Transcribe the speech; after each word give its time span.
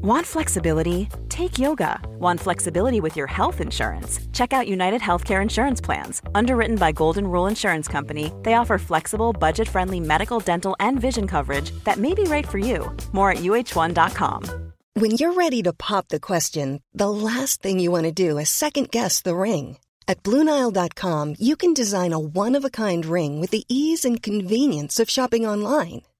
Want 0.00 0.24
flexibility? 0.24 1.08
Take 1.28 1.58
yoga. 1.58 1.98
Want 2.20 2.38
flexibility 2.38 3.00
with 3.00 3.16
your 3.16 3.26
health 3.26 3.60
insurance? 3.60 4.20
Check 4.32 4.52
out 4.52 4.68
United 4.68 5.00
Healthcare 5.00 5.42
Insurance 5.42 5.80
Plans. 5.80 6.22
Underwritten 6.36 6.76
by 6.76 6.92
Golden 6.92 7.26
Rule 7.26 7.48
Insurance 7.48 7.88
Company, 7.88 8.32
they 8.44 8.54
offer 8.54 8.78
flexible, 8.78 9.32
budget 9.32 9.68
friendly 9.68 9.98
medical, 9.98 10.38
dental, 10.38 10.76
and 10.78 11.00
vision 11.00 11.26
coverage 11.26 11.72
that 11.82 11.98
may 11.98 12.14
be 12.14 12.22
right 12.22 12.46
for 12.46 12.58
you. 12.58 12.96
More 13.10 13.32
at 13.32 13.38
uh1.com. 13.38 14.72
When 14.94 15.10
you're 15.12 15.32
ready 15.32 15.64
to 15.64 15.72
pop 15.72 16.06
the 16.06 16.20
question, 16.20 16.80
the 16.94 17.10
last 17.10 17.60
thing 17.60 17.80
you 17.80 17.90
want 17.90 18.04
to 18.04 18.12
do 18.12 18.38
is 18.38 18.50
second 18.50 18.92
guess 18.92 19.20
the 19.20 19.34
ring. 19.34 19.78
At 20.06 20.22
Bluenile.com, 20.22 21.34
you 21.40 21.56
can 21.56 21.74
design 21.74 22.12
a 22.12 22.20
one 22.20 22.54
of 22.54 22.64
a 22.64 22.70
kind 22.70 23.04
ring 23.04 23.40
with 23.40 23.50
the 23.50 23.64
ease 23.68 24.04
and 24.04 24.22
convenience 24.22 25.00
of 25.00 25.10
shopping 25.10 25.44
online. 25.44 26.02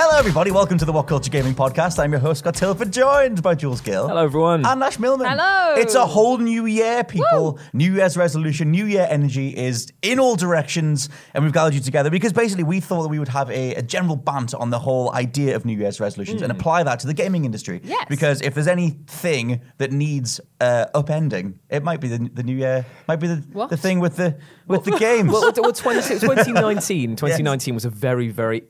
Hello, 0.00 0.16
everybody. 0.16 0.52
Welcome 0.52 0.78
to 0.78 0.84
the 0.84 0.92
What 0.92 1.08
Culture 1.08 1.28
Gaming 1.28 1.56
Podcast. 1.56 1.98
I'm 1.98 2.12
your 2.12 2.20
host, 2.20 2.38
Scott 2.38 2.54
Tailford, 2.54 2.92
joined 2.92 3.42
by 3.42 3.56
Jules 3.56 3.80
Gill. 3.80 4.06
Hello, 4.06 4.22
everyone. 4.22 4.64
And 4.64 4.80
Ash 4.80 4.96
Millman. 4.96 5.26
Hello. 5.28 5.74
It's 5.74 5.96
a 5.96 6.06
whole 6.06 6.38
new 6.38 6.66
year, 6.66 7.02
people. 7.02 7.58
New 7.72 7.94
Year's 7.94 8.16
resolution, 8.16 8.70
New 8.70 8.86
Year 8.86 9.08
energy 9.10 9.48
is 9.48 9.92
in 10.00 10.20
all 10.20 10.36
directions, 10.36 11.08
and 11.34 11.42
we've 11.42 11.52
gathered 11.52 11.74
you 11.74 11.80
together 11.80 12.10
because 12.10 12.32
basically 12.32 12.62
we 12.62 12.78
thought 12.78 13.02
that 13.02 13.08
we 13.08 13.18
would 13.18 13.26
have 13.26 13.50
a, 13.50 13.74
a 13.74 13.82
general 13.82 14.14
bant 14.14 14.54
on 14.54 14.70
the 14.70 14.78
whole 14.78 15.12
idea 15.14 15.56
of 15.56 15.64
New 15.64 15.76
Year's 15.76 15.98
resolutions 15.98 16.42
and 16.42 16.52
apply 16.52 16.84
that 16.84 17.00
to 17.00 17.08
the 17.08 17.14
gaming 17.14 17.44
industry. 17.44 17.80
Yes. 17.82 18.06
Because 18.08 18.40
if 18.40 18.54
there's 18.54 18.68
anything 18.68 19.62
that 19.78 19.90
needs 19.90 20.40
uh, 20.60 20.86
upending, 20.94 21.54
it 21.70 21.82
might 21.82 22.00
be 22.00 22.06
the, 22.06 22.30
the 22.34 22.44
New 22.44 22.54
Year, 22.54 22.86
might 23.08 23.16
be 23.16 23.26
the, 23.26 23.44
What? 23.52 23.68
the 23.68 23.76
thing 23.76 23.98
with 23.98 24.14
the 24.14 24.38
with 24.68 24.84
the 24.84 24.92
games. 24.92 25.32
well, 25.32 25.52
well 25.56 25.72
20, 25.72 26.20
2019, 26.20 27.16
2019 27.16 27.74
was 27.74 27.84
a 27.84 27.90
very, 27.90 28.28
very 28.28 28.62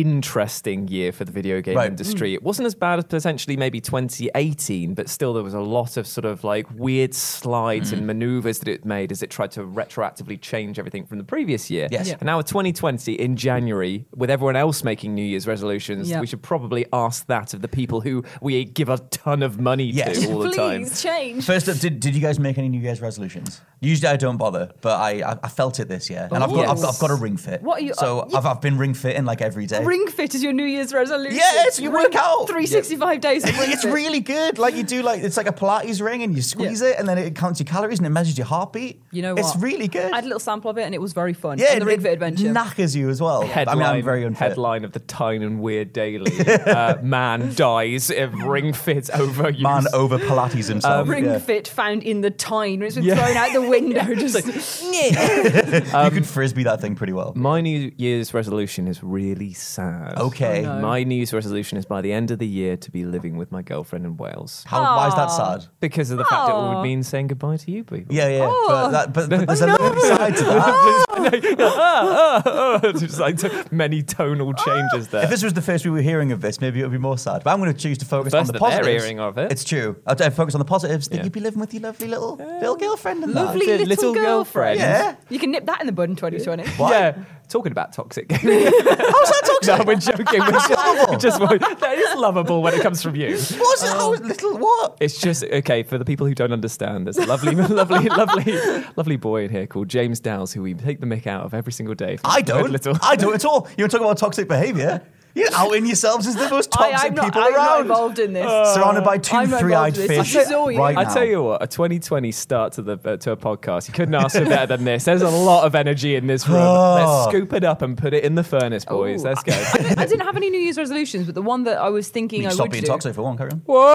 interesting 0.00 0.88
year 0.88 1.12
for 1.12 1.24
the 1.24 1.32
video 1.32 1.60
game 1.60 1.76
Right. 1.76 1.88
industry. 1.88 2.34
It 2.34 2.42
wasn't 2.42 2.66
as 2.66 2.74
bad 2.74 2.98
as 2.98 3.04
potentially 3.04 3.56
maybe 3.56 3.80
2018, 3.80 4.94
but 4.94 5.08
still 5.08 5.32
there 5.34 5.42
was 5.42 5.54
a 5.54 5.60
lot 5.60 5.96
of 5.96 6.06
sort 6.06 6.24
of 6.24 6.44
like 6.44 6.66
weird 6.74 7.14
slides 7.14 7.90
Mm. 7.90 7.98
and 7.98 8.06
maneuvers 8.06 8.58
that 8.60 8.68
it 8.68 8.84
made 8.84 9.12
as 9.12 9.22
it 9.22 9.30
tried 9.30 9.50
to 9.52 9.60
retroactively 9.62 10.40
change 10.40 10.78
everything 10.78 11.06
from 11.06 11.18
the 11.18 11.24
previous 11.24 11.70
year. 11.70 11.88
Yes. 11.90 12.08
Yeah. 12.08 12.14
And 12.20 12.26
now 12.26 12.36
with 12.38 12.46
2020 12.46 13.14
in 13.14 13.36
January, 13.36 14.06
with 14.14 14.30
everyone 14.30 14.56
else 14.56 14.84
making 14.84 15.14
New 15.14 15.24
Year's 15.24 15.46
resolutions, 15.46 16.10
Yeah. 16.10 16.20
we 16.20 16.26
should 16.26 16.42
probably 16.42 16.86
ask 16.92 17.26
that 17.26 17.54
of 17.54 17.62
the 17.62 17.68
people 17.68 18.00
who 18.00 18.24
we 18.40 18.64
give 18.64 18.88
a 18.88 18.98
ton 19.10 19.42
of 19.42 19.58
money 19.60 19.84
Yes. 19.84 20.20
to 20.22 20.32
all 20.32 20.40
the 20.40 20.50
time. 20.52 20.82
Please 20.82 21.02
change. 21.02 21.44
First 21.44 21.68
up, 21.68 21.78
did, 21.78 22.00
did 22.00 22.14
you 22.14 22.20
guys 22.20 22.38
make 22.38 22.58
any 22.58 22.68
New 22.68 22.80
Year's 22.80 23.00
resolutions? 23.00 23.60
Usually 23.80 24.08
I 24.08 24.16
don't 24.16 24.36
bother, 24.36 24.70
but 24.80 24.98
I 25.00 25.16
I, 25.32 25.38
I 25.44 25.48
felt 25.48 25.80
it 25.80 25.88
this 25.88 26.08
year, 26.10 26.28
and 26.30 26.42
I've, 26.42 26.50
got, 26.50 26.68
I've, 26.68 26.80
got, 26.80 26.94
I've 26.94 27.00
got 27.00 27.10
a 27.10 27.14
ring 27.14 27.36
fit. 27.36 27.62
What 27.62 27.80
are 27.80 27.84
you- 27.84 27.94
So 27.94 28.20
uh, 28.20 28.26
you- 28.30 28.36
I've, 28.36 28.46
I've 28.46 28.60
been 28.60 28.76
ring 28.78 28.94
fitting 28.94 29.24
like 29.24 29.40
every 29.42 29.66
day. 29.66 29.78
Ring 29.86 30.06
fit 30.08 30.34
is 30.34 30.42
your 30.42 30.52
New 30.52 30.64
Year's 30.64 30.92
resolution. 30.92 31.36
Yeah, 31.38 31.60
it's- 31.60 31.78
you 31.80 31.90
work 31.90 32.14
out. 32.14 32.46
365 32.48 33.20
days 33.20 33.44
of 33.44 33.58
ring 33.58 33.70
It's 33.70 33.82
fit. 33.82 33.92
really 33.92 34.20
good. 34.20 34.58
Like 34.58 34.74
you 34.74 34.82
do, 34.82 35.02
like 35.02 35.22
it's 35.22 35.36
like 35.36 35.46
a 35.48 35.52
Pilates 35.52 36.02
ring, 36.04 36.22
and 36.22 36.34
you 36.34 36.42
squeeze 36.42 36.82
it, 36.82 36.98
and 36.98 37.08
then 37.08 37.18
it 37.18 37.34
counts 37.34 37.60
your 37.60 37.66
calories 37.66 37.98
and 37.98 38.06
it 38.06 38.10
measures 38.10 38.36
your 38.38 38.46
heartbeat. 38.46 39.00
You 39.12 39.22
know 39.22 39.34
It's 39.34 39.56
really 39.56 39.88
good. 39.88 40.12
I 40.12 40.16
had 40.16 40.24
a 40.24 40.26
little 40.26 40.40
sample 40.40 40.70
of 40.70 40.78
it 40.78 40.82
and 40.82 40.94
it 40.94 41.00
was 41.00 41.12
very 41.12 41.32
fun. 41.32 41.58
yeah, 41.58 41.72
On 41.72 41.78
the 41.78 41.84
it- 41.84 41.88
Ring 41.88 42.00
Fit 42.00 42.12
Adventure. 42.14 42.52
knackers 42.52 42.94
you 42.96 43.08
as 43.08 43.20
well. 43.20 43.42
Headline, 43.42 43.76
I 43.76 43.78
mean, 43.78 43.96
I'm 43.98 44.04
very 44.04 44.24
unfit. 44.24 44.38
headline 44.48 44.84
of 44.84 44.92
the 44.92 45.00
Tyne 45.00 45.42
and 45.42 45.60
Weird 45.60 45.92
Daily: 45.92 46.32
uh, 46.66 46.96
Man 47.02 47.54
dies 47.54 48.10
if 48.10 48.30
ring 48.34 48.72
fit 48.72 49.08
over 49.10 49.50
use. 49.50 49.62
Man 49.62 49.84
over 49.92 50.18
Pilates 50.18 50.68
himself. 50.68 51.08
Ring 51.08 51.24
yeah. 51.26 51.38
Fit 51.38 51.68
found 51.68 52.02
in 52.02 52.20
the 52.22 52.30
Tyne. 52.30 52.82
It's 52.82 52.96
been 52.96 53.04
thrown 53.04 53.36
out 53.36 53.52
the 53.52 53.62
window. 53.68 54.14
Just 54.14 54.36
you 54.84 56.10
could 56.10 56.26
frisbee 56.26 56.64
that 56.64 56.80
thing 56.80 56.94
pretty 56.94 57.12
well. 57.12 57.32
My 57.36 57.60
New 57.60 57.92
Year's 57.96 58.34
resolution 58.34 58.88
is 58.88 59.02
really 59.02 59.52
sad. 59.76 60.18
Okay. 60.18 60.64
Oh, 60.64 60.76
no. 60.76 60.82
My 60.82 61.02
New 61.04 61.14
Year's 61.14 61.32
resolution 61.32 61.78
is 61.78 61.84
by 61.84 62.00
the 62.00 62.12
end 62.12 62.30
of 62.30 62.38
the 62.38 62.46
year 62.46 62.76
to 62.78 62.90
be 62.90 63.04
living 63.04 63.36
with 63.36 63.52
my 63.52 63.62
girlfriend 63.62 64.04
in 64.04 64.16
Wales. 64.16 64.64
How, 64.66 64.82
why 64.82 65.08
is 65.08 65.14
that 65.14 65.26
sad? 65.28 65.66
Because 65.80 66.10
of 66.10 66.18
the 66.18 66.24
fact 66.24 66.48
that 66.48 66.56
it 66.56 66.74
would 66.74 66.82
mean 66.82 67.02
saying 67.02 67.28
goodbye 67.28 67.58
to 67.58 67.70
you 67.70 67.84
people. 67.84 68.14
Yeah, 68.14 68.28
yeah. 68.28 68.48
Oh. 68.50 68.66
But, 68.68 68.90
that, 68.90 69.12
but, 69.12 69.28
but 69.46 69.46
there's 69.46 69.60
a 69.60 69.66
lovely 69.66 70.00
side 70.02 70.36
to 70.36 70.44
that. 70.44 70.96
Just 72.98 73.20
like 73.20 73.38
t- 73.38 73.48
many 73.70 74.02
tonal 74.02 74.52
ah. 74.56 74.64
changes 74.64 75.08
there. 75.08 75.24
If 75.24 75.30
this 75.30 75.42
was 75.42 75.54
the 75.54 75.62
first 75.62 75.84
we 75.84 75.90
were 75.90 76.00
hearing 76.00 76.32
of 76.32 76.40
this, 76.40 76.60
maybe 76.60 76.80
it 76.80 76.82
would 76.82 76.92
be 76.92 76.98
more 76.98 77.18
sad. 77.18 77.44
But 77.44 77.52
I'm 77.52 77.60
going 77.60 77.72
to 77.72 77.78
choose 77.78 77.98
to 77.98 78.04
focus 78.04 78.34
on 78.34 78.46
the 78.46 78.52
that 78.52 78.60
they're 78.60 78.70
positives. 78.70 79.02
hearing 79.04 79.20
of 79.20 79.38
it. 79.38 79.52
It's 79.52 79.64
true. 79.64 79.96
I'll 80.06 80.16
I'll 80.22 80.30
focus 80.30 80.54
on 80.54 80.58
the 80.58 80.64
positives. 80.64 81.08
That 81.08 81.16
Yeah. 81.16 81.24
you'd 81.24 81.32
be 81.32 81.40
living 81.40 81.60
with 81.60 81.74
your 81.74 81.82
lovely 81.82 82.08
little 82.08 82.36
little 82.36 82.76
girlfriend 82.76 83.24
and 83.24 83.34
lovely 83.34 83.66
that. 83.66 83.78
The 83.78 83.84
little, 83.84 84.10
little 84.10 84.14
girlfriend. 84.14 84.78
girlfriend. 84.78 84.80
Yeah. 84.80 85.16
You 85.28 85.38
can 85.38 85.50
nip 85.50 85.66
that 85.66 85.80
in 85.80 85.86
the 85.86 85.92
bud 85.92 86.08
in 86.10 86.16
2020. 86.16 86.64
Why? 86.76 86.90
Yeah, 86.90 87.24
talking 87.48 87.72
about 87.72 87.92
toxic 87.92 88.26
oh, 88.30 88.38
gaming. 88.38 88.64
How's 88.64 88.74
that 88.74 89.42
toxic? 89.62 89.78
no, 89.78 89.84
we're 89.84 89.96
joking. 89.96 90.40
We're 90.40 90.50
just, 90.52 90.70
lovable. 90.70 91.18
just 91.18 91.80
that 91.80 91.98
is 91.98 92.18
lovable 92.18 92.62
when 92.62 92.74
it 92.74 92.82
comes 92.82 93.02
from 93.02 93.16
you. 93.16 93.30
What's 93.30 93.82
it? 93.82 93.88
How 93.88 94.10
little 94.10 94.58
what? 94.58 94.98
It's 95.00 95.20
just 95.20 95.44
okay 95.44 95.82
for 95.82 95.98
the 95.98 96.04
people 96.04 96.26
who 96.26 96.34
don't 96.34 96.52
understand. 96.52 97.06
There's 97.06 97.18
a 97.18 97.26
lovely, 97.26 97.54
lovely, 97.54 98.08
lovely, 98.08 98.58
lovely 98.96 99.16
boy 99.16 99.44
in 99.44 99.50
here 99.50 99.66
called 99.66 99.88
James 99.88 100.20
Dowles 100.20 100.52
who 100.52 100.62
we 100.62 100.74
take 100.74 101.00
the 101.00 101.06
mick 101.06 101.26
out 101.26 101.44
of 101.44 101.54
every 101.54 101.72
single 101.72 101.94
day. 101.94 102.18
I 102.24 102.42
don't. 102.42 102.70
Little. 102.70 102.96
I 103.02 103.16
don't 103.16 103.34
at 103.34 103.44
all. 103.44 103.68
You 103.76 103.82
want 103.82 103.92
to 103.92 103.98
talk 103.98 104.04
about 104.04 104.18
toxic 104.18 104.48
behaviour? 104.48 105.02
You're 105.36 105.52
outing 105.52 105.84
yourselves 105.86 106.26
as 106.26 106.34
the 106.34 106.48
most 106.48 106.70
toxic 106.72 107.10
I'm 107.10 107.14
not, 107.14 107.24
people 107.26 107.42
I'm 107.42 107.52
not 107.52 107.56
around. 107.58 107.80
involved 107.82 108.18
in 108.18 108.32
this. 108.32 108.74
Surrounded 108.74 109.04
by 109.04 109.18
2 109.18 109.36
I'm 109.36 109.50
not 109.50 109.60
three-eyed 109.60 109.88
involved 109.96 109.98
in 109.98 110.08
this. 110.08 110.26
fish 110.26 110.32
This 110.34 110.46
is 110.46 110.52
all 110.52 110.72
you. 110.72 110.78
right 110.78 110.96
I 110.96 111.02
now. 111.04 111.12
tell 111.14 111.24
you 111.24 111.42
what, 111.42 111.62
a 111.62 111.66
2020 111.66 112.32
start 112.32 112.72
to 112.74 112.82
the 112.82 112.98
uh, 113.04 113.16
to 113.18 113.32
a 113.32 113.36
podcast. 113.36 113.86
You 113.88 113.92
couldn't 113.94 114.14
ask 114.14 114.36
for 114.38 114.44
better 114.46 114.74
than 114.76 114.84
this. 114.84 115.04
There's 115.04 115.20
a 115.22 115.28
lot 115.50 115.64
of 115.66 115.74
energy 115.74 116.14
in 116.16 116.26
this 116.26 116.48
room. 116.48 116.56
Let's 116.62 117.28
scoop 117.28 117.52
it 117.52 117.64
up 117.64 117.82
and 117.82 117.98
put 117.98 118.14
it 118.14 118.24
in 118.24 118.34
the 118.34 118.44
furnace, 118.44 118.84
boys. 118.86 119.22
Ooh. 119.22 119.26
Let's 119.28 119.42
go. 119.42 119.52
I 119.52 119.76
didn't, 119.76 119.98
I 119.98 120.06
didn't 120.06 120.22
have 120.26 120.36
any 120.36 120.48
New 120.48 120.58
Year's 120.60 120.78
resolutions, 120.78 121.26
but 121.26 121.34
the 121.34 121.42
one 121.42 121.64
that 121.64 121.76
I 121.78 121.90
was 121.90 122.08
thinking 122.08 122.42
You 122.42 122.48
I 122.48 122.50
stop 122.52 122.64
would 122.64 122.72
being 122.72 122.84
do. 122.84 122.88
toxic 122.88 123.14
for 123.14 123.22
one, 123.22 123.36
carry 123.36 123.50
on. 123.52 123.58
Whoa! 123.66 123.92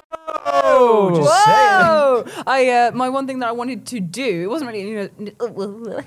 Just 1.14 1.44
saying. 1.44 1.56
Whoa! 1.58 2.24
I 2.46 2.68
uh, 2.68 2.90
my 2.92 3.08
one 3.08 3.26
thing 3.26 3.38
that 3.40 3.48
I 3.48 3.52
wanted 3.52 3.86
to 3.88 4.00
do 4.00 4.42
it 4.44 4.46
wasn't 4.48 4.70
really 4.70 4.88
you 4.88 5.10
know 5.40 5.98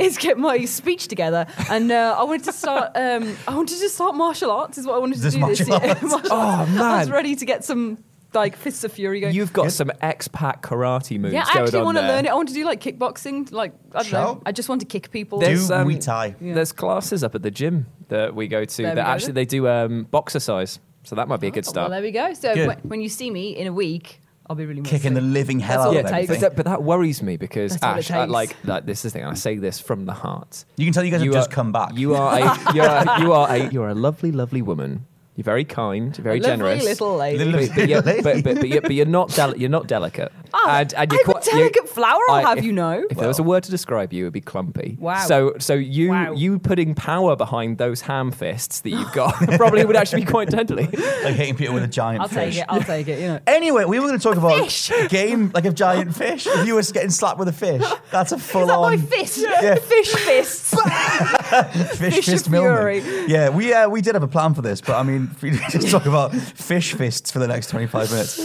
is 0.00 0.18
get 0.18 0.38
my 0.38 0.64
speech 0.64 1.08
together, 1.08 1.46
and 1.70 1.90
uh, 1.90 2.16
I 2.18 2.24
wanted 2.24 2.44
to 2.44 2.52
start. 2.52 2.92
Um, 2.94 3.36
I 3.46 3.54
wanted 3.56 3.78
to 3.78 3.88
start 3.88 4.14
martial 4.14 4.50
arts. 4.50 4.78
Is 4.78 4.86
what 4.86 4.94
I 4.94 4.98
wanted 4.98 5.16
to 5.16 5.22
Just 5.22 5.36
do 5.36 5.46
this 5.46 5.66
martial 5.66 5.86
year. 5.86 5.90
arts? 5.90 6.02
Martial 6.12 6.28
Oh, 6.32 6.36
arts. 6.36 6.70
I 6.80 6.98
was 7.00 7.10
ready 7.10 7.34
to 7.36 7.44
get 7.44 7.64
some 7.64 7.98
like 8.34 8.56
fists 8.56 8.84
of 8.84 8.92
fury 8.92 9.20
going. 9.20 9.34
You've 9.34 9.52
got 9.52 9.72
some 9.72 9.88
expat 10.02 10.60
karate 10.60 11.18
moves 11.18 11.32
yeah, 11.34 11.44
I 11.48 11.54
going 11.54 11.64
actually 11.66 11.82
want 11.82 11.98
to 11.98 12.06
learn 12.06 12.26
it. 12.26 12.28
I 12.28 12.34
want 12.34 12.48
to 12.48 12.54
do 12.54 12.64
like 12.64 12.80
kickboxing. 12.80 13.50
Like 13.52 13.72
I 13.92 13.98
don't 14.02 14.06
Shall? 14.06 14.34
know. 14.36 14.42
I 14.44 14.52
just 14.52 14.68
want 14.68 14.80
to 14.82 14.86
kick 14.86 15.10
people. 15.10 15.38
There's, 15.38 15.68
Do 15.68 15.74
um, 15.74 15.88
Muay 15.88 16.00
Thai. 16.04 16.34
There's 16.40 16.72
classes 16.72 17.24
up 17.24 17.34
at 17.34 17.42
the 17.42 17.50
gym 17.50 17.86
that 18.08 18.34
we 18.34 18.46
go 18.48 18.64
to 18.64 18.82
There 18.82 18.94
that 18.94 19.06
actually 19.06 19.28
then. 19.28 19.34
they 19.34 19.44
do 19.46 19.68
um, 19.68 20.04
boxercise. 20.04 20.78
So 21.08 21.16
that 21.16 21.26
might 21.26 21.40
be 21.40 21.46
a 21.46 21.50
good 21.50 21.64
Oh, 21.66 21.70
start. 21.70 21.90
well, 21.90 22.00
there 22.00 22.06
we 22.06 22.10
go. 22.12 22.34
So 22.34 22.52
Good. 22.54 22.66
when, 22.68 22.78
when 22.80 23.00
you 23.00 23.08
see 23.08 23.30
me 23.30 23.56
in 23.56 23.66
a 23.66 23.72
week, 23.72 24.20
I'll 24.46 24.56
be 24.56 24.66
really 24.66 24.82
Kicking 24.82 25.14
the 25.14 25.22
living 25.22 25.58
hell 25.58 25.76
That's 25.78 25.86
out 25.86 25.88
all 25.88 25.92
of 25.92 25.98
it 25.98 26.02
takes. 26.02 26.12
everything. 26.30 26.40
But 26.40 26.40
that, 26.40 26.56
but 26.56 26.64
that 26.66 26.82
worries 26.82 27.22
me 27.22 27.38
because 27.38 27.72
That's 27.72 27.82
all 27.82 27.94
it 27.94 27.98
Ash, 27.98 28.10
I, 28.10 28.20
takes. 28.20 28.30
like, 28.32 28.56
like 28.64 28.84
this 28.86 29.04
is 29.06 29.12
the 29.12 29.18
thing, 29.18 29.22
and 29.22 29.32
I 29.32 29.34
say 29.34 29.56
this 29.56 29.80
from 29.80 30.04
the 30.04 30.12
heart. 30.12 30.64
You 30.76 30.84
can 30.84 30.92
tell 30.92 31.02
you 31.04 31.10
guys 31.10 31.20
have 31.20 31.26
You 31.26 31.32
just 31.32 31.50
come 31.50 31.72
back. 31.72 31.96
You 31.96 32.14
are 32.14 32.38
a, 32.38 32.72
you're 32.74 32.84
a, 32.84 33.20
you 33.22 33.32
are 33.32 33.50
a, 33.50 33.70
you're 33.70 33.88
a 33.88 33.94
lovely, 33.94 34.32
lovely 34.32 34.60
woman. 34.60 35.06
You're 35.38 35.44
very 35.44 35.64
kind, 35.64 36.18
you're 36.18 36.24
very 36.24 36.40
Lovely 36.40 36.50
generous. 36.56 36.84
little 36.84 37.16
lady. 37.16 37.44
Little- 37.44 37.60
But, 37.68 37.74
but, 37.76 37.88
you're, 37.88 38.02
but, 38.02 38.22
but, 38.24 38.42
but, 38.56 38.68
you're, 38.68 38.80
but 38.82 38.90
you're 38.90 39.06
not 39.06 39.28
deli- 39.36 39.60
you're 39.60 39.70
not 39.70 39.86
delicate. 39.86 40.32
Oh, 40.52 40.66
and, 40.68 40.92
and 40.94 41.12
you're 41.12 41.20
I'm 41.24 41.30
a 41.30 41.32
quite- 41.32 41.46
you- 41.46 41.52
delicate 41.52 41.88
flower, 41.88 42.20
I'll 42.28 42.44
have 42.44 42.58
if, 42.58 42.64
you 42.64 42.72
know. 42.72 43.04
If 43.08 43.16
there 43.18 43.28
was 43.28 43.38
a 43.38 43.44
word 43.44 43.62
to 43.62 43.70
describe 43.70 44.12
you, 44.12 44.24
it 44.24 44.26
would 44.26 44.32
be 44.32 44.40
clumpy. 44.40 44.96
Wow. 44.98 45.24
So 45.26 45.52
so 45.60 45.74
you 45.74 46.08
Wow. 46.08 46.32
you 46.32 46.58
putting 46.58 46.96
power 46.96 47.36
behind 47.36 47.78
those 47.78 48.00
ham 48.00 48.32
fists 48.32 48.80
that 48.80 48.90
you've 48.90 49.12
got 49.12 49.32
probably 49.56 49.84
would 49.84 49.94
actually 49.94 50.24
be 50.24 50.30
quite 50.30 50.50
deadly. 50.50 50.86
like 50.86 51.34
hitting 51.36 51.54
people 51.54 51.74
with 51.74 51.84
a 51.84 51.86
giant 51.86 52.28
fish. 52.30 52.36
I'll 52.36 52.44
fish. 52.44 52.54
take 52.54 52.62
it. 52.62 52.66
I'll 52.68 52.82
take 52.82 53.06
it. 53.08 53.20
You 53.20 53.26
know. 53.28 53.40
Anyway, 53.46 53.84
we 53.84 54.00
were 54.00 54.08
going 54.08 54.18
to 54.18 54.22
talk 54.22 54.36
about 54.38 54.58
Fish. 54.58 54.90
a 54.90 55.06
game 55.06 55.52
like 55.54 55.66
a 55.66 55.72
giant 55.72 56.16
fish. 56.16 56.48
If 56.48 56.66
you 56.66 56.74
were 56.74 56.82
getting 56.82 57.10
slapped 57.10 57.38
with 57.38 57.46
a 57.46 57.52
fish, 57.52 57.84
that's 58.10 58.32
a 58.32 58.38
full 58.38 58.62
Is 58.62 58.68
that 58.68 58.74
on 58.74 58.90
my 58.90 58.96
fist? 58.96 59.38
Yeah. 59.38 59.76
Fish 59.76 60.12
fists. 60.14 60.74
fish, 60.74 61.98
Fish 61.98 62.26
fist 62.26 62.46
of 62.46 62.52
Millman. 62.52 63.28
Yeah, 63.28 63.50
we 63.50 63.72
uh, 63.72 63.88
we 63.88 64.00
did 64.00 64.14
have 64.14 64.22
a 64.24 64.28
plan 64.28 64.54
for 64.54 64.62
this, 64.62 64.80
but 64.80 64.96
I 64.96 65.02
mean, 65.02 65.27
if 65.30 65.42
we 65.42 65.50
just 65.50 65.88
talk 65.90 66.06
about 66.06 66.34
fish 66.34 66.94
fists 66.94 67.30
for 67.30 67.38
the 67.38 67.48
next 67.48 67.68
25 67.70 68.10
minutes. 68.10 68.38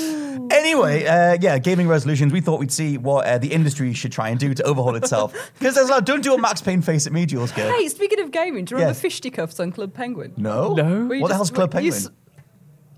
Anyway, 0.51 1.05
uh, 1.05 1.37
yeah, 1.39 1.57
gaming 1.57 1.87
resolutions. 1.87 2.33
We 2.33 2.41
thought 2.41 2.59
we'd 2.59 2.71
see 2.71 2.97
what 2.97 3.25
uh, 3.25 3.37
the 3.37 3.51
industry 3.53 3.93
should 3.93 4.11
try 4.11 4.29
and 4.29 4.39
do 4.39 4.53
to 4.53 4.63
overhaul 4.63 4.95
itself. 4.95 5.33
Because 5.59 5.75
there's 5.75 5.89
like, 5.89 6.05
don't 6.05 6.21
do 6.23 6.33
a 6.33 6.37
Max 6.37 6.61
Payne 6.61 6.81
face 6.81 7.07
at 7.07 7.13
me, 7.13 7.25
Jules. 7.25 7.51
Gill. 7.51 7.71
hey, 7.71 7.87
speaking 7.87 8.19
of 8.19 8.31
gaming, 8.31 8.65
do 8.65 8.71
you 8.73 8.77
remember 8.77 8.93
Yes. 8.93 9.01
fisticuffs 9.01 9.59
on 9.59 9.71
Club 9.71 9.93
Penguin? 9.93 10.33
No, 10.37 10.73
No. 10.73 11.05
Where 11.05 11.15
you 11.15 11.21
What 11.21 11.27
the 11.29 11.33
just- 11.33 11.37
hell's 11.37 11.51
Club 11.51 11.69
you 11.75 11.91
Penguin? 11.91 11.93
s- 11.93 12.09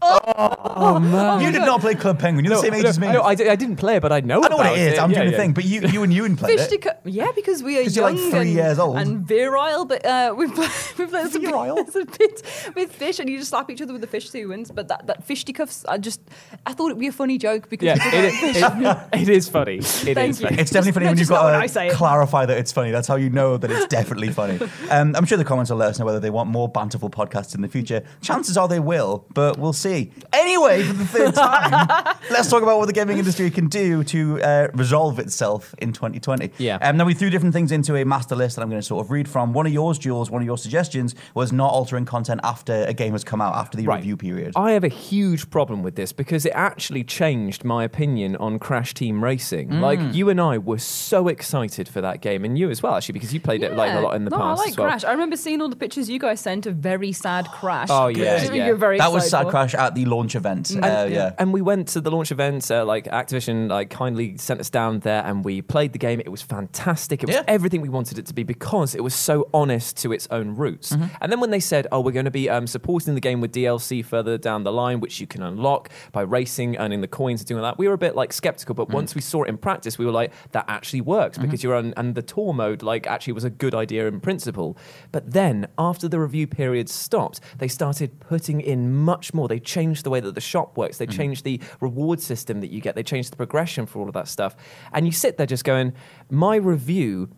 Oh 0.02 1.00
man. 1.00 1.42
You 1.42 1.52
did 1.52 1.60
not 1.62 1.82
play 1.82 1.96
Club 1.96 2.20
Penguin. 2.20 2.46
You're 2.46 2.56
the 2.56 2.62
same 2.62 2.74
age 2.74 2.84
no, 2.84 2.90
as 2.90 3.00
me. 3.00 3.08
I, 3.08 3.14
know, 3.14 3.22
I, 3.22 3.32
I 3.32 3.56
didn't 3.56 3.78
play 3.78 4.00
but 4.00 4.12
I 4.12 4.20
know. 4.20 4.42
It. 4.42 4.46
I 4.46 4.50
know 4.50 4.58
what 4.58 4.66
about 4.68 4.78
it 4.78 4.94
is. 4.94 5.00
I'm 5.00 5.10
Yeah, 5.12 5.16
doing 5.20 5.28
the 5.28 5.32
yeah. 5.34 5.38
thing. 5.38 5.54
But 5.54 5.66
you, 5.66 5.82
you 5.88 6.04
and 6.04 6.14
Ewan 6.14 6.36
played 6.36 6.60
it. 6.60 6.60
Fisticuff. 6.60 6.98
Yeah, 7.06 7.32
because 7.36 7.64
we 7.64 7.80
are 7.80 7.84
'Cause 7.84 7.96
you're 7.96 8.10
young 8.10 8.18
like 8.22 8.32
three 8.32 8.40
and, 8.42 8.50
years 8.52 8.80
old. 8.80 8.98
and 8.98 9.26
virile, 9.26 9.86
but 9.86 10.06
uh, 10.06 10.34
we 10.38 10.48
play, 10.52 10.68
we 10.98 11.06
play 11.06 11.26
some, 11.26 11.42
Virile? 11.42 11.86
some 11.92 12.06
bit 12.06 12.42
with 12.76 12.92
fish, 12.92 13.20
and 13.20 13.30
you 13.30 13.38
just 13.38 13.50
slap 13.50 13.70
each 13.70 13.82
other 13.82 13.94
with 13.94 14.02
the 14.02 14.08
fish 14.08 14.30
too 14.30 14.50
wins. 14.50 14.70
But 14.72 14.88
that, 14.90 15.08
that 15.08 15.24
fisticuffs, 15.24 15.86
I 15.88 15.98
just 15.98 16.22
I 16.66 16.74
thought 16.74 16.88
it'd 16.88 17.00
be 17.00 17.08
a 17.08 17.12
funny 17.12 17.38
joke 17.38 17.70
because 17.70 17.86
Yeah, 17.86 17.96
we 17.96 18.18
it, 18.52 18.56
it, 19.14 19.22
it 19.22 19.30
is 19.30 19.48
funny. 19.50 19.78
It 19.78 19.84
is 19.86 20.02
Thank 20.14 20.40
you. 20.40 20.48
funny. 20.48 20.62
It's 20.62 20.72
definitely 20.72 20.92
funny 20.94 21.06
when 21.08 21.14
you've 21.18 21.20
Just 21.28 21.32
not 21.32 21.46
when 21.46 21.54
got 21.54 21.62
I 21.64 21.68
say 21.68 21.88
to 21.88 21.94
it. 21.94 21.98
clarify 21.98 22.46
that 22.46 22.58
it's 22.58 22.72
funny. 22.72 22.92
That's 22.92 23.08
how 23.08 23.16
you 23.16 23.30
know 23.30 23.58
that 23.58 23.72
it's 23.72 23.88
definitely 23.88 24.30
funny. 24.30 24.60
Um, 24.90 25.16
I'm 25.16 25.26
sure 25.26 25.38
the 25.38 25.46
comments 25.46 25.72
will 25.72 25.78
let 25.78 25.90
us 25.90 26.00
know 26.00 26.06
whether 26.06 26.20
they 26.20 26.30
want 26.30 26.50
more 26.50 26.68
banterful 26.70 27.10
podcasts 27.10 27.56
in 27.56 27.62
the 27.62 27.68
future. 27.70 28.04
Chances 28.22 28.58
are 28.58 28.68
they 28.68 28.80
will, 28.80 29.26
but 29.34 29.58
we'll 29.58 29.74
see. 29.74 29.95
Anyway, 30.34 30.84
for 30.84 30.94
the 30.94 31.06
third 31.06 31.36
time, 31.36 32.16
let's 32.30 32.50
talk 32.50 32.62
about 32.64 32.78
what 32.78 32.88
the 32.88 32.94
gaming 32.94 33.18
industry 33.18 33.50
can 33.50 33.68
do 33.68 34.04
to 34.06 34.42
uh, 34.42 34.68
resolve 34.74 35.20
itself 35.20 35.74
in 35.80 35.94
2020. 35.94 36.52
Yeah. 36.58 36.78
Um, 36.82 36.98
now, 36.98 37.06
we 37.06 37.14
threw 37.14 37.30
different 37.30 37.54
things 37.54 37.72
into 37.72 37.96
a 37.96 38.04
master 38.06 38.36
list 38.36 38.56
that 38.56 38.62
I'm 38.62 38.70
going 38.70 38.82
to 38.82 38.86
sort 38.86 39.06
of 39.06 39.12
read 39.12 39.28
from. 39.30 39.54
One 39.54 39.66
of 39.66 39.74
yours, 39.74 39.98
Jules, 39.98 40.30
one 40.30 40.42
of 40.42 40.46
your 40.46 40.58
suggestions 40.58 41.16
was 41.34 41.52
not 41.52 41.72
altering 41.72 42.06
content 42.06 42.42
after 42.44 42.84
a 42.86 42.94
game 42.94 43.14
has 43.14 43.24
come 43.24 43.42
out, 43.42 43.56
after 43.56 43.78
the 43.78 43.86
Right. 43.86 43.98
review 43.98 44.18
period. 44.18 44.54
I 44.56 44.72
have 44.72 44.84
a 44.84 44.90
huge 44.90 45.50
problem 45.50 45.84
with 45.84 45.96
this 45.96 46.12
because 46.12 46.46
it 46.46 46.54
actually 46.56 47.04
changed 47.04 47.64
my 47.64 47.84
opinion 47.84 48.36
on 48.38 48.60
Crash 48.60 48.94
Team 48.94 49.24
Racing. 49.24 49.70
Mm. 49.70 49.82
Like 49.82 50.00
you 50.14 50.30
and 50.30 50.42
I 50.42 50.58
were 50.58 50.80
so 50.80 51.28
excited 51.28 51.88
for 51.88 52.02
that 52.02 52.22
game, 52.22 52.44
and 52.46 52.58
you 52.58 52.70
as 52.70 52.82
well, 52.82 52.96
actually, 52.96 53.14
because 53.14 53.34
you 53.34 53.40
played 53.40 53.62
it 53.64 53.76
like 53.76 53.94
a 53.94 54.00
lot 54.02 54.16
in 54.16 54.26
the 54.26 54.32
no, 54.32 54.38
past 54.38 54.60
I 54.60 54.64
like 54.64 54.70
as 54.72 54.78
well. 54.78 54.88
Crash. 54.88 55.04
I 55.04 55.12
remember 55.12 55.36
seeing 55.38 55.62
all 55.62 55.70
the 55.70 55.76
pictures 55.76 56.10
you 56.10 56.20
guys 56.20 56.40
sent 56.40 56.66
of 56.66 56.78
very 56.78 57.12
sad 57.12 57.48
Crash. 57.52 57.90
Oh, 57.92 58.08
yeah, 58.08 58.44
yeah. 58.52 58.66
You're 58.68 58.76
very 58.76 58.98
that 58.98 59.12
was 59.12 59.30
Sad. 59.30 59.48
Crash 59.48 59.75
at 59.75 59.95
the 59.95 60.06
launch 60.06 60.36
event. 60.36 60.72
Uh, 60.75 61.07
yeah. 61.10 61.33
And 61.38 61.54
we 61.54 61.62
went 61.62 61.88
to 61.89 62.01
the 62.01 62.12
launch 62.12 62.31
event. 62.31 62.69
Uh, 62.72 62.86
like 62.86 63.06
Activision, 63.06 63.69
like 63.69 63.89
kindly 63.89 64.38
sent 64.38 64.60
us 64.60 64.69
down 64.69 65.00
there, 65.00 65.24
and 65.25 65.44
we 65.45 65.62
played 65.62 65.94
the 65.94 66.00
game. 66.00 66.19
It 66.19 66.30
was 66.30 66.42
fantastic. 66.42 67.24
It 67.24 67.27
was 67.27 67.36
Yeah. 67.36 67.44
everything 67.48 67.81
we 67.81 67.89
wanted 67.89 68.18
it 68.18 68.25
to 68.27 68.33
be 68.33 68.44
because 68.44 68.95
it 68.95 69.04
was 69.04 69.13
so 69.13 69.50
honest 69.54 69.98
to 69.98 70.12
its 70.12 70.27
own 70.31 70.56
roots. 70.56 70.92
Mm-hmm. 70.92 71.06
And 71.22 71.31
then 71.31 71.39
when 71.39 71.51
they 71.51 71.60
said, 71.60 71.88
"Oh, 71.92 72.00
we're 72.01 72.12
going 72.12 72.25
to 72.25 72.31
be 72.31 72.50
um, 72.50 72.68
supporting 72.68 73.13
the 73.16 73.22
game 73.22 73.42
with 73.42 73.51
DLC 73.51 74.04
further 74.04 74.38
down 74.38 74.63
the 74.63 74.72
line, 74.72 75.00
which 75.00 75.19
you 75.19 75.27
can 75.27 75.42
unlock 75.44 75.89
by 76.12 76.22
racing, 76.22 76.77
earning 76.77 77.01
the 77.01 77.07
coins, 77.07 77.42
and 77.42 77.48
doing 77.48 77.60
all 77.60 77.66
that," 77.72 77.77
we 77.77 77.88
were 77.88 77.94
a 77.94 77.98
bit 77.98 78.16
like 78.16 78.33
skeptical. 78.33 78.74
But 78.75 78.86
Mm-hmm. 78.86 78.94
once 78.95 79.16
we 79.16 79.22
saw 79.22 79.44
it 79.44 79.50
in 79.50 79.57
practice, 79.57 79.98
we 79.98 80.06
were 80.06 80.12
like, 80.12 80.31
"That 80.51 80.66
actually 80.68 81.01
works 81.01 81.38
because 81.38 81.63
you're 81.63 81.75
on." 81.75 81.94
And 81.98 82.16
the 82.16 82.22
tour 82.22 82.54
mode, 82.54 82.83
like, 82.83 83.07
actually 83.07 83.33
was 83.33 83.44
a 83.44 83.50
good 83.50 83.74
idea 83.75 84.07
in 84.07 84.19
principle. 84.19 84.77
But 85.12 85.31
then 85.31 85.68
after 85.77 86.07
the 86.07 86.19
review 86.19 86.48
period 86.48 86.88
stopped, 86.89 87.39
they 87.57 87.68
started 87.68 88.19
putting 88.19 88.62
in 88.62 88.94
much 88.95 89.33
more. 89.33 89.48
They 89.48 89.60
changed 89.66 90.04
the 90.06 90.10
way 90.10 90.20
that 90.20 90.36
the 90.36 90.42
shop 90.42 90.78
works. 90.78 90.98
They 90.98 91.08
mm. 91.08 91.16
changed 91.16 91.44
the 91.44 91.60
reward 91.82 92.22
system 92.22 92.62
that 92.62 92.72
you 92.72 92.82
get. 92.82 92.96
They 92.96 93.04
changed 93.04 93.32
the 93.32 93.38
progression 93.38 93.86
for 93.86 94.00
all 94.00 94.08
of 94.08 94.14
that 94.14 94.28
stuff. 94.28 94.56
And 94.94 95.06
you 95.06 95.12
sit 95.12 95.38
there 95.38 95.46
just 95.46 95.64
going, 95.64 95.94
my 96.30 96.56
review 96.56 97.30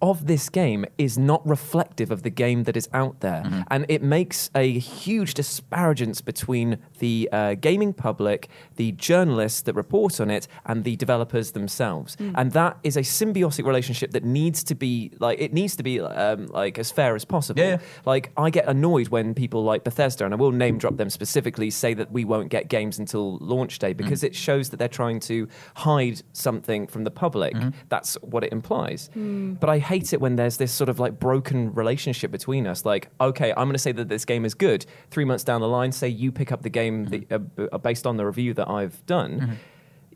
of 0.00 0.26
this 0.26 0.48
game 0.48 0.84
is 0.96 1.18
not 1.18 1.46
reflective 1.46 2.10
of 2.10 2.22
the 2.22 2.30
game 2.30 2.64
that 2.64 2.76
is 2.76 2.88
out 2.92 3.20
there. 3.20 3.42
Mm-hmm. 3.44 3.60
And 3.70 3.86
it 3.88 4.02
makes 4.02 4.50
a 4.54 4.78
huge 4.78 5.34
disparagence 5.34 6.20
between 6.20 6.78
the 6.98 7.28
uh, 7.32 7.54
gaming 7.54 7.92
public, 7.92 8.48
the 8.76 8.92
journalists 8.92 9.62
that 9.62 9.74
report 9.74 10.20
on 10.20 10.30
it, 10.30 10.46
and 10.66 10.84
the 10.84 10.96
developers 10.96 11.52
themselves. 11.52 12.16
Mm. 12.16 12.34
And 12.36 12.52
that 12.52 12.78
is 12.82 12.96
a 12.96 13.00
symbiotic 13.00 13.64
relationship 13.64 14.12
that 14.12 14.24
needs 14.24 14.62
to 14.64 14.74
be 14.74 15.12
like 15.18 15.40
it 15.40 15.52
needs 15.52 15.76
to 15.76 15.82
be 15.82 16.00
um, 16.00 16.46
like 16.46 16.78
as 16.78 16.90
fair 16.90 17.14
as 17.14 17.24
possible. 17.24 17.62
Yeah. 17.62 17.78
Like 18.04 18.30
I 18.36 18.50
get 18.50 18.66
annoyed 18.68 19.08
when 19.08 19.34
people 19.34 19.64
like 19.64 19.84
Bethesda, 19.84 20.24
and 20.24 20.34
I 20.34 20.36
will 20.36 20.52
name 20.52 20.78
drop 20.78 20.96
them 20.96 21.10
specifically, 21.10 21.70
say 21.70 21.94
that 21.94 22.12
we 22.12 22.24
won't 22.24 22.50
get 22.50 22.68
games 22.68 22.98
until 22.98 23.38
launch 23.38 23.78
day 23.78 23.92
because 23.92 24.22
it 24.22 24.34
shows 24.34 24.70
that 24.70 24.76
they're 24.76 24.88
trying 24.88 25.20
to 25.20 25.48
hide 25.74 26.22
something 26.32 26.86
from 26.86 27.04
the 27.04 27.10
public. 27.10 27.54
That's 27.88 28.14
what 28.22 28.44
it 28.44 28.52
implies. 28.52 29.10
But 29.14 29.68
I 29.68 29.78
hate 29.88 30.12
it 30.12 30.20
when 30.20 30.36
there's 30.36 30.58
this 30.58 30.72
sort 30.72 30.88
of 30.88 30.98
like 31.00 31.18
broken 31.18 31.72
relationship 31.74 32.30
between 32.30 32.66
us. 32.66 32.84
Like, 32.84 33.08
okay, 33.20 33.50
I'm 33.50 33.66
going 33.68 33.72
to 33.72 33.78
say 33.78 33.92
that 33.92 34.08
this 34.08 34.24
game 34.24 34.44
is 34.44 34.54
good. 34.54 34.84
Three 35.10 35.24
months 35.24 35.44
down 35.44 35.60
the 35.60 35.68
line, 35.68 35.92
say 35.92 36.08
you 36.08 36.30
pick 36.30 36.52
up 36.52 36.62
the 36.62 36.70
game 36.70 37.06
that, 37.06 37.32
uh, 37.32 37.38
b- 37.38 37.68
uh, 37.72 37.78
based 37.78 38.06
on 38.06 38.16
the 38.18 38.26
review 38.26 38.54
that 38.54 38.68
I've 38.68 39.04
done. 39.06 39.58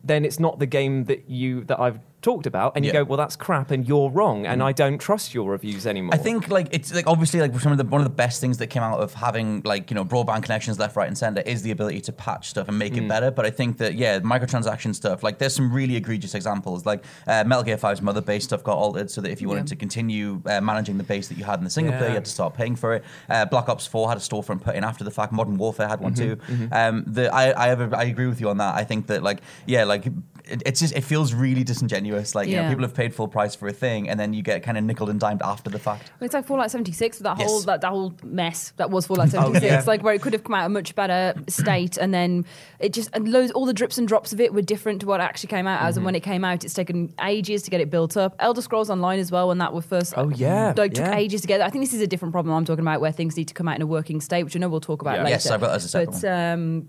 Then 0.05 0.25
it's 0.25 0.39
not 0.41 0.59
the 0.59 0.67
game 0.67 1.05
that 1.05 1.31
you 1.31 1.65
that 1.65 1.79
I've 1.81 2.01
talked 2.23 2.47
about, 2.47 2.73
and 2.77 2.85
you 2.85 2.91
Yeah. 2.93 3.01
go, 3.01 3.05
"Well, 3.05 3.19
that's 3.19 3.37
crap," 3.37 3.71
and 3.71 3.87
you're 3.87 4.09
wrong, 4.11 4.47
and 4.47 4.63
I 4.63 4.73
don't 4.73 4.99
trust 4.99 5.35
your 5.35 5.51
reviews 5.51 5.87
anymore. 5.87 6.15
I 6.15 6.19
think 6.19 6.49
like 6.49 6.69
it's 6.71 6.95
like 6.95 7.07
obviously 7.07 7.41
like 7.41 7.59
some 7.61 7.73
of 7.73 7.79
the 7.79 7.85
one 7.85 8.01
of 8.01 8.05
the 8.07 8.15
best 8.15 8.41
things 8.41 8.59
that 8.59 8.69
came 8.69 8.83
out 8.83 9.01
of 9.01 9.13
having 9.15 9.61
like 9.65 9.91
you 9.91 9.95
know 9.95 10.05
broadband 10.05 10.43
connections 10.45 10.79
left, 10.79 10.97
right, 10.97 11.09
and 11.09 11.19
center 11.19 11.43
is 11.43 11.63
the 11.63 11.71
ability 11.73 12.01
to 12.03 12.13
patch 12.13 12.49
stuff 12.49 12.69
and 12.69 12.79
make 12.79 12.97
it 12.97 13.07
better. 13.09 13.31
But 13.31 13.45
I 13.47 13.51
think 13.51 13.79
that 13.79 13.95
yeah, 13.95 14.21
microtransaction 14.21 14.95
stuff 14.95 15.23
like 15.23 15.39
there's 15.39 15.55
some 15.55 15.73
really 15.73 15.97
egregious 15.97 16.35
examples. 16.35 16.87
Like 16.87 17.05
uh, 17.27 17.45
Metal 17.45 17.65
Gear 17.65 17.77
5's 17.77 18.01
mother 18.03 18.21
base 18.21 18.45
stuff 18.45 18.63
got 18.63 18.77
altered 18.79 19.11
so 19.11 19.21
that 19.21 19.31
if 19.31 19.41
you 19.43 19.49
wanted 19.49 19.63
Yeah. 19.63 19.75
to 19.75 19.77
continue 19.77 20.41
uh, 20.47 20.61
managing 20.61 20.99
the 20.99 21.05
base 21.05 21.29
that 21.29 21.37
you 21.39 21.45
had 21.45 21.59
in 21.59 21.65
the 21.65 21.71
single 21.71 21.95
player, 21.97 22.09
you 22.11 22.15
had 22.15 22.25
to 22.25 22.31
start 22.31 22.55
paying 22.55 22.77
for 22.77 22.95
it. 22.95 23.05
Uh, 23.29 23.45
Black 23.45 23.69
Ops 23.69 23.87
4 23.87 24.09
had 24.09 24.17
a 24.17 24.21
storefront 24.21 24.63
put 24.63 24.75
in 24.77 24.85
after 24.85 25.05
the 25.05 25.11
fact. 25.11 25.33
Modern 25.33 25.57
Warfare 25.59 25.89
had 25.89 26.01
one 26.01 26.15
too. 26.15 26.39
Um, 26.71 27.05
the, 27.07 27.33
I 27.35 27.65
I, 27.65 27.69
have 27.69 27.81
a, 27.93 27.97
I 27.97 28.05
agree 28.05 28.27
with 28.29 28.41
you 28.41 28.49
on 28.49 28.59
that. 28.59 28.75
I 28.77 28.85
think 28.85 29.09
that 29.09 29.23
like 29.23 29.41
yeah 29.67 29.85
like. 29.85 30.07
It, 30.45 30.61
it's 30.67 30.81
just 30.81 30.93
it 30.97 31.03
feels 31.05 31.33
really 31.33 31.63
disingenuous. 31.63 32.12
Like 32.35 32.49
you 32.49 32.57
know, 32.57 32.63
Yeah. 32.63 32.69
people 32.69 32.85
have 32.85 32.95
paid 32.95 33.15
full 33.15 33.29
price 33.29 33.55
for 33.55 33.69
a 33.69 33.73
thing, 33.73 34.09
and 34.09 34.19
then 34.19 34.33
you 34.35 34.43
get 34.43 34.63
kind 34.63 34.77
of 34.79 34.85
nickled 34.85 35.11
and 35.11 35.19
dimed 35.21 35.43
after 35.43 35.71
the 35.71 35.79
fact. 35.79 36.11
It's 36.21 36.35
like 36.35 36.47
Fallout 36.47 36.71
76 36.71 37.19
that 37.19 37.39
Yes. 37.39 37.49
whole 37.49 37.61
that, 37.63 37.81
that 37.81 37.89
whole 37.91 38.15
mess 38.25 38.73
that 38.77 38.91
was 38.91 39.07
Fallout 39.07 39.29
Oh, 39.35 39.43
76, 39.53 39.65
yeah. 39.65 39.83
like 39.87 40.03
where 40.03 40.15
it 40.15 40.23
could 40.23 40.33
have 40.33 40.45
come 40.45 40.55
out 40.55 40.67
a 40.67 40.69
much 40.69 40.95
better 40.95 41.35
state, 41.49 41.97
and 41.97 42.13
then 42.15 42.45
it 42.79 42.93
just 42.93 43.11
and 43.15 43.29
loads 43.31 43.51
all 43.53 43.67
the 43.67 43.73
drips 43.75 43.99
and 43.99 44.07
drops 44.09 44.33
of 44.33 44.41
it 44.41 44.53
were 44.55 44.63
different 44.63 45.01
to 45.01 45.07
what 45.07 45.21
it 45.21 45.25
actually 45.25 45.49
came 45.49 45.67
out 45.67 45.83
as, 45.83 45.93
Mm-hmm. 45.95 45.99
and 45.99 46.05
when 46.07 46.15
it 46.15 46.21
came 46.23 46.45
out, 46.45 46.65
it's 46.65 46.75
taken 46.75 47.13
ages 47.23 47.63
to 47.63 47.71
get 47.71 47.81
it 47.81 47.91
built 47.91 48.17
up. 48.17 48.35
Elder 48.39 48.63
Scrolls 48.63 48.91
Online 48.91 49.19
as 49.19 49.31
well, 49.33 49.49
when 49.49 49.59
that 49.59 49.73
was 49.73 49.85
first, 49.85 50.15
Oh, 50.17 50.29
yeah, 50.31 50.75
like 50.77 50.95
took 50.95 51.07
yeah. 51.07 51.17
ages 51.17 51.41
to 51.43 51.47
get. 51.47 51.61
I 51.61 51.71
think 51.71 51.85
this 51.85 51.95
is 51.95 52.01
a 52.01 52.07
different 52.07 52.33
problem 52.33 52.55
I'm 52.55 52.65
talking 52.65 52.85
about, 52.85 53.01
where 53.01 53.13
things 53.13 53.37
need 53.37 53.49
to 53.49 53.55
come 53.55 53.69
out 53.69 53.77
in 53.77 53.83
a 53.83 53.87
working 53.87 54.21
state, 54.21 54.45
which 54.45 54.55
I 54.57 54.59
know 54.59 54.69
we'll 54.69 54.81
talk 54.81 55.01
about 55.03 55.17
Yeah. 55.17 55.23
later. 55.25 55.31
Yes, 55.35 55.51
I've 55.51 55.61
got 55.61 55.69
that 55.69 55.77
as 55.77 55.85
a 55.85 55.89
separate 55.89 56.21
but 56.21 56.25
um, 56.29 56.89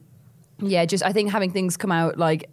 yeah, 0.59 0.85
just 0.85 1.03
I 1.03 1.11
think 1.11 1.31
having 1.31 1.51
things 1.51 1.77
come 1.77 1.91
out 1.91 2.17
like. 2.17 2.49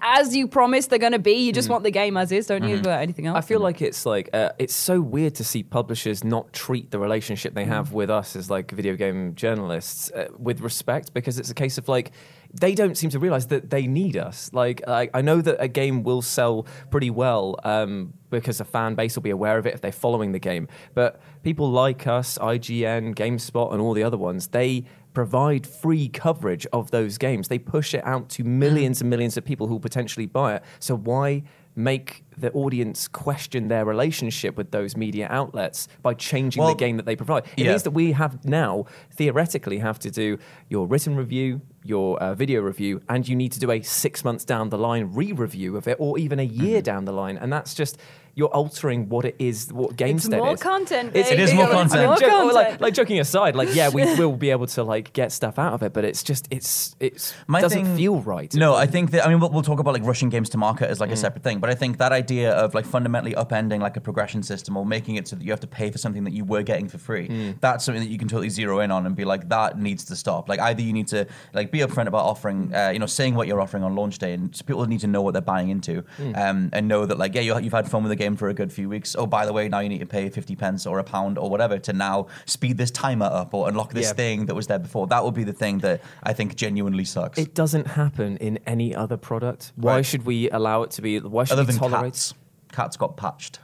As 0.00 0.34
you 0.34 0.48
promised 0.48 0.90
they're 0.90 0.98
going 0.98 1.12
to 1.12 1.18
be, 1.18 1.34
you 1.34 1.52
just 1.52 1.68
want 1.68 1.84
the 1.84 1.90
game 1.90 2.16
as 2.16 2.32
is, 2.32 2.46
don't 2.46 2.64
you? 2.64 2.80
But 2.80 3.00
anything 3.00 3.26
else? 3.26 3.36
Mm. 3.36 3.38
I 3.38 3.40
feel 3.42 3.60
like 3.60 3.80
it's 3.80 4.04
like 4.04 4.28
uh, 4.32 4.50
it's 4.58 4.74
so 4.74 5.00
weird 5.00 5.36
to 5.36 5.44
see 5.44 5.62
publishers 5.62 6.24
not 6.24 6.52
treat 6.52 6.90
the 6.90 6.98
relationship 6.98 7.54
they 7.54 7.64
have 7.64 7.92
with 7.92 8.10
us 8.10 8.34
as 8.34 8.50
like 8.50 8.70
video 8.70 8.96
game 8.96 9.34
journalists 9.34 10.10
uh, 10.10 10.28
with 10.36 10.60
respect 10.60 11.14
because 11.14 11.38
it's 11.38 11.50
a 11.50 11.54
case 11.54 11.78
of 11.78 11.88
like 11.88 12.12
they 12.52 12.74
don't 12.74 12.98
seem 12.98 13.10
to 13.10 13.18
realize 13.18 13.46
that 13.46 13.70
they 13.70 13.86
need 13.86 14.16
us. 14.16 14.50
Like 14.52 14.82
I, 14.86 15.08
I 15.14 15.22
know 15.22 15.40
that 15.40 15.56
a 15.58 15.68
game 15.68 16.02
will 16.02 16.22
sell 16.22 16.66
pretty 16.90 17.10
well 17.10 17.56
um, 17.64 18.12
because 18.30 18.60
a 18.60 18.64
fan 18.64 18.94
base 18.94 19.16
will 19.16 19.22
be 19.22 19.30
aware 19.30 19.58
of 19.58 19.66
it 19.66 19.74
if 19.74 19.80
they're 19.80 19.92
following 19.92 20.32
the 20.32 20.38
game, 20.38 20.68
but 20.94 21.20
people 21.42 21.70
like 21.70 22.06
us, 22.06 22.36
IGN, 22.38 23.14
GameSpot, 23.14 23.72
and 23.72 23.80
all 23.80 23.94
the 23.94 24.02
other 24.02 24.18
ones, 24.18 24.48
they 24.48 24.84
provide 25.12 25.66
free 25.66 26.08
coverage 26.08 26.66
of 26.72 26.90
those 26.90 27.18
games. 27.18 27.48
They 27.48 27.58
push 27.58 27.94
it 27.94 28.04
out 28.06 28.28
to 28.30 28.44
millions 28.44 29.00
and 29.00 29.10
millions 29.10 29.36
of 29.36 29.44
people 29.44 29.66
who 29.66 29.74
will 29.74 29.80
potentially 29.80 30.26
buy 30.26 30.56
it. 30.56 30.64
So 30.78 30.96
why 30.96 31.42
make 31.74 32.22
the 32.36 32.52
audience 32.52 33.08
question 33.08 33.68
their 33.68 33.84
relationship 33.84 34.56
with 34.58 34.70
those 34.72 34.94
media 34.94 35.26
outlets 35.30 35.88
by 36.02 36.12
changing 36.12 36.62
Well, 36.62 36.72
the 36.74 36.78
game 36.78 36.96
that 36.98 37.06
they 37.06 37.16
provide? 37.16 37.44
It 37.56 37.64
yeah. 37.64 37.70
means 37.70 37.82
that 37.84 37.92
we 37.92 38.12
have 38.12 38.44
now 38.44 38.84
theoretically 39.10 39.78
have 39.78 39.98
to 40.00 40.10
do 40.10 40.38
your 40.68 40.86
written 40.86 41.16
review, 41.16 41.62
your 41.82 42.18
uh, 42.22 42.34
video 42.34 42.60
review, 42.60 43.00
and 43.08 43.26
you 43.26 43.36
need 43.36 43.52
to 43.52 43.60
do 43.60 43.70
a 43.70 43.80
six 43.82 44.22
months 44.24 44.44
down 44.44 44.68
the 44.68 44.78
line 44.78 45.10
re-review 45.12 45.76
of 45.76 45.88
it, 45.88 45.96
or 45.98 46.18
even 46.18 46.38
a 46.40 46.42
year 46.44 46.78
Mm-hmm. 46.78 46.84
down 46.84 47.04
the 47.04 47.12
line, 47.12 47.36
and 47.36 47.52
that's 47.52 47.74
just. 47.74 47.98
You're 48.34 48.48
altering 48.48 49.08
what 49.10 49.24
it 49.26 49.36
is, 49.38 49.70
what 49.72 49.90
It's 50.00 50.26
GameStep 50.26 50.38
more 50.38 50.54
is. 50.54 50.60
content, 50.62 51.10
It's- 51.14 51.30
It 51.30 51.38
is 51.38 51.52
more 51.52 51.64
It's 51.64 51.72
content. 51.74 52.06
more 52.06 52.16
Jo- 52.16 52.28
oh, 52.30 52.50
like, 52.54 52.80
like 52.80 52.94
joking 52.94 53.20
aside, 53.20 53.54
like 53.54 53.74
yeah, 53.74 53.90
we 53.90 54.02
will 54.18 54.32
be 54.36 54.50
able 54.50 54.66
to 54.68 54.82
like 54.82 55.12
get 55.12 55.32
stuff 55.32 55.58
out 55.58 55.74
of 55.74 55.82
it, 55.82 55.92
but 55.92 56.04
it's 56.04 56.22
just 56.22 56.48
it's 56.50 56.96
it's 56.98 57.34
My 57.46 57.60
doesn't 57.60 57.84
thing- 57.84 57.96
feel 57.96 58.20
right. 58.20 58.52
No, 58.54 58.74
I 58.74 58.86
think 58.86 59.10
that 59.10 59.26
I 59.26 59.28
mean 59.28 59.38
we'll, 59.40 59.50
we'll 59.50 59.62
talk 59.62 59.80
about 59.80 59.92
like 59.92 60.04
rushing 60.04 60.30
games 60.30 60.48
to 60.50 60.58
market 60.58 60.88
as 60.90 60.98
like 60.98 61.10
Mm. 61.10 61.14
a 61.14 61.16
separate 61.16 61.42
thing, 61.42 61.58
but 61.58 61.68
I 61.68 61.74
think 61.74 61.98
that 61.98 62.12
idea 62.12 62.52
of 62.52 62.74
like 62.74 62.86
fundamentally 62.86 63.34
upending 63.34 63.80
like 63.80 63.96
a 63.98 64.00
progression 64.00 64.42
system 64.42 64.76
or 64.78 64.86
making 64.86 65.16
it 65.16 65.28
so 65.28 65.36
that 65.36 65.44
you 65.44 65.50
have 65.50 65.60
to 65.60 65.66
pay 65.66 65.90
for 65.90 65.98
something 65.98 66.24
that 66.24 66.32
you 66.32 66.44
were 66.44 66.62
getting 66.62 66.88
for 66.88 66.96
free, 66.98 67.28
Mm. 67.28 67.60
that's 67.60 67.84
something 67.84 68.02
that 68.02 68.08
you 68.10 68.16
can 68.18 68.28
totally 68.28 68.48
zero 68.48 68.80
in 68.80 68.90
on 68.90 69.04
and 69.04 69.14
be 69.14 69.24
like 69.26 69.48
that 69.50 69.78
needs 69.78 70.04
to 70.06 70.16
stop. 70.16 70.48
Like 70.48 70.58
either 70.60 70.80
you 70.80 70.94
need 70.94 71.08
to 71.08 71.26
like 71.52 71.70
be 71.70 71.80
upfront 71.80 72.06
about 72.06 72.24
offering, 72.24 72.74
uh, 72.74 72.90
you 72.94 72.98
know, 72.98 73.06
saying 73.06 73.34
what 73.34 73.46
you're 73.46 73.60
offering 73.60 73.84
on 73.84 73.94
launch 73.94 74.18
day, 74.18 74.32
and 74.32 74.58
people 74.66 74.86
need 74.86 75.00
to 75.00 75.06
know 75.06 75.20
what 75.20 75.32
they're 75.34 75.42
buying 75.42 75.68
into, 75.68 76.02
Mm. 76.18 76.38
um, 76.38 76.70
and 76.72 76.88
know 76.88 77.04
that 77.04 77.18
like 77.18 77.34
yeah 77.34 77.42
you, 77.42 77.58
you've 77.60 77.72
had 77.74 77.88
fun 77.90 78.02
with 78.02 78.10
the 78.10 78.21
game 78.22 78.36
for 78.36 78.48
a 78.48 78.54
good 78.54 78.72
few 78.72 78.88
weeks. 78.88 79.14
Oh 79.18 79.26
by 79.26 79.42
the 79.46 79.52
way, 79.52 79.68
now 79.68 79.80
you 79.84 79.88
need 79.88 79.98
to 80.06 80.06
pay 80.06 80.28
fifty 80.30 80.54
pence 80.56 80.86
or 80.86 80.98
a 80.98 81.04
pound 81.04 81.38
or 81.38 81.48
whatever 81.50 81.76
to 81.88 81.92
now 81.92 82.26
speed 82.46 82.76
this 82.78 82.90
timer 82.90 83.26
up 83.40 83.52
or 83.54 83.68
unlock 83.68 83.92
this 83.92 84.08
Yeah. 84.10 84.12
thing 84.22 84.46
that 84.46 84.54
was 84.54 84.66
there 84.66 84.78
before. 84.78 85.06
That 85.08 85.24
would 85.24 85.34
be 85.34 85.44
the 85.44 85.52
thing 85.64 85.78
that 85.86 86.00
I 86.22 86.32
think 86.32 86.54
genuinely 86.56 87.04
sucks. 87.04 87.38
It 87.38 87.54
doesn't 87.54 87.86
happen 88.02 88.36
in 88.38 88.58
any 88.66 88.94
other 88.94 89.16
product. 89.16 89.72
Why 89.76 89.96
Right. 89.96 90.06
should 90.06 90.24
we 90.24 90.48
allow 90.50 90.82
it 90.84 90.90
to 90.92 91.02
be? 91.02 91.18
Why 91.18 91.44
should 91.44 91.54
Other 91.54 91.62
we 91.62 91.72
than 91.72 91.78
tolerate? 91.78 92.12
cats, 92.14 92.34
cats 92.72 92.96
got 92.96 93.16
patched. 93.16 93.58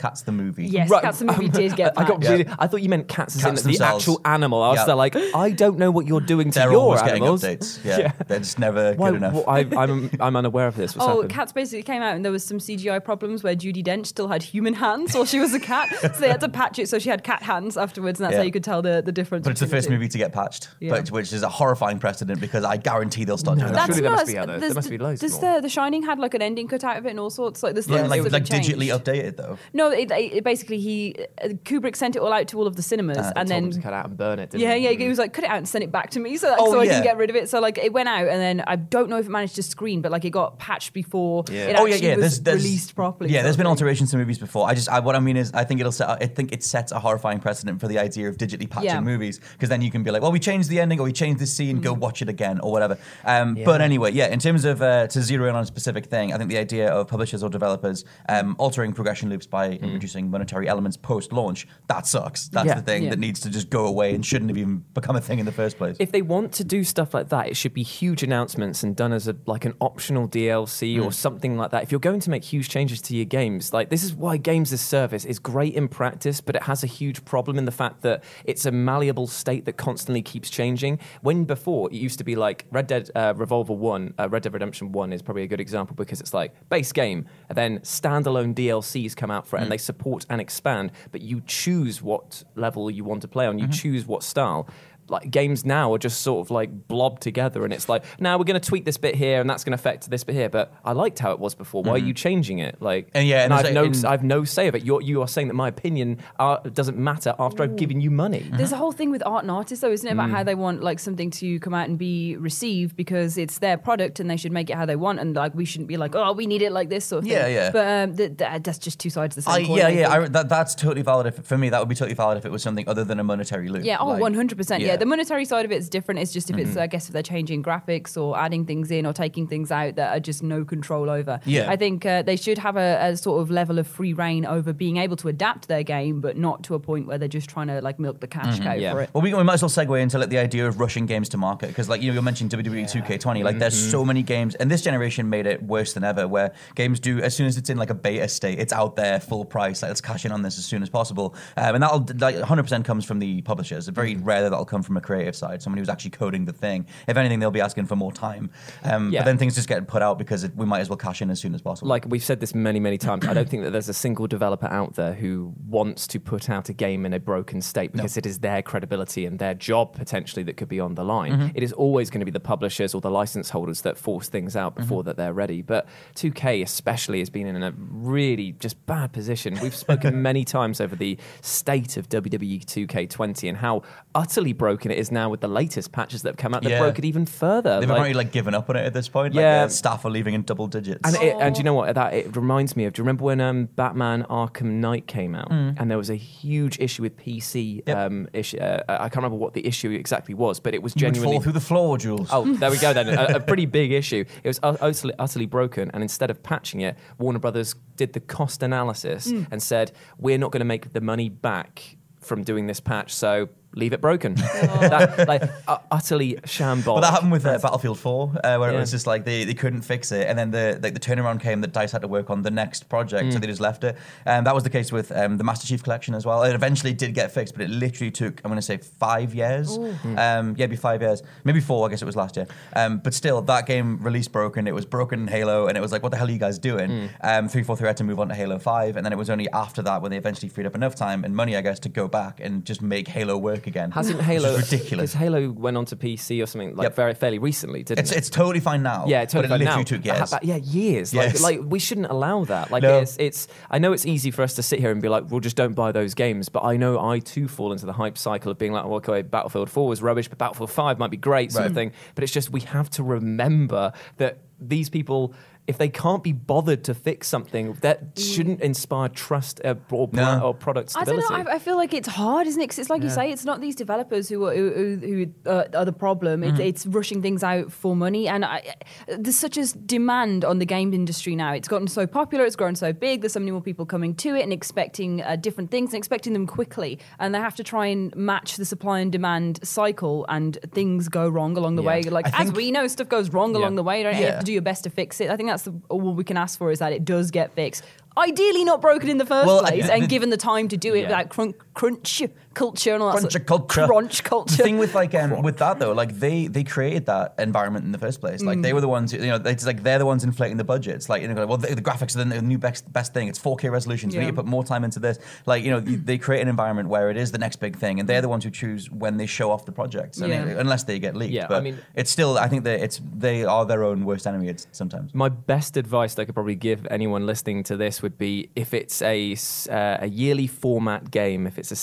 Cats 0.00 0.22
the 0.22 0.32
movie. 0.32 0.66
Yes, 0.66 0.88
Right, 0.88 1.02
Cats 1.02 1.18
the 1.18 1.26
movie 1.26 1.44
um, 1.46 1.50
did 1.52 1.76
get 1.76 1.92
I 1.96 2.04
got 2.06 2.20
patched. 2.20 2.30
really, 2.30 2.46
I 2.58 2.66
thought 2.66 2.82
you 2.82 2.88
meant 2.88 3.06
cats 3.06 3.36
as 3.36 3.42
in 3.44 3.50
Cats 3.50 3.62
the 3.62 3.68
themselves. 3.68 4.02
actual 4.08 4.20
animal. 4.24 4.62
I 4.62 4.68
was 4.70 4.78
Yeah. 4.78 4.84
there 4.86 4.94
like, 4.96 5.14
I 5.16 5.50
don't 5.50 5.78
know 5.78 5.90
what 5.90 6.06
you're 6.06 6.20
doing 6.22 6.50
to 6.52 6.58
They're 6.58 6.70
your 6.72 6.80
always 6.80 7.02
animals. 7.02 7.42
getting 7.42 7.58
updates. 7.58 7.84
Yeah, 7.84 7.98
Yeah. 7.98 8.12
they're 8.26 8.38
just 8.38 8.58
never 8.58 8.94
Why, 8.94 9.10
good 9.10 9.16
enough. 9.18 9.34
well, 9.34 9.44
I, 9.46 9.66
I'm, 9.76 10.10
I'm 10.18 10.36
unaware 10.36 10.66
of 10.66 10.76
this. 10.76 10.96
What's 10.96 11.06
Oh, 11.06 11.10
happened? 11.16 11.30
Cats 11.30 11.52
basically 11.52 11.82
came 11.82 12.02
out 12.02 12.16
and 12.16 12.24
there 12.24 12.32
was 12.32 12.42
some 12.44 12.58
CGI 12.58 12.98
problems 13.04 13.42
where 13.42 13.54
Judi 13.54 13.84
Dench 13.84 14.06
still 14.06 14.28
had 14.28 14.42
human 14.42 14.74
hands 14.74 15.14
while 15.14 15.26
she 15.26 15.38
was 15.38 15.52
a 15.54 15.60
cat. 15.60 15.88
so 16.00 16.08
they 16.08 16.28
had 16.28 16.40
to 16.40 16.48
patch 16.48 16.78
it 16.78 16.88
so 16.88 16.98
she 16.98 17.10
had 17.10 17.22
cat 17.22 17.42
hands 17.42 17.76
afterwards, 17.76 18.18
and 18.20 18.24
that's 18.24 18.32
Yeah. 18.34 18.38
how 18.38 18.44
you 18.44 18.52
could 18.52 18.64
tell 18.64 18.80
the, 18.82 19.02
the 19.04 19.12
difference. 19.12 19.44
but 19.44 19.50
it's 19.50 19.60
the 19.60 19.66
between 19.66 19.78
first 19.78 19.88
two. 19.88 19.94
movie 19.94 20.08
to 20.08 20.18
get 20.18 20.32
patched, 20.32 20.68
Yeah. 20.80 20.92
but, 20.92 21.10
which 21.10 21.32
is 21.32 21.42
a 21.42 21.48
horrifying 21.48 21.98
precedent 21.98 22.40
because 22.40 22.64
I 22.64 22.78
guarantee 22.78 23.24
they'll 23.24 23.36
start 23.36 23.58
doing 23.58 23.72
That's 23.72 23.86
that. 23.88 23.92
Surely 23.94 24.00
there 24.02 24.10
must 24.12 24.26
not- 24.26 24.32
be 24.32 24.38
others. 24.38 24.50
There 24.52 24.60
there's- 24.60 24.74
must 24.74 24.90
be 24.90 24.98
loads 24.98 25.20
There's 25.20 25.40
more. 25.42 25.54
the, 25.56 25.60
the 25.62 25.68
Shining 25.68 26.02
had 26.02 26.18
like 26.18 26.34
an 26.34 26.42
ending 26.42 26.68
cut 26.68 26.84
out 26.84 26.96
of 26.96 27.06
it 27.06 27.10
and 27.10 27.20
all 27.20 27.30
sorts. 27.30 27.62
Like, 27.62 27.74
there's 27.74 27.86
Yeah, 27.88 27.98
things 27.98 28.10
like, 28.10 28.22
that 28.22 28.32
like 28.32 28.48
have 28.48 28.60
digitally 28.62 28.86
updated 28.96 29.36
though. 29.36 29.58
No, 29.72 29.89
it, 29.90 30.10
it 30.10 30.44
basically 30.44 30.78
he 30.80 31.14
uh, 31.42 31.48
Kubrick 31.64 31.96
sent 31.96 32.16
it 32.16 32.20
all 32.20 32.32
out 32.32 32.48
to 32.48 32.58
all 32.58 32.66
of 32.66 32.76
the 32.76 32.82
cinemas, 32.82 33.18
Ah, 33.18 33.32
and 33.36 33.48
then 33.48 33.82
cut 33.82 33.92
out 33.92 34.06
and 34.06 34.16
burn 34.16 34.38
it. 34.38 34.50
Didn't 34.50 34.62
yeah, 34.62 34.74
he? 34.74 34.84
yeah, 34.84 34.90
he 34.90 35.08
was 35.08 35.18
like, 35.18 35.32
cut 35.32 35.44
it 35.44 35.50
out 35.50 35.56
and 35.58 35.68
send 35.68 35.84
it 35.84 35.92
back 35.92 36.10
to 36.10 36.20
me, 36.20 36.36
so, 36.36 36.48
like, 36.50 36.58
Oh, 36.60 36.72
so 36.72 36.80
I 36.80 36.86
can 36.86 37.02
get 37.02 37.16
rid 37.16 37.30
of 37.30 37.36
it. 37.36 37.48
So 37.48 37.60
like, 37.60 37.78
it 37.78 37.92
went 37.92 38.08
out, 38.08 38.28
and 38.28 38.40
then 38.40 38.62
I 38.66 38.76
don't 38.76 39.08
know 39.10 39.18
if 39.18 39.26
it 39.26 39.30
managed 39.30 39.54
to 39.56 39.62
screen, 39.62 40.00
but 40.02 40.10
like, 40.12 40.24
it 40.24 40.30
got 40.30 40.58
patched 40.58 40.92
before 40.92 41.44
Yeah. 41.50 41.66
it 41.66 41.76
oh 41.78 41.86
actually 41.86 42.02
yeah, 42.02 42.08
yeah. 42.10 42.16
was 42.16 42.22
There's, 42.24 42.40
there's, 42.40 42.62
released 42.64 42.94
properly. 42.94 43.30
Yeah, 43.30 43.42
there's 43.42 43.56
been 43.56 43.64
sort 43.66 43.72
of 43.72 43.78
thing. 43.78 43.84
alterations 43.86 44.10
to 44.12 44.16
movies 44.16 44.38
before. 44.38 44.68
I 44.68 44.74
just, 44.74 44.88
I, 44.88 45.00
what 45.00 45.16
I 45.16 45.20
mean 45.20 45.36
is, 45.36 45.52
I 45.52 45.64
think 45.64 45.80
it'll 45.80 45.92
set. 45.92 46.08
I 46.08 46.26
think 46.26 46.52
it 46.52 46.62
sets 46.62 46.92
a 46.92 46.98
horrifying 46.98 47.40
precedent 47.40 47.80
for 47.80 47.88
the 47.88 47.98
idea 47.98 48.28
of 48.28 48.36
digitally 48.36 48.68
patching 48.68 48.90
Yeah. 48.90 49.00
movies 49.00 49.40
because 49.52 49.68
then 49.68 49.82
you 49.82 49.90
can 49.90 50.02
be 50.02 50.10
like, 50.10 50.22
well, 50.22 50.32
we 50.32 50.38
changed 50.40 50.68
the 50.68 50.80
ending 50.80 51.00
or 51.00 51.04
we 51.04 51.12
changed 51.12 51.40
this 51.40 51.52
scene, 51.54 51.78
Mm. 51.78 51.82
go 51.82 51.92
watch 51.92 52.22
it 52.22 52.28
again 52.28 52.60
or 52.60 52.70
whatever. 52.72 52.98
Um, 53.24 53.56
But 53.64 53.80
anyway, 53.80 54.12
yeah. 54.12 54.28
In 54.28 54.38
terms 54.38 54.64
of 54.64 54.82
uh, 54.82 55.06
to 55.08 55.22
zero 55.22 55.48
in 55.48 55.54
on 55.54 55.62
a 55.62 55.66
specific 55.66 56.06
thing, 56.06 56.32
I 56.32 56.38
think 56.38 56.50
the 56.50 56.58
idea 56.58 56.88
of 56.90 57.06
publishers 57.08 57.42
or 57.42 57.48
developers 57.50 58.04
um, 58.28 58.54
altering 58.58 58.92
progression 58.92 59.28
loops 59.28 59.46
by 59.46 59.78
Mm. 59.80 59.84
introducing 59.94 60.30
monetary 60.30 60.68
elements 60.68 60.96
post-launch 60.96 61.66
that 61.88 62.06
sucks. 62.06 62.48
That's 62.48 62.66
Yeah. 62.66 62.74
the 62.76 62.82
thing 62.82 63.04
Yeah. 63.04 63.10
that 63.10 63.18
needs 63.18 63.40
to 63.40 63.50
just 63.50 63.70
go 63.70 63.86
away 63.86 64.14
and 64.14 64.24
shouldn't 64.24 64.50
have 64.50 64.58
even 64.58 64.84
become 64.94 65.16
a 65.16 65.20
thing 65.20 65.38
in 65.38 65.46
the 65.46 65.52
first 65.52 65.76
place. 65.78 65.96
if 65.98 66.12
they 66.12 66.22
want 66.22 66.52
to 66.52 66.64
do 66.64 66.84
stuff 66.84 67.14
like 67.14 67.28
that, 67.30 67.48
it 67.48 67.56
should 67.56 67.74
be 67.74 67.82
huge 67.82 68.22
announcements 68.22 68.82
and 68.82 68.94
done 68.96 69.12
as 69.12 69.26
a 69.28 69.36
like 69.46 69.64
an 69.64 69.74
optional 69.80 70.26
DLC 70.28 70.96
Mm. 70.96 71.04
or 71.04 71.12
something 71.12 71.56
like 71.56 71.70
that. 71.72 71.82
If 71.82 71.90
you're 71.92 72.00
going 72.00 72.20
to 72.20 72.30
make 72.30 72.44
huge 72.44 72.68
changes 72.68 73.00
to 73.02 73.16
your 73.16 73.24
games, 73.24 73.72
like 73.72 73.90
this 73.90 74.02
is 74.04 74.14
why 74.14 74.36
games 74.36 74.72
as 74.72 74.80
service 74.80 75.24
is 75.24 75.38
great 75.38 75.74
in 75.74 75.88
practice, 75.88 76.40
but 76.40 76.54
it 76.56 76.62
has 76.64 76.82
a 76.82 76.86
huge 76.86 77.24
problem 77.24 77.58
in 77.58 77.64
the 77.64 77.72
fact 77.72 78.02
that 78.02 78.22
it's 78.44 78.66
a 78.66 78.70
malleable 78.70 79.26
state 79.26 79.64
that 79.64 79.76
constantly 79.76 80.22
keeps 80.22 80.50
changing. 80.50 80.98
When 81.22 81.44
before 81.44 81.88
it 81.90 81.96
used 81.96 82.18
to 82.18 82.24
be 82.24 82.36
like 82.36 82.66
Red 82.70 82.86
Dead 82.86 83.10
uh, 83.14 83.34
Revolver 83.36 83.72
One, 83.74 84.14
uh, 84.18 84.28
Red 84.28 84.42
Dead 84.42 84.52
Redemption 84.52 84.92
One 84.92 85.12
is 85.12 85.22
probably 85.22 85.42
a 85.42 85.48
good 85.48 85.60
example 85.60 85.94
because 85.96 86.20
it's 86.20 86.34
like 86.34 86.54
base 86.68 86.92
game 86.92 87.26
and 87.48 87.56
then 87.56 87.78
standalone 87.80 88.54
DLCs 88.54 89.14
come 89.16 89.30
out 89.30 89.46
for 89.46 89.58
and 89.60 89.66
mm-hmm. 89.66 89.70
they 89.72 89.78
support 89.78 90.26
and 90.30 90.40
expand, 90.40 90.90
but 91.12 91.20
you 91.20 91.42
choose 91.46 92.02
what 92.02 92.42
level 92.56 92.90
you 92.90 93.04
want 93.04 93.22
to 93.22 93.28
play 93.28 93.46
on, 93.46 93.58
you 93.58 93.64
mm-hmm. 93.64 93.72
choose 93.72 94.06
what 94.06 94.22
style 94.22 94.66
like 95.10 95.30
games 95.30 95.64
now 95.64 95.92
are 95.92 95.98
just 95.98 96.20
sort 96.22 96.46
of 96.46 96.50
like 96.50 96.70
blobbed 96.88 97.20
together 97.22 97.64
and 97.64 97.72
it's 97.72 97.88
like 97.88 98.04
now 98.20 98.38
we're 98.38 98.44
going 98.44 98.60
to 98.60 98.66
tweak 98.68 98.84
this 98.84 98.96
bit 98.96 99.14
here 99.14 99.40
and 99.40 99.50
that's 99.50 99.64
going 99.64 99.72
to 99.72 99.80
affect 99.80 100.08
this 100.10 100.24
bit 100.24 100.34
here 100.34 100.48
but 100.48 100.72
i 100.84 100.92
liked 100.92 101.18
how 101.18 101.32
it 101.32 101.38
was 101.38 101.54
before 101.54 101.82
why 101.82 101.92
are 101.92 101.98
you 101.98 102.14
changing 102.14 102.58
it 102.58 102.80
like 102.80 103.06
Mm-hmm. 103.08 103.16
And 103.18 103.28
yeah, 103.28 103.44
and 103.44 103.52
i've 103.54 103.62
there's 103.64 104.02
no 104.02 104.08
a- 104.08 104.12
i've 104.12 104.22
no 104.24 104.44
say 104.44 104.68
of 104.68 104.74
it 104.74 104.84
You're, 104.84 105.02
you 105.02 105.20
are 105.22 105.28
saying 105.28 105.48
that 105.48 105.54
my 105.54 105.68
opinion 105.68 106.18
uh, 106.38 106.58
doesn't 106.58 106.96
matter 106.98 107.34
after 107.38 107.62
i've 107.62 107.76
given 107.76 108.00
you 108.00 108.10
money 108.10 108.46
There's 108.52 108.72
a 108.72 108.76
whole 108.76 108.92
thing 108.92 109.10
with 109.10 109.22
art 109.26 109.42
and 109.44 109.50
artists, 109.50 109.80
though, 109.82 109.90
isn't 109.90 110.06
it, 110.08 110.12
about 110.12 110.28
Mm. 110.30 110.32
how 110.32 110.42
they 110.44 110.54
want 110.54 110.82
like 110.82 110.98
something 110.98 111.30
to 111.32 111.58
come 111.60 111.74
out 111.74 111.88
and 111.88 111.98
be 111.98 112.36
received 112.36 112.94
because 112.96 113.36
it's 113.38 113.58
their 113.58 113.76
product 113.78 114.20
and 114.20 114.30
they 114.30 114.36
should 114.36 114.52
make 114.52 114.70
it 114.70 114.76
how 114.76 114.86
they 114.86 114.96
want, 114.96 115.18
and 115.18 115.34
like 115.34 115.54
we 115.54 115.64
shouldn't 115.64 115.88
be 115.88 115.96
like, 115.96 116.14
oh, 116.14 116.32
we 116.32 116.46
need 116.46 116.62
it 116.62 116.70
like 116.72 116.88
this 116.88 117.04
sort 117.04 117.18
of 117.20 117.24
thing. 117.24 117.32
Yeah, 117.32 117.46
yeah. 117.46 117.70
But 117.70 117.86
um, 117.86 118.16
th- 118.16 118.36
th- 118.38 118.62
that's 118.62 118.78
just 118.78 119.00
two 119.00 119.10
sides 119.10 119.36
of 119.36 119.44
the 119.44 119.50
I, 119.50 119.56
same 119.58 119.66
coin. 119.66 119.78
yeah, 119.78 119.86
I 119.86 119.90
yeah. 119.90 120.10
I, 120.10 120.28
that, 120.28 120.48
that's 120.48 120.74
totally 120.74 121.02
valid. 121.02 121.26
If, 121.26 121.44
for 121.46 121.56
me, 121.58 121.68
that 121.70 121.80
would 121.80 121.88
be 121.88 121.94
totally 121.94 122.14
valid 122.14 122.38
if 122.38 122.44
it 122.44 122.52
was 122.52 122.62
something 122.62 122.88
other 122.88 123.04
than 123.04 123.18
a 123.18 123.24
monetary 123.24 123.68
loop. 123.68 123.84
Yeah, 123.84 123.96
oh, 123.98 124.08
Like, 124.08 124.22
100%. 124.34 124.80
Yeah. 124.80 124.96
The 125.00 125.06
monetary 125.06 125.44
side 125.44 125.64
of 125.64 125.72
it 125.72 125.76
is 125.78 125.88
different. 125.88 126.20
It's 126.20 126.32
just 126.32 126.48
if 126.50 126.56
Mm-hmm. 126.56 126.68
it's, 126.68 126.76
I 126.76 126.86
guess, 126.86 127.06
if 127.08 127.12
they're 127.12 127.22
changing 127.22 127.62
graphics 127.62 128.16
or 128.20 128.38
adding 128.38 128.64
things 128.66 128.90
in 128.92 129.04
or 129.06 129.12
taking 129.12 129.46
things 129.48 129.72
out 129.72 129.96
that 129.96 130.16
are 130.16 130.20
just 130.20 130.42
no 130.42 130.64
control 130.64 131.10
over. 131.10 131.40
Yeah. 131.44 131.68
I 131.70 131.76
think 131.76 132.06
uh, 132.06 132.22
they 132.22 132.36
should 132.36 132.58
have 132.58 132.76
a, 132.76 132.98
a 133.00 133.16
sort 133.16 133.40
of 133.42 133.50
level 133.50 133.78
of 133.80 133.86
free 133.88 134.12
reign 134.12 134.44
over 134.46 134.72
being 134.72 134.98
able 134.98 135.16
to 135.16 135.28
adapt 135.28 135.66
their 135.68 135.82
game, 135.82 136.20
but 136.20 136.36
not 136.36 136.62
to 136.64 136.74
a 136.74 136.78
point 136.78 137.06
where 137.06 137.18
they're 137.18 137.28
just 137.28 137.48
trying 137.50 137.66
to 137.68 137.80
like 137.80 137.98
milk 137.98 138.20
the 138.20 138.26
cash 138.28 138.60
cow 138.60 138.74
Yeah. 138.74 138.92
for 138.92 139.00
it. 139.02 139.10
Well, 139.12 139.22
we, 139.22 139.34
we 139.34 139.42
might 139.42 139.54
as 139.54 139.62
well 139.62 139.70
segue 139.70 140.00
into 140.00 140.18
like 140.18 140.28
the 140.28 140.38
idea 140.38 140.66
of 140.68 140.78
rushing 140.78 141.06
games 141.06 141.28
to 141.30 141.36
market 141.38 141.68
because, 141.68 141.88
like 141.88 142.02
you 142.02 142.10
know, 142.10 142.14
you 142.14 142.22
mentioned 142.22 142.50
WWE 142.50 142.84
2K20. 142.84 143.42
Like, 143.42 143.58
there's 143.58 143.70
Mm-hmm. 143.80 143.90
so 143.90 144.04
many 144.04 144.22
games, 144.22 144.54
and 144.56 144.70
this 144.70 144.82
generation 144.82 145.30
made 145.30 145.46
it 145.46 145.62
worse 145.62 145.94
than 145.94 146.04
ever. 146.04 146.28
Where 146.28 146.52
games 146.74 147.00
do 147.00 147.20
as 147.20 147.34
soon 147.34 147.46
as 147.46 147.56
it's 147.56 147.70
in 147.70 147.78
like 147.78 147.88
a 147.90 147.94
beta 147.94 148.28
state, 148.28 148.58
it's 148.58 148.72
out 148.72 148.96
there 148.96 149.18
full 149.20 149.44
price. 149.44 149.80
Like, 149.82 149.88
let's 149.90 150.00
cash 150.00 150.24
in 150.26 150.32
on 150.32 150.42
this 150.42 150.58
as 150.58 150.64
soon 150.66 150.82
as 150.82 150.90
possible, 150.90 151.34
um, 151.56 151.74
and 151.76 151.82
that'll 151.82 152.04
like 152.18 152.36
100% 152.36 152.84
comes 152.84 153.04
from 153.06 153.18
the 153.20 153.40
publishers. 153.42 153.88
It's 153.88 153.94
very 153.94 154.10
Mm-hmm. 154.14 154.24
rare 154.24 154.42
that 154.42 154.50
that'll 154.50 154.64
come 154.64 154.82
from 154.82 154.89
a 154.96 155.00
creative 155.00 155.36
side, 155.36 155.62
someone 155.62 155.78
who's 155.78 155.88
actually 155.88 156.10
coding 156.12 156.44
the 156.44 156.52
thing. 156.52 156.86
If 157.06 157.16
anything, 157.16 157.38
they'll 157.40 157.50
be 157.50 157.60
asking 157.60 157.86
for 157.86 157.96
more 157.96 158.12
time. 158.12 158.50
Um, 158.84 159.12
Yeah. 159.12 159.20
But 159.20 159.26
then 159.26 159.38
things 159.38 159.54
just 159.54 159.68
get 159.68 159.86
put 159.86 160.02
out 160.02 160.18
because 160.18 160.44
it, 160.44 160.54
we 160.56 160.66
might 160.66 160.80
as 160.80 160.88
well 160.88 160.96
cash 160.96 161.22
in 161.22 161.30
as 161.30 161.40
soon 161.40 161.54
as 161.54 161.62
possible. 161.62 161.88
like 161.88 162.04
we've 162.08 162.22
said 162.24 162.40
this 162.40 162.54
many 162.54 162.80
many 162.80 162.98
times 162.98 163.26
i 163.26 163.32
don't 163.34 163.48
think 163.48 163.62
that 163.64 163.70
there's 163.70 163.88
a 163.88 163.94
single 163.94 164.26
developer 164.26 164.66
out 164.66 164.94
there 164.94 165.12
who 165.14 165.52
wants 165.68 166.06
to 166.06 166.18
put 166.20 166.48
out 166.50 166.68
a 166.68 166.72
game 166.72 167.04
in 167.06 167.12
a 167.12 167.18
broken 167.20 167.60
state 167.60 167.92
because 167.92 168.16
it 168.16 168.26
is 168.26 168.38
their 168.40 168.62
credibility 168.62 169.26
and 169.26 169.38
their 169.38 169.54
job 169.54 169.94
potentially 169.94 170.42
that 170.42 170.56
could 170.56 170.68
be 170.68 170.80
on 170.80 170.94
the 170.94 171.04
line 171.04 171.30
Mm-hmm. 171.32 171.48
It 171.56 171.62
is 171.62 171.72
always 171.72 172.08
going 172.10 172.20
to 172.20 172.24
be 172.24 172.30
the 172.30 172.40
publishers 172.40 172.94
or 172.94 173.00
the 173.00 173.10
license 173.10 173.50
holders 173.50 173.82
that 173.82 173.96
force 173.96 174.28
things 174.28 174.56
out 174.56 174.72
Mm-hmm. 174.74 174.82
before 174.82 175.02
that 175.04 175.16
they're 175.16 175.32
ready 175.44 175.60
but 175.62 175.86
2k 176.16 176.62
especially 176.62 177.18
has 177.18 177.30
been 177.30 177.46
in 177.46 177.62
a 177.62 177.72
really 177.76 178.52
just 178.52 178.76
bad 178.86 179.12
position 179.12 179.58
we've 179.62 179.74
spoken 179.86 180.22
many 180.30 180.44
times 180.44 180.80
over 180.80 180.96
the 180.96 181.18
state 181.42 181.96
of 181.96 182.08
wwe 182.08 182.64
2k20 182.64 183.48
and 183.48 183.58
how 183.58 183.82
utterly 184.14 184.52
broken 184.52 184.79
it 184.86 184.98
is 184.98 185.10
now 185.12 185.28
with 185.28 185.40
the 185.40 185.48
latest 185.48 185.92
patches 185.92 186.22
that 186.22 186.30
have 186.30 186.36
come 186.36 186.54
out 186.54 186.62
They 186.62 186.70
yeah. 186.70 186.78
broke 186.78 186.98
it 186.98 187.04
even 187.04 187.26
further 187.26 187.80
They've 187.80 187.88
Like- 187.88 187.96
apparently 187.98 188.14
like 188.14 188.32
given 188.32 188.54
up 188.54 188.70
on 188.70 188.76
it 188.76 188.86
at 188.86 188.92
this 188.94 189.08
point. 189.08 189.34
Yeah. 189.34 189.60
their 189.60 189.68
staff 189.68 190.04
are 190.04 190.10
leaving 190.10 190.34
in 190.34 190.42
double 190.42 190.66
digits. 190.66 191.00
and, 191.04 191.22
it, 191.22 191.36
and 191.40 191.54
do 191.54 191.58
you 191.58 191.64
know 191.64 191.74
what? 191.74 191.94
That 191.94 192.14
it 192.14 192.36
reminds 192.36 192.76
me 192.76 192.84
of. 192.84 192.92
Do 192.92 193.00
you 193.00 193.04
remember 193.04 193.24
when 193.24 193.40
um, 193.40 193.66
Batman 193.76 194.24
Arkham 194.30 194.64
Knight 194.80 195.06
came 195.06 195.34
out, 195.34 195.50
and 195.50 195.90
there 195.90 195.98
was 195.98 196.10
a 196.10 196.14
huge 196.16 196.78
issue 196.80 197.02
with 197.02 197.16
PC? 197.16 197.82
Mm. 197.82 197.82
Yep. 197.86 197.96
Um, 197.96 198.28
issue. 198.32 198.58
Uh, 198.58 198.82
I 198.88 199.08
can't 199.08 199.16
remember 199.16 199.36
what 199.36 199.54
the 199.54 199.66
issue 199.66 199.90
exactly 199.90 200.34
was, 200.34 200.60
but 200.60 200.74
it 200.74 200.82
was 200.82 200.94
you 200.96 201.06
would 201.06 201.14
genuinely. 201.14 201.36
fall 201.36 201.42
through 201.42 201.52
the 201.52 201.60
floor, 201.60 201.98
Jules. 201.98 202.28
Oh, 202.32 202.44
there 202.54 202.70
we 202.70 202.78
go 202.78 202.92
then. 202.92 203.08
a, 203.18 203.36
a 203.36 203.40
pretty 203.40 203.66
big 203.66 203.92
issue. 203.92 204.24
It 204.42 204.48
was 204.48 204.60
utterly, 204.62 205.14
utterly 205.18 205.46
broken, 205.46 205.90
and 205.92 206.02
instead 206.02 206.30
of 206.30 206.42
patching 206.42 206.80
it, 206.80 206.96
Warner 207.18 207.38
Brothers 207.38 207.74
did 207.96 208.12
the 208.12 208.20
cost 208.20 208.62
analysis 208.62 209.30
Mm. 209.30 209.46
and 209.50 209.62
said, 209.62 209.92
"We're 210.18 210.38
not 210.38 210.50
going 210.52 210.60
to 210.60 210.64
make 210.66 210.92
the 210.92 211.00
money 211.00 211.28
back 211.28 211.96
from 212.20 212.42
doing 212.42 212.66
this 212.66 212.80
patch, 212.80 213.14
so 213.14 213.48
leave 213.74 213.92
it 213.92 214.00
broken." 214.00 214.34
that, 214.80 215.26
like 215.28 215.42
uh, 215.68 215.78
utterly 215.90 216.34
shambolic. 216.44 216.86
Well, 216.86 217.00
that 217.00 217.12
happened 217.12 217.32
with 217.32 217.46
uh, 217.46 217.58
Battlefield 217.58 217.98
4, 217.98 218.32
uh, 218.44 218.56
where 218.58 218.70
it 218.72 218.76
was 218.78 218.90
just 218.90 219.06
like 219.06 219.24
they, 219.24 219.44
they 219.44 219.54
couldn't 219.54 219.82
fix 219.82 220.12
it, 220.12 220.26
and 220.26 220.38
then 220.38 220.50
the 220.50 220.78
like 220.82 220.94
the 220.94 221.00
turnaround 221.00 221.40
came 221.40 221.60
that 221.60 221.72
Dice 221.72 221.92
had 221.92 222.02
to 222.02 222.08
work 222.08 222.30
on 222.30 222.42
the 222.42 222.50
next 222.50 222.88
project, 222.88 223.32
so 223.32 223.38
Mm. 223.38 223.40
they 223.42 223.46
just 223.46 223.60
left 223.60 223.84
it. 223.84 223.96
And 224.26 224.46
that 224.46 224.54
was 224.54 224.64
the 224.64 224.70
case 224.70 224.92
with 224.92 225.12
um, 225.12 225.36
the 225.38 225.44
Master 225.44 225.66
Chief 225.66 225.82
Collection 225.82 226.14
as 226.14 226.26
well. 226.26 226.42
It 226.42 226.54
eventually 226.54 226.92
did 226.92 227.14
get 227.14 227.32
fixed, 227.32 227.54
but 227.54 227.62
it 227.62 227.70
literally 227.70 228.10
took 228.10 228.40
I'm 228.44 228.50
going 228.50 228.56
to 228.56 228.62
say 228.62 228.78
five 228.78 229.34
years. 229.34 229.78
Mm. 229.78 230.18
Um, 230.18 230.48
yeah, 230.56 230.64
it'd 230.64 230.70
be 230.70 230.76
five 230.76 231.00
years, 231.02 231.22
maybe 231.44 231.60
four. 231.60 231.86
I 231.86 231.90
guess 231.90 232.02
it 232.02 232.06
was 232.06 232.16
last 232.16 232.36
year. 232.36 232.46
Um, 232.74 232.98
but 232.98 233.14
still, 233.14 233.40
that 233.42 233.66
game 233.66 233.98
released 234.02 234.32
broken. 234.32 234.66
It 234.66 234.74
was 234.74 234.84
broken 234.84 235.20
in 235.20 235.28
Halo, 235.28 235.66
and 235.68 235.76
it 235.76 235.80
was 235.80 235.92
like, 235.92 236.02
what 236.02 236.10
the 236.10 236.16
hell 236.18 236.26
are 236.28 236.30
you 236.30 236.38
guys 236.38 236.58
doing? 236.58 236.90
Mm. 236.90 237.04
Um, 237.22 237.48
343 237.48 237.86
had 237.86 237.96
to 237.98 238.04
move 238.04 238.20
on 238.20 238.28
to 238.28 238.34
Halo 238.34 238.58
5, 238.58 238.96
and 238.96 239.04
then 239.04 239.12
it 239.12 239.16
was 239.16 239.30
only 239.30 239.48
after 239.50 239.82
that 239.82 240.02
when 240.02 240.10
they 240.10 240.16
eventually 240.16 240.48
freed 240.48 240.66
up 240.66 240.74
enough 240.74 240.94
time 240.94 241.24
and 241.24 241.34
money, 241.34 241.56
I 241.56 241.60
guess, 241.60 241.78
to 241.80 241.88
go 241.88 242.08
back 242.08 242.40
and 242.40 242.64
just 242.64 242.82
make 242.82 243.08
Halo 243.08 243.36
work 243.38 243.59
again. 243.66 243.90
Hasn't 243.90 244.20
Halo 244.20 244.54
is 244.54 244.70
ridiculous? 244.70 245.12
Because 245.12 245.20
Halo 245.20 245.50
went 245.50 245.76
on 245.76 245.84
to 245.86 245.96
PC 245.96 246.42
or 246.42 246.46
something 246.46 246.76
like 246.76 246.84
Yep. 246.84 246.96
very 246.96 247.14
fairly 247.14 247.38
recently, 247.38 247.82
didn't 247.82 248.00
It's 248.00 248.12
it? 248.12 248.18
it's 248.18 248.30
totally 248.30 248.60
fine 248.60 248.82
now. 248.82 249.04
Yeah, 249.06 249.24
totally. 249.24 249.48
But 249.48 249.60
it 249.62 249.66
fine 249.66 249.76
now. 249.78 249.82
took 249.84 250.04
years. 250.04 250.34
yeah, 250.42 250.56
years. 250.56 251.12
Yes. 251.14 251.40
Like, 251.42 251.58
like 251.60 251.70
we 251.70 251.78
shouldn't 251.78 252.08
allow 252.08 252.44
that. 252.44 252.70
Like 252.70 252.82
No. 252.82 252.98
it's, 253.00 253.16
it's. 253.18 253.48
I 253.70 253.78
know 253.78 253.92
it's 253.92 254.06
easy 254.06 254.30
for 254.30 254.42
us 254.42 254.54
to 254.54 254.62
sit 254.62 254.78
here 254.80 254.90
and 254.90 255.00
be 255.02 255.08
like, 255.08 255.30
well, 255.30 255.40
just 255.40 255.56
don't 255.56 255.74
buy 255.74 255.92
those 255.92 256.14
games. 256.14 256.48
But 256.48 256.64
I 256.64 256.76
know 256.76 256.98
I 256.98 257.18
too 257.18 257.48
fall 257.48 257.72
into 257.72 257.86
the 257.86 257.92
hype 257.92 258.16
cycle 258.18 258.50
of 258.52 258.58
being 258.58 258.72
like, 258.72 258.84
well, 258.84 258.96
okay, 258.96 259.22
Battlefield 259.22 259.70
Four 259.70 259.88
was 259.88 260.02
rubbish, 260.02 260.28
but 260.28 260.38
Battlefield 260.38 260.70
Five 260.70 260.98
might 260.98 261.10
be 261.10 261.16
great, 261.16 261.52
sort 261.52 261.66
of 261.66 261.74
thing. 261.74 261.92
But 262.14 262.24
it's 262.24 262.32
just 262.32 262.50
we 262.50 262.60
have 262.62 262.88
to 262.90 263.02
remember 263.02 263.92
that 264.18 264.38
these 264.60 264.88
people. 264.90 265.34
If 265.70 265.78
they 265.78 265.88
can't 265.88 266.22
be 266.30 266.32
bothered 266.32 266.82
to 266.88 266.94
fix 266.94 267.28
something, 267.28 267.64
that 267.80 268.18
shouldn't 268.18 268.60
inspire 268.60 269.08
trust 269.08 269.60
or, 269.64 270.08
No. 270.12 270.40
or 270.46 270.52
product 270.54 270.94
I 270.96 271.04
don't 271.04 271.18
know. 271.24 271.36
I, 271.40 271.56
I 271.56 271.58
feel 271.66 271.76
like 271.76 271.94
it's 271.94 272.08
hard, 272.08 272.46
isn't 272.50 272.60
it? 272.60 272.68
'Cause 272.68 272.78
it's 272.80 272.90
like 272.90 273.02
you 273.02 273.10
say, 273.10 273.30
it's 273.34 273.44
not 273.44 273.60
these 273.60 273.76
developers 273.84 274.28
who 274.28 274.38
are 274.46 274.54
who, 274.54 274.66
who, 274.80 274.96
who 275.10 275.50
uh, 275.50 275.64
are 275.78 275.84
the 275.84 275.92
problem. 276.06 276.40
Mm-hmm. 276.42 276.60
It's, 276.60 276.84
it's 276.84 276.86
rushing 276.98 277.22
things 277.22 277.42
out 277.52 277.70
for 277.72 277.94
money, 277.94 278.26
and 278.28 278.44
I, 278.44 278.74
there's 279.06 279.38
such 279.38 279.56
a 279.56 279.66
demand 279.78 280.44
on 280.44 280.58
the 280.58 280.66
game 280.66 280.92
industry 280.92 281.34
now. 281.36 281.52
It's 281.52 281.68
gotten 281.68 281.88
so 281.88 282.04
popular, 282.06 282.44
it's 282.44 282.56
grown 282.56 282.74
so 282.74 282.92
big. 282.92 283.20
There's 283.22 283.32
so 283.34 283.40
many 283.40 283.52
more 283.52 283.60
people 283.70 283.86
coming 283.86 284.14
to 284.16 284.34
it 284.34 284.42
and 284.42 284.52
expecting 284.52 285.22
uh, 285.22 285.36
different 285.36 285.70
things 285.70 285.90
and 285.92 285.98
expecting 285.98 286.32
them 286.32 286.46
quickly, 286.46 286.98
and 287.20 287.34
they 287.34 287.38
have 287.38 287.54
to 287.56 287.64
try 287.64 287.86
and 287.86 288.14
match 288.16 288.56
the 288.56 288.64
supply 288.64 288.98
and 288.98 289.12
demand 289.12 289.60
cycle. 289.62 290.26
And 290.28 290.58
things 290.72 291.08
go 291.08 291.28
wrong 291.28 291.56
along 291.56 291.76
the 291.76 291.82
Yeah. 291.82 291.88
way. 291.88 292.02
Like 292.18 292.26
I 292.34 292.42
as 292.42 292.52
we 292.52 292.70
know, 292.70 292.86
stuff 292.88 293.08
goes 293.08 293.30
wrong 293.30 293.52
Yeah. 293.52 293.60
along 293.60 293.74
the 293.76 293.82
way. 293.84 294.04
Right? 294.04 294.14
And 294.14 294.20
you 294.20 294.26
have 294.30 294.40
to 294.40 294.44
do 294.46 294.52
your 294.52 294.62
best 294.62 294.84
to 294.84 294.90
fix 294.90 295.20
it. 295.20 295.30
I 295.30 295.36
think 295.36 295.48
that's 295.48 295.59
the, 295.64 295.74
all 295.88 296.14
we 296.14 296.24
can 296.24 296.36
ask 296.36 296.58
for 296.58 296.70
is 296.70 296.78
that 296.78 296.92
it 296.92 297.04
does 297.04 297.30
get 297.30 297.52
fixed. 297.54 297.82
ideally 298.18 298.64
not 298.64 298.80
broken 298.80 299.08
in 299.08 299.18
the 299.18 299.24
first 299.24 299.46
Well, 299.46 299.60
place, 299.62 299.88
and 299.88 300.08
given 300.08 300.30
the 300.30 300.36
time 300.36 300.68
to 300.68 300.76
do 300.76 300.94
it, 300.94 301.02
Yeah. 301.02 301.10
like 301.12 301.28
crunch, 301.30 301.54
crunch 301.74 302.22
culture 302.54 302.94
and 302.94 303.02
all 303.02 303.10
that. 303.12 303.18
crunch 303.18 303.32
sort 303.32 303.42
of- 303.42 303.46
culture. 303.46 303.86
Crunch 303.86 304.24
culture. 304.24 304.56
The 304.56 304.62
thing 304.62 304.78
with 304.78 304.94
like 304.94 305.14
um, 305.14 305.42
with 305.42 305.58
that 305.58 305.78
though, 305.78 305.92
like 305.92 306.18
they 306.18 306.46
they 306.46 306.64
created 306.64 307.06
that 307.06 307.34
environment 307.38 307.84
in 307.84 307.92
the 307.92 307.98
first 307.98 308.20
place. 308.20 308.42
Like 308.42 308.58
Mm. 308.58 308.62
they 308.62 308.72
were 308.72 308.80
the 308.80 308.88
ones, 308.88 309.12
who, 309.12 309.18
you 309.18 309.26
know, 309.28 309.36
it's 309.44 309.64
like 309.66 309.82
they're 309.82 309.98
the 309.98 310.06
ones 310.06 310.24
inflating 310.24 310.56
the 310.56 310.64
budgets. 310.64 311.08
Like 311.08 311.22
you 311.22 311.28
know, 311.28 311.46
well 311.46 311.56
the, 311.58 311.74
the 311.74 311.82
graphics 311.82 312.16
are 312.16 312.24
the 312.24 312.42
new 312.42 312.58
best 312.58 312.92
best 312.92 313.14
thing. 313.14 313.28
It's 313.28 313.38
4K 313.38 313.70
resolutions. 313.70 314.14
We 314.14 314.20
need 314.20 314.26
to 314.28 314.32
put 314.32 314.46
more 314.46 314.64
time 314.64 314.84
into 314.84 314.98
this. 315.00 315.18
Like 315.46 315.64
you 315.64 315.70
know, 315.70 315.78
you- 315.78 315.96
they 315.96 316.18
create 316.18 316.42
an 316.42 316.48
environment 316.48 316.88
where 316.88 317.10
it 317.10 317.16
is 317.16 317.30
the 317.32 317.38
next 317.38 317.56
big 317.56 317.76
thing, 317.76 318.00
and 318.00 318.08
they're 318.08 318.22
the 318.22 318.28
ones 318.28 318.44
who 318.44 318.50
choose 318.50 318.90
when 318.90 319.16
they 319.16 319.26
show 319.26 319.50
off 319.50 319.64
the 319.64 319.72
projects. 319.72 320.20
I 320.20 320.26
mean, 320.26 320.42
unless 320.42 320.84
they 320.84 320.98
get 320.98 321.14
leaked. 321.16 321.32
Yeah, 321.32 321.44
I 321.44 321.48
but 321.48 321.62
mean- 321.62 321.78
it's 321.94 322.10
still. 322.10 322.38
I 322.38 322.48
think 322.48 322.64
that 322.64 322.80
it's 322.80 323.00
they 323.14 323.44
are 323.44 323.64
their 323.64 323.84
own 323.84 324.04
worst 324.04 324.26
enemy. 324.26 324.48
It's 324.48 324.66
sometimes. 324.72 325.14
My 325.14 325.28
best 325.28 325.76
advice 325.76 326.14
that 326.14 326.22
I 326.22 326.24
could 326.24 326.34
probably 326.34 326.54
give 326.56 326.86
anyone 326.90 327.26
listening 327.26 327.62
to 327.64 327.76
this 327.76 328.02
would 328.02 328.18
be 328.18 328.50
if 328.56 328.74
it's 328.74 329.02
a, 329.02 329.32
s- 329.32 329.68
uh, 329.68 329.98
a 330.00 330.06
yearly 330.08 330.46
format 330.46 331.10
game, 331.10 331.46
if 331.46 331.58
it's 331.58 331.70
a 331.70 331.76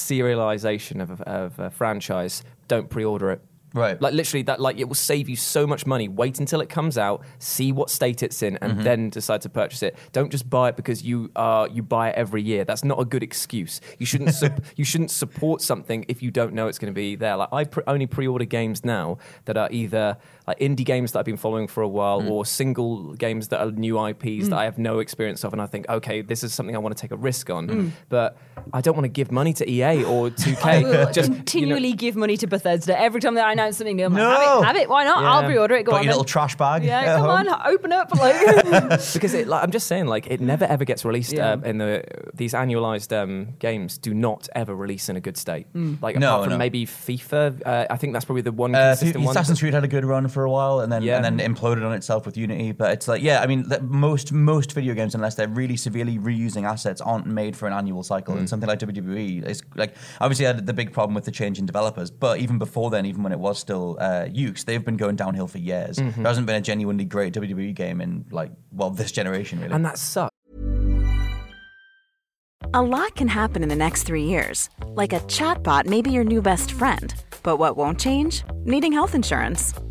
of, 0.66 1.22
a- 1.22 1.30
of 1.30 1.60
a 1.60 1.70
franchise, 1.70 2.44
don't 2.68 2.90
pre 2.90 3.04
order 3.06 3.32
it. 3.32 3.42
Right. 3.74 4.02
Like 4.02 4.14
literally 4.14 4.44
that 4.44 4.60
like 4.62 4.80
it 4.80 4.86
will 4.88 4.96
save 4.96 5.28
you 5.28 5.36
so 5.36 5.68
much 5.68 5.86
money. 5.86 6.08
Wait 6.08 6.40
until 6.40 6.62
it 6.62 6.70
comes 6.70 6.98
out, 6.98 7.24
see 7.38 7.72
what 7.74 7.90
state 7.90 8.24
it's 8.24 8.42
in, 8.42 8.58
and 8.62 8.82
then 8.82 9.10
decide 9.10 9.42
to 9.42 9.50
purchase 9.50 9.84
it. 9.84 9.96
Don't 10.14 10.32
just 10.32 10.50
buy 10.50 10.70
it 10.70 10.78
because 10.78 11.04
you 11.04 11.30
uh 11.36 11.68
you 11.72 11.84
buy 11.84 12.10
it 12.10 12.16
every 12.16 12.42
year. 12.42 12.64
That's 12.64 12.86
not 12.86 12.98
a 13.00 13.06
good 13.06 13.24
excuse. 13.24 13.82
You 14.00 14.06
shouldn't 14.06 14.34
sup- 14.34 14.62
you 14.78 14.86
shouldn't 14.86 15.12
support 15.12 15.62
something 15.62 16.06
if 16.08 16.24
you 16.24 16.32
don't 16.32 16.54
know 16.54 16.68
it's 16.68 16.80
going 16.80 16.92
to 16.92 16.96
be 16.96 17.16
there. 17.18 17.36
Like 17.36 17.50
I 17.52 17.66
pre- 17.66 17.84
only 17.88 18.08
pre-order 18.08 18.46
games 18.46 18.86
now 18.86 19.18
that 19.46 19.58
are 19.58 19.68
either 19.70 20.18
like 20.48 20.60
indie 20.60 20.86
games 20.86 21.12
that 21.12 21.20
I've 21.20 21.26
been 21.26 21.36
following 21.38 21.68
for 21.68 21.84
a 21.84 21.88
while 21.88 22.28
or 22.32 22.46
single 22.46 23.14
games 23.16 23.50
that 23.50 23.60
are 23.62 23.72
new 23.72 24.04
IPs 24.08 24.48
that 24.50 24.58
I 24.58 24.64
have 24.64 24.78
no 24.78 25.00
experience 25.00 25.44
of 25.44 25.52
and 25.54 25.62
I 25.62 25.66
think 25.66 25.88
okay, 25.90 26.22
this 26.22 26.44
is 26.44 26.54
something 26.54 26.76
I 26.76 26.80
want 26.80 26.96
to 26.96 27.02
take 27.02 27.12
a 27.12 27.18
risk 27.18 27.50
on. 27.50 27.92
But 28.10 28.38
I 28.74 28.82
don't 28.82 28.96
want 28.96 29.04
to 29.06 29.10
give 29.10 29.32
money 29.32 29.54
to 29.54 29.70
EA 29.70 30.04
or 30.06 30.30
2K. 30.44 30.64
I 30.66 30.84
will 30.84 31.12
just 31.12 31.30
you 31.30 31.36
know- 31.36 31.36
continually 31.36 31.94
give 31.94 32.16
money 32.16 32.38
to 32.38 32.48
Bethesda 32.48 32.98
every 33.00 33.20
time 33.22 33.36
they 33.36 33.42
announce 33.42 33.78
something 33.78 33.96
new. 33.98 34.06
I'm 34.06 34.14
like, 34.14 34.24
No. 34.24 34.30
have 34.30 34.42
it, 34.64 34.66
have 34.68 34.76
it, 34.78 34.90
why 34.90 35.04
not? 35.04 35.24
I'll 35.24 35.42
Yeah. 35.42 35.48
pre-order 35.48 35.76
it. 35.76 35.84
Go 35.84 35.92
Got 35.92 35.98
on, 36.00 36.04
your 36.06 36.14
little 36.14 36.24
trash 36.24 36.56
bag. 36.56 36.84
Yeah, 36.84 37.18
come 37.18 37.26
home. 37.46 37.48
on, 37.54 37.68
open 37.74 37.92
up. 37.92 38.14
Like, 38.16 38.38
because 39.14 39.34
it, 39.34 39.48
like, 39.48 39.64
I'm 39.64 39.72
just 39.72 39.88
saying, 39.88 40.06
like 40.08 40.28
it 40.28 40.40
never 40.42 40.66
ever 40.66 40.86
gets 40.86 41.04
released. 41.04 41.34
Yeah. 41.34 41.52
Uh, 41.54 41.58
in 41.62 41.78
the 41.78 42.04
these 42.34 42.54
annualized 42.54 43.12
um, 43.16 43.54
games 43.60 43.98
do 43.98 44.14
not 44.14 44.48
ever 44.56 44.74
release 44.76 45.10
in 45.10 45.16
a 45.18 45.22
good 45.22 45.36
state. 45.38 45.68
Mm. 45.74 46.02
Like 46.02 46.16
No, 46.18 46.30
apart 46.36 46.44
from 46.46 46.52
no. 46.54 46.58
maybe 46.58 46.86
FIFA, 46.86 47.62
uh, 47.66 47.86
I 47.90 47.98
think 47.98 48.14
that's 48.14 48.26
probably 48.26 48.42
the 48.44 48.52
one 48.52 48.74
Uh, 48.76 48.96
consistent 48.98 49.24
one. 49.26 49.32
Assassin's 49.36 49.60
Creed 49.60 49.74
had 49.74 49.84
a 49.84 49.88
good 49.88 50.06
run 50.06 50.28
for 50.38 50.44
a 50.44 50.52
while, 50.58 50.82
and 50.82 50.92
then 50.92 51.02
Yeah. 51.02 51.18
and 51.18 51.26
then 51.26 51.38
imploded 51.52 51.84
on 51.84 51.94
itself 51.94 52.22
with 52.28 52.38
Unity. 52.38 52.72
But 52.74 52.92
it's 52.96 53.08
like, 53.08 53.22
yeah, 53.24 53.42
I 53.42 53.48
mean, 53.48 53.62
the- 53.68 53.82
most 53.82 54.32
most 54.32 54.70
video 54.74 54.94
games, 54.94 55.16
unless 55.16 55.34
they're 55.36 55.48
really 55.62 55.78
severely 55.78 56.18
reusing 56.30 56.64
assets, 56.74 57.02
aren't 57.02 57.26
made 57.26 57.56
for 57.58 57.66
an 57.68 57.74
annual 57.74 58.04
cycle. 58.04 58.36
Mm. 58.36 58.40
And 58.40 58.50
something 58.50 58.70
like 58.70 58.80
WWE 58.80 59.44
is 59.54 59.62
like 59.76 59.96
obviously 60.22 60.46
had 60.46 60.66
the 60.68 60.74
big 60.82 60.94
problem 60.94 61.16
with 61.16 61.26
the 61.26 61.32
change 61.32 61.58
in 61.58 61.66
developers. 61.66 62.12
But 62.12 62.40
even 62.40 62.58
before 62.60 62.90
then, 62.92 63.06
even 63.08 63.24
when 63.24 63.32
it 63.32 63.40
was 63.40 63.58
still 63.58 63.98
uh, 64.00 64.26
Yuke's, 64.40 64.64
they've 64.66 64.86
been 64.86 64.98
going 64.98 65.16
downhill 65.16 65.48
for 65.48 65.58
years. 65.58 65.98
Mm-hmm. 65.98 66.22
There 66.22 66.30
hasn't 66.30 66.46
been 66.48 66.56
a 66.58 66.62
genuinely 66.62 67.06
great 67.06 67.34
WWE 67.34 67.74
game 67.74 68.00
in 68.02 68.26
like 68.32 68.52
well 68.72 68.92
this 68.92 69.12
generation 69.12 69.60
really. 69.62 69.74
and 69.74 69.84
that 69.86 69.98
sucks. 69.98 70.34
A 72.74 72.82
lot 72.82 73.16
can 73.16 73.28
happen 73.30 73.64
in 73.64 73.70
the 73.70 73.76
next 73.76 74.04
three 74.04 74.24
years. 74.26 74.70
Like 75.02 75.14
a 75.14 75.20
chatbot 75.22 75.86
may 75.86 76.02
be 76.02 76.12
your 76.12 76.24
new 76.24 76.42
best 76.42 76.72
friend. 76.72 77.14
But 77.44 77.58
what 77.58 77.78
won't 77.78 78.00
change? 78.00 78.44
Needing 78.66 78.92
health 78.92 79.16
insurance. 79.16 79.74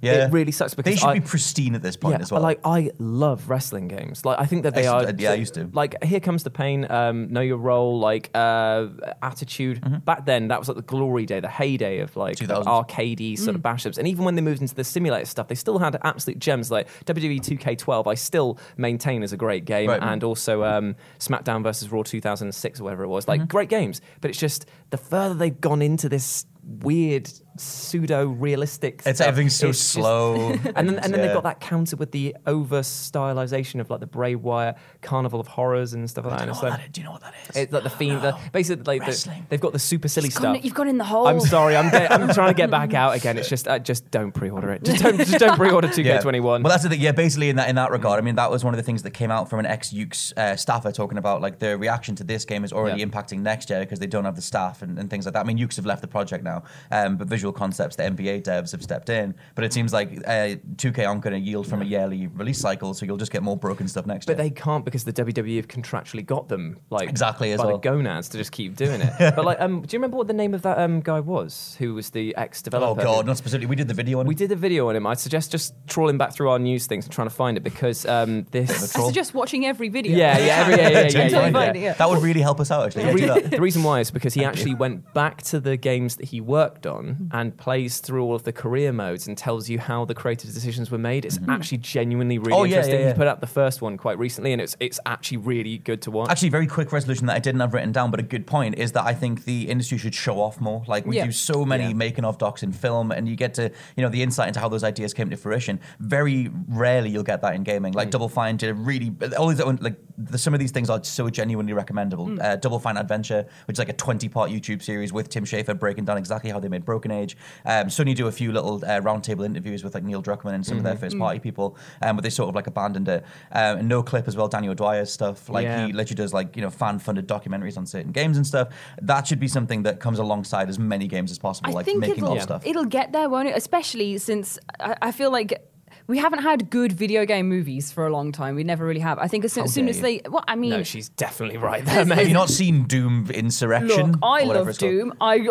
Yeah. 0.00 0.26
It 0.26 0.32
really 0.32 0.52
sucks 0.52 0.74
because 0.74 0.92
they 0.92 0.96
should 0.96 1.08
I, 1.08 1.14
be 1.14 1.20
pristine 1.20 1.74
at 1.74 1.82
this 1.82 1.96
point 1.96 2.14
yeah, 2.16 2.22
as 2.22 2.30
well. 2.32 2.40
like 2.42 2.60
I 2.64 2.90
love 2.98 3.48
wrestling 3.48 3.88
games. 3.88 4.24
Like 4.24 4.38
I 4.40 4.46
think 4.46 4.62
that 4.64 4.72
I 4.76 4.80
they 4.80 4.84
used 4.84 4.94
are. 5.08 5.14
yeah, 5.22 5.30
I 5.30 5.34
used 5.34 5.54
to. 5.54 5.68
Like 5.72 6.02
here 6.02 6.20
comes 6.20 6.42
the 6.42 6.50
pain. 6.50 6.86
Um, 6.90 7.32
know 7.32 7.40
your 7.40 7.58
role. 7.58 7.98
Like 7.98 8.30
uh, 8.34 8.88
attitude. 9.22 9.80
Mm-hmm. 9.80 9.98
Back 9.98 10.26
then, 10.26 10.48
that 10.48 10.58
was 10.58 10.68
like 10.68 10.76
the 10.76 10.82
glory 10.82 11.26
day, 11.26 11.40
the 11.40 11.48
heyday 11.48 12.00
of 12.00 12.16
like 12.16 12.36
2000s. 12.36 12.64
arcadey 12.64 13.38
sort 13.38 13.56
of 13.56 13.62
bashups. 13.62 13.98
And 13.98 14.06
even 14.08 14.24
when 14.24 14.34
they 14.34 14.42
moved 14.42 14.60
into 14.60 14.74
the 14.74 14.84
simulator 14.84 15.26
stuff, 15.26 15.48
they 15.48 15.54
still 15.54 15.78
had 15.78 15.98
absolute 16.02 16.38
gems 16.38 16.70
like 16.70 16.88
WWE 17.06 17.40
2K12. 17.40 18.06
I 18.06 18.14
still 18.14 18.58
maintain 18.76 19.22
is 19.22 19.32
a 19.32 19.36
great 19.36 19.64
game, 19.64 19.88
Right. 19.90 20.02
and 20.02 20.22
also 20.24 20.64
um, 20.64 20.96
SmackDown 21.18 21.62
versus 21.62 21.90
Raw 21.90 22.02
2006 22.02 22.80
or 22.80 22.84
whatever 22.84 23.04
it 23.04 23.08
was. 23.08 23.26
Like 23.28 23.40
Mm-hmm. 23.40 23.46
great 23.48 23.68
games, 23.68 24.00
but 24.20 24.30
it's 24.30 24.38
just 24.38 24.66
the 24.90 24.96
further 24.96 25.34
they've 25.34 25.60
gone 25.60 25.82
into 25.82 26.08
this 26.08 26.46
weird 26.66 27.30
pseudo 27.58 28.26
realistic 28.26 29.02
It's 29.06 29.18
stuff, 29.18 29.28
everything's 29.28 29.54
so 29.56 29.68
it's 29.68 29.78
just- 29.78 29.92
slow. 29.92 30.50
and 30.76 30.88
then, 30.88 30.98
and 30.98 30.98
then 30.98 31.12
Yeah. 31.12 31.26
they've 31.26 31.34
got 31.34 31.44
that 31.44 31.60
counter 31.60 31.96
with 31.96 32.12
the 32.12 32.36
over 32.46 32.80
stylization 32.80 33.80
of 33.80 33.88
like 33.88 34.00
the 34.00 34.06
Bray 34.06 34.34
Wyatt 34.34 34.76
Carnival 35.00 35.40
of 35.40 35.46
Horrors 35.46 35.94
and 35.94 36.08
stuff 36.10 36.26
like 36.26 36.38
that. 36.38 36.38
Do 36.38 36.44
you 36.44 36.50
And 36.50 36.50
know 36.50 36.52
it's 36.54 36.62
what 36.62 36.70
like, 36.70 36.80
that 36.80 36.86
is? 36.86 36.92
Do 36.92 37.00
you 37.00 37.04
know 37.06 37.12
what 37.12 37.20
that 37.22 37.34
is? 37.50 37.56
it's 37.56 37.72
like 37.72 37.82
the 37.82 37.90
fiend, 37.90 38.22
the, 38.22 38.36
basically 38.52 38.98
like 38.98 39.06
the, 39.06 39.32
they've 39.48 39.60
got 39.60 39.72
the 39.72 39.78
super 39.78 40.08
silly 40.08 40.26
You've 40.28 40.34
gone- 40.34 40.54
stuff. 40.56 40.64
you've 40.64 40.74
gone 40.74 40.88
in 40.88 40.98
the 40.98 41.04
hole. 41.04 41.26
I'm 41.28 41.40
sorry, 41.40 41.76
I'm, 41.76 41.90
get, 41.90 42.10
I'm 42.12 42.32
trying 42.34 42.48
to 42.50 42.54
get 42.56 42.70
back 42.70 42.92
out 43.02 43.14
again. 43.14 43.38
It's 43.38 43.48
just, 43.48 43.68
uh, 43.68 43.78
just 43.78 44.10
don't 44.10 44.32
pre-order 44.32 44.70
it. 44.72 44.82
Just 44.84 45.02
don't, 45.02 45.16
just 45.18 45.38
don't 45.38 45.56
pre-order 45.56 45.88
2K21. 45.88 46.42
Well, 46.42 46.62
that's 46.64 46.82
the 46.82 46.90
thing. 46.90 47.00
Yeah, 47.00 47.12
basically 47.12 47.48
in 47.48 47.56
that 47.56 47.68
in 47.68 47.76
that 47.76 47.90
regard, 47.90 48.18
I 48.18 48.22
mean, 48.22 48.34
that 48.36 48.50
was 48.50 48.64
one 48.64 48.74
of 48.74 48.78
the 48.78 48.82
things 48.84 49.02
that 49.04 49.12
came 49.12 49.30
out 49.30 49.48
from 49.48 49.60
an 49.60 49.66
ex 49.66 49.92
Yuke's 49.92 50.32
uh, 50.36 50.56
staffer 50.56 50.92
talking 50.92 51.16
about 51.18 51.40
like 51.40 51.58
the 51.58 51.78
reaction 51.78 52.14
to 52.16 52.24
this 52.24 52.44
game 52.44 52.64
is 52.64 52.72
already 52.72 53.00
Yeah. 53.00 53.06
impacting 53.06 53.40
next 53.40 53.70
year 53.70 53.80
because 53.80 53.98
they 53.98 54.06
don't 54.06 54.24
have 54.24 54.36
the 54.36 54.42
staff 54.42 54.82
and, 54.82 54.98
and 54.98 55.08
things 55.08 55.24
like 55.26 55.34
that. 55.34 55.40
I 55.40 55.44
mean, 55.44 55.58
Yuke's 55.58 55.76
have 55.76 55.86
left 55.86 56.02
the 56.02 56.08
project 56.08 56.44
now, 56.44 56.55
um, 56.90 57.16
but 57.16 57.28
Visual 57.28 57.52
Concepts, 57.52 57.96
the 57.96 58.04
NBA 58.04 58.42
devs, 58.42 58.72
have 58.72 58.82
stepped 58.82 59.08
in. 59.08 59.34
But 59.54 59.64
it 59.64 59.72
seems 59.72 59.92
like 59.92 60.10
uh, 60.26 60.56
2K 60.76 61.06
aren't 61.08 61.22
going 61.22 61.34
to 61.34 61.40
yield 61.40 61.66
from 61.66 61.82
a 61.82 61.84
yearly 61.84 62.26
release 62.28 62.58
cycle, 62.58 62.94
so 62.94 63.06
you'll 63.06 63.16
just 63.16 63.32
get 63.32 63.42
more 63.42 63.56
broken 63.56 63.88
stuff 63.88 64.06
next 64.06 64.26
But 64.26 64.32
year. 64.32 64.36
But 64.36 64.42
they 64.42 64.50
can't 64.50 64.84
because 64.84 65.04
the 65.04 65.12
WWE 65.12 65.56
have 65.56 65.68
contractually 65.68 66.24
got 66.24 66.48
them 66.48 66.78
like 66.90 67.08
Exactly, 67.08 67.52
as 67.52 67.58
by 67.58 67.66
well. 67.66 67.78
the 67.78 67.82
gonads 67.82 68.28
to 68.30 68.38
just 68.38 68.52
keep 68.52 68.76
doing 68.76 69.00
it. 69.00 69.12
but 69.18 69.44
like, 69.44 69.60
um, 69.60 69.82
do 69.82 69.94
you 69.94 69.98
remember 69.98 70.16
what 70.16 70.26
the 70.26 70.32
name 70.34 70.54
of 70.54 70.62
that 70.62 70.78
um, 70.78 71.00
guy 71.00 71.20
was? 71.20 71.76
Who 71.78 71.94
was 71.94 72.10
the 72.10 72.34
oh 72.36 72.42
ex-developer? 72.42 73.00
Oh 73.00 73.04
god, 73.04 73.26
not 73.26 73.36
specifically. 73.36 73.66
We 73.66 73.76
did 73.76 73.88
the 73.88 73.94
video 73.94 74.20
on 74.20 74.26
We 74.26 74.34
it. 74.34 74.38
did 74.38 74.52
a 74.52 74.56
video 74.56 74.88
on 74.88 74.96
him. 74.96 75.06
I'd 75.06 75.18
suggest 75.18 75.50
just 75.50 75.74
trawling 75.86 76.18
back 76.18 76.32
through 76.32 76.50
our 76.50 76.58
news 76.58 76.86
things 76.86 77.04
and 77.04 77.12
trying 77.12 77.28
to 77.28 77.34
find 77.34 77.56
it 77.56 77.62
because 77.62 78.06
um, 78.06 78.44
this. 78.50 78.94
I 78.96 79.02
suggest 79.06 79.34
watching 79.34 79.66
every 79.66 79.88
video. 79.88 80.16
Yeah, 80.16 80.38
yeah, 80.38 80.44
every, 80.60 80.74
yeah, 80.74 80.88
yeah, 80.88 81.00
yeah, 81.08 81.08
yeah, 81.08 81.28
yeah. 81.28 81.50
find 81.52 81.76
it, 81.76 81.80
yeah. 81.80 81.92
That 81.94 82.08
would 82.08 82.22
really 82.22 82.40
help 82.40 82.60
us 82.60 82.70
out, 82.70 82.86
actually. 82.86 83.04
Yeah, 83.04 83.12
The, 83.12 83.18
do 83.18 83.34
re- 83.34 83.40
that. 83.40 83.50
the 83.56 83.60
reason 83.60 83.82
why 83.82 84.00
is 84.00 84.10
because 84.10 84.34
he 84.34 84.44
actually 84.44 84.74
went 84.74 85.12
back 85.14 85.42
to 85.44 85.60
the 85.60 85.76
games 85.76 86.16
that 86.16 86.26
he 86.28 86.40
worked 86.46 86.86
on 86.86 87.06
Hmm. 87.14 87.28
and 87.32 87.56
plays 87.56 87.98
through 87.98 88.22
all 88.24 88.34
of 88.34 88.44
the 88.44 88.52
career 88.52 88.92
modes 88.92 89.26
and 89.26 89.36
tells 89.36 89.68
you 89.68 89.78
how 89.78 90.04
the 90.04 90.14
creative 90.14 90.52
decisions 90.52 90.90
were 90.90 90.98
made. 90.98 91.24
It's 91.24 91.38
actually 91.48 91.78
genuinely 91.78 92.38
really 92.38 92.52
Mm-hmm. 92.52 92.60
Oh, 92.60 92.64
interesting. 92.64 92.94
yeah, 92.94 93.00
yeah. 93.00 93.12
He 93.12 93.14
put 93.18 93.26
out 93.26 93.40
the 93.40 93.46
first 93.46 93.82
one 93.82 93.96
quite 93.96 94.18
recently, 94.18 94.52
and 94.52 94.60
it's 94.62 94.76
it's 94.80 95.00
actually 95.06 95.38
really 95.38 95.78
good 95.78 96.00
to 96.02 96.10
watch. 96.10 96.30
Actually, 96.30 96.50
very 96.50 96.66
quick 96.66 96.92
resolution 96.92 97.26
that 97.26 97.36
I 97.36 97.38
didn't 97.40 97.60
have 97.60 97.74
written 97.74 97.92
down, 97.92 98.10
but 98.10 98.20
a 98.20 98.22
good 98.22 98.46
point 98.46 98.76
is 98.78 98.92
that 98.92 99.04
I 99.04 99.14
think 99.14 99.44
the 99.44 99.68
industry 99.68 99.98
should 99.98 100.14
show 100.14 100.40
off 100.40 100.60
more. 100.60 100.82
Like 100.86 101.04
we 101.06 101.16
Yeah. 101.16 101.26
do 101.26 101.32
so 101.32 101.64
many 101.64 101.88
Yeah. 101.88 101.92
making 101.94 102.24
of 102.24 102.38
docs 102.38 102.62
in 102.62 102.72
film, 102.72 103.10
and 103.12 103.28
you 103.28 103.36
get 103.36 103.54
to 103.54 103.70
you 103.96 104.02
know 104.02 104.08
the 104.08 104.22
insight 104.22 104.48
into 104.48 104.60
how 104.60 104.68
those 104.68 104.84
ideas 104.84 105.12
came 105.14 105.28
to 105.30 105.36
fruition. 105.36 105.80
Very 106.00 106.50
rarely 106.68 107.10
you'll 107.10 107.22
get 107.22 107.40
that 107.42 107.54
in 107.54 107.62
gaming. 107.64 107.92
Mm. 107.92 107.96
Like 107.96 108.10
Double 108.10 108.28
Fine 108.28 108.56
did 108.58 108.70
a 108.70 108.74
really 108.74 109.12
all 109.38 109.48
these 109.48 109.60
like 109.60 109.96
the, 110.18 110.38
some 110.38 110.54
of 110.54 110.60
these 110.60 110.70
things 110.70 110.88
are 110.90 111.02
so 111.04 111.28
genuinely 111.30 111.72
recommendable. 111.72 112.26
Mm. 112.28 112.42
Uh, 112.42 112.56
Double 112.56 112.78
Fine 112.78 112.96
Adventure, 112.96 113.46
which 113.66 113.74
is 113.74 113.78
like 113.78 113.88
a 113.88 113.92
twenty 113.94 114.28
part 114.28 114.50
YouTube 114.50 114.82
series 114.82 115.12
with 115.12 115.28
Tim 115.28 115.44
Schafer 115.44 115.78
breaking 115.78 116.04
down 116.04 116.16
exactly 116.18 116.50
how 116.50 116.58
they 116.60 116.68
made 116.68 116.84
Broken 116.84 117.10
Age. 117.10 117.36
Um, 117.64 117.86
Sony 117.86 118.14
do 118.14 118.26
a 118.26 118.32
few 118.32 118.52
little 118.52 118.76
uh, 118.84 119.00
roundtable 119.00 119.44
interviews 119.44 119.84
with 119.84 119.94
like 119.94 120.04
Neil 120.04 120.22
Druckmann 120.22 120.54
and 120.54 120.64
some 120.64 120.78
of 120.78 120.84
Mm-hmm. 120.84 120.84
their 120.86 120.96
first 121.10 121.18
party 121.18 121.38
people, 121.40 121.76
um, 122.02 122.16
but 122.16 122.22
they 122.22 122.30
sort 122.30 122.48
of 122.48 122.54
like 122.54 122.66
abandoned 122.66 123.08
it. 123.08 123.24
Um, 123.52 123.78
and 123.78 123.90
Noclip 123.90 124.28
as 124.28 124.36
well. 124.36 124.48
Danny 124.48 124.68
O'Dwyer's 124.68 125.12
stuff, 125.12 125.48
like 125.48 125.64
Yeah. 125.64 125.86
he 125.86 125.92
literally 125.92 126.16
does 126.16 126.32
like 126.32 126.54
you 126.56 126.62
know 126.62 126.70
fan 126.70 126.98
funded 126.98 127.26
documentaries 127.26 127.76
on 127.76 127.86
certain 127.86 128.12
games 128.12 128.36
and 128.36 128.46
stuff. 128.46 128.68
That 129.02 129.26
should 129.26 129.40
be 129.40 129.48
something 129.48 129.82
that 129.84 130.00
comes 130.00 130.18
alongside 130.18 130.68
as 130.68 130.78
many 130.78 131.06
games 131.08 131.30
as 131.30 131.38
possible, 131.38 131.70
I 131.70 131.72
like 131.72 131.86
making 131.86 132.24
it'll, 132.24 132.36
of 132.36 132.42
stuff. 132.42 132.66
it'll 132.66 132.84
get 132.84 133.12
there, 133.12 133.28
won't 133.28 133.48
it? 133.48 133.56
Especially 133.56 134.16
since 134.18 134.58
I, 134.80 134.96
I 135.02 135.12
feel 135.12 135.30
like 135.30 135.66
we 136.06 136.18
haven't 136.18 136.42
had 136.42 136.70
good 136.70 136.92
video 136.92 137.24
game 137.26 137.48
movies 137.48 137.90
for 137.92 138.06
a 138.06 138.10
long 138.10 138.32
time. 138.32 138.54
We 138.54 138.64
never 138.64 138.84
really 138.84 139.00
have. 139.00 139.18
I 139.18 139.26
think 139.28 139.44
as 139.44 139.52
soon, 139.52 139.64
as, 139.64 139.72
soon 139.74 139.88
as 139.88 139.96
you. 139.96 140.02
they, 140.02 140.20
well, 140.28 140.44
I 140.46 140.54
mean, 140.56 140.70
no, 140.70 140.82
she's 140.82 141.08
definitely 141.08 141.56
right 141.58 141.84
there, 141.84 142.04
Have 142.04 142.28
you 142.28 142.34
not 142.34 142.48
seen 142.50 142.84
Doom 142.84 143.28
Insurrection? 143.30 144.12
Look, 144.12 144.20
I 144.22 144.42
love? 144.44 144.78
Doom. 144.78 145.14
I've 145.20 145.44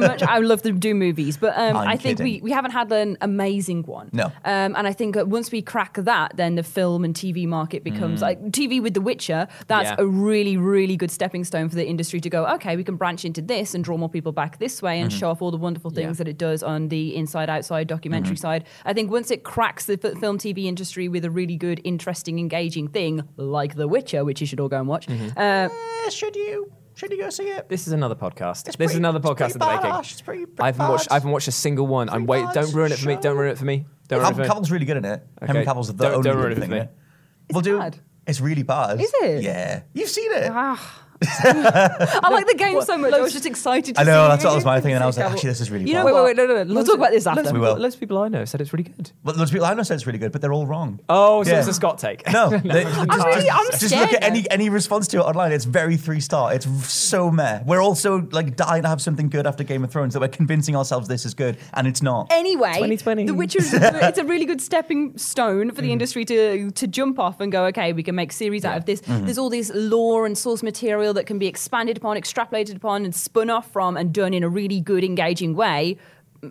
much. 0.00 0.22
I 0.22 0.38
love 0.50 0.62
the 0.62 0.72
Doom 0.72 0.98
movies, 0.98 1.36
but 1.36 1.56
um, 1.56 1.76
I'm 1.76 1.98
think 1.98 2.18
we, 2.18 2.24
kidding. 2.32 2.44
we 2.44 2.50
haven't 2.52 2.72
had 2.72 2.90
an 2.92 3.18
amazing 3.20 3.82
one. 3.84 4.10
No. 4.12 4.26
Um, 4.44 4.74
and 4.76 4.86
I 4.86 4.92
think 4.92 5.16
once 5.16 5.52
we 5.52 5.62
crack 5.62 5.94
that, 5.94 6.36
then 6.36 6.54
the 6.56 6.62
film 6.62 7.04
and 7.04 7.14
TV 7.14 7.46
market 7.46 7.84
becomes 7.84 8.20
Mm. 8.20 8.22
like 8.22 8.40
TV 8.50 8.82
with 8.82 8.94
The 8.94 9.00
Witcher. 9.00 9.46
That's 9.68 9.90
Yeah. 9.90 9.96
a 9.98 10.06
really, 10.06 10.56
really 10.56 10.96
good 10.96 11.10
stepping 11.10 11.44
stone 11.44 11.68
for 11.68 11.76
the 11.76 11.86
industry 11.86 12.20
to 12.20 12.30
go. 12.30 12.46
Okay, 12.46 12.76
we 12.76 12.84
can 12.84 12.96
branch 12.96 13.24
into 13.24 13.40
this 13.42 13.74
and 13.74 13.84
draw 13.84 13.96
more 13.96 14.08
people 14.08 14.32
back 14.32 14.58
this 14.58 14.82
way 14.82 14.96
Mm-hmm. 14.96 15.04
and 15.04 15.12
show 15.12 15.30
off 15.30 15.40
all 15.42 15.50
the 15.50 15.56
wonderful 15.56 15.90
things 15.90 16.18
Yeah. 16.18 16.24
that 16.24 16.28
it 16.28 16.38
does 16.38 16.62
on 16.62 16.88
the 16.88 17.14
inside 17.14 17.48
outside 17.48 17.86
documentary 17.86 18.34
Mm-hmm. 18.34 18.40
side. 18.40 18.64
I 18.84 18.92
think 18.92 19.10
once 19.10 19.30
it 19.30 19.44
cracks 19.44 19.84
the 19.84 19.99
f- 20.02 20.18
film 20.18 20.38
TV 20.38 20.64
industry 20.66 21.08
with 21.08 21.24
a 21.24 21.30
really 21.30 21.56
good, 21.56 21.80
interesting, 21.84 22.38
engaging 22.38 22.88
thing 22.88 23.22
like 23.36 23.74
The 23.76 23.86
Witcher, 23.88 24.24
which 24.24 24.40
you 24.40 24.46
should 24.46 24.60
all 24.60 24.68
go 24.68 24.78
and 24.78 24.88
watch. 24.88 25.06
Mm-hmm. 25.06 25.38
Uh, 25.38 25.68
Eh, 26.06 26.10
should 26.10 26.34
you? 26.36 26.72
Should 26.94 27.12
you 27.12 27.18
go 27.18 27.30
see 27.30 27.44
it? 27.44 27.68
This 27.68 27.86
is 27.86 27.92
another 27.92 28.14
podcast. 28.14 28.66
It's 28.68 28.76
this 28.76 28.90
is 28.90 28.96
another 28.96 29.20
podcast 29.20 29.36
pretty 29.36 29.52
in 29.54 29.58
the 29.60 29.66
making. 29.66 30.00
It's 30.00 30.20
pretty- 30.20 30.46
pretty 30.46 30.62
I 30.62 30.66
haven't 30.66 30.88
watched. 30.88 31.10
I 31.10 31.14
haven't 31.14 31.30
watched 31.30 31.48
a 31.48 31.52
single 31.52 31.86
one. 31.86 32.08
I'm 32.10 32.26
Pretty 32.26 32.44
wait. 32.44 32.54
Don't 32.54 32.72
ruin 32.74 32.92
it 32.92 32.98
for 32.98 33.08
me. 33.08 33.16
Don't 33.16 33.36
ruin 33.36 33.50
it 33.52 33.58
for 33.58 33.64
me. 33.64 33.86
Don't 34.08 34.18
ruin 34.18 34.22
it 34.22 34.34
Henry 34.34 34.34
for 34.34 34.42
me. 34.42 34.48
Cavill's 34.54 34.70
really 34.70 34.84
good 34.86 34.96
in 34.98 35.04
it. 35.04 35.26
Henry 35.40 35.60
Okay. 35.62 35.66
Cavill's 35.70 35.86
the 35.88 35.94
Don't- 35.94 36.12
only 36.14 36.24
don't 36.24 36.36
good 36.36 36.40
ruin 36.42 36.52
it 36.52 36.60
thing 36.60 36.68
for 36.70 36.76
in 36.76 36.82
me. 36.82 36.86
it. 36.86 37.52
We'll 37.52 37.62
do. 37.62 37.78
bad? 37.78 37.98
It's 38.26 38.40
really 38.40 38.62
bad. 38.64 39.00
Is 39.00 39.12
it? 39.22 39.42
Yeah. 39.42 39.82
You've 39.94 40.08
seen 40.08 40.30
it. 40.32 40.50
Ah. 40.52 41.06
I 41.22 42.28
like 42.30 42.46
the 42.46 42.54
game 42.56 42.80
so 42.82 42.96
much. 42.96 43.12
I 43.12 43.20
was 43.20 43.32
just 43.32 43.46
excited. 43.46 43.94
To 43.94 44.00
I 44.00 44.04
know, 44.04 44.24
see 44.24 44.28
that's 44.28 44.42
you. 44.42 44.48
what 44.48 44.54
was 44.56 44.64
my 44.64 44.80
thing, 44.80 44.94
and 44.94 45.02
I 45.02 45.06
was 45.06 45.18
like, 45.18 45.30
actually, 45.30 45.50
this 45.50 45.60
is 45.60 45.70
really 45.70 45.86
You 45.86 45.94
know, 45.94 46.04
bad. 46.04 46.12
wait, 46.12 46.14
wait, 46.14 46.24
wait, 46.24 46.36
no, 46.36 46.46
no, 46.46 46.62
no. 46.64 46.74
We'll 46.74 46.84
talk 46.84 46.96
about 46.96 47.10
this 47.10 47.26
after. 47.26 47.42
Loads, 47.42 47.52
We 47.52 47.60
will. 47.60 47.76
loads 47.76 47.94
of 47.94 48.00
people 48.00 48.18
I 48.18 48.28
know 48.28 48.44
said 48.44 48.60
it's 48.60 48.72
really 48.72 48.84
good. 48.84 49.10
But 49.22 49.36
loads 49.36 49.50
of 49.50 49.54
people 49.54 49.66
I 49.66 49.74
know 49.74 49.82
said 49.82 49.94
it's 49.94 50.06
really 50.06 50.18
good, 50.18 50.32
but 50.32 50.40
they're 50.40 50.52
all 50.52 50.66
wrong. 50.66 51.00
Oh, 51.08 51.42
so 51.44 51.50
Yeah. 51.50 51.58
it's 51.58 51.68
a 51.68 51.74
Scott 51.74 51.98
take. 51.98 52.30
No, 52.32 52.48
they- 52.64 52.84
I'm 52.84 53.06
just, 53.06 53.26
really, 53.26 53.50
I'm 53.50 53.66
just 53.70 53.86
scared. 53.88 54.10
look 54.10 54.14
at 54.14 54.24
any 54.24 54.50
any 54.50 54.68
response 54.70 55.08
to 55.08 55.18
it 55.18 55.22
online. 55.22 55.52
It's 55.52 55.64
very 55.64 55.96
three 55.96 56.20
star. 56.20 56.54
It's 56.54 56.66
so 56.90 57.30
meh. 57.30 57.62
We're 57.66 57.82
also 57.82 58.26
like 58.30 58.56
dying 58.56 58.82
to 58.82 58.88
have 58.88 59.02
something 59.02 59.28
good 59.28 59.46
after 59.46 59.64
Game 59.64 59.84
of 59.84 59.90
Thrones 59.90 60.14
that 60.14 60.20
we're 60.20 60.28
convincing 60.28 60.76
ourselves 60.76 61.08
this 61.08 61.26
is 61.26 61.34
good, 61.34 61.58
and 61.74 61.86
it's 61.86 62.02
not. 62.02 62.28
Anyway, 62.30 62.72
2020. 62.72 63.26
The 63.26 63.34
Witcher 63.34 63.58
is 63.58 63.74
a, 63.74 64.08
it's 64.08 64.18
a 64.18 64.24
really 64.24 64.46
good 64.46 64.60
stepping 64.60 65.16
stone 65.18 65.70
for 65.70 65.82
the 65.82 65.88
mm. 65.88 65.92
industry 65.92 66.24
to 66.24 66.70
to 66.70 66.86
jump 66.86 67.18
off 67.18 67.40
and 67.40 67.52
go, 67.52 67.66
okay, 67.66 67.92
we 67.92 68.02
can 68.02 68.14
make 68.14 68.32
series 68.32 68.64
out 68.64 68.76
of 68.76 68.86
this. 68.86 69.00
Mm-hmm. 69.02 69.24
There's 69.26 69.38
all 69.38 69.50
this 69.50 69.70
lore 69.74 70.26
and 70.26 70.36
source 70.36 70.62
material 70.62 71.09
that 71.12 71.26
can 71.26 71.38
be 71.38 71.46
expanded 71.46 71.96
upon, 71.96 72.16
extrapolated 72.16 72.76
upon, 72.76 73.04
and 73.04 73.14
spun 73.14 73.50
off 73.50 73.70
from 73.70 73.96
and 73.96 74.12
done 74.12 74.34
in 74.34 74.42
a 74.42 74.48
really 74.48 74.80
good, 74.80 75.04
engaging 75.04 75.54
way. 75.54 75.96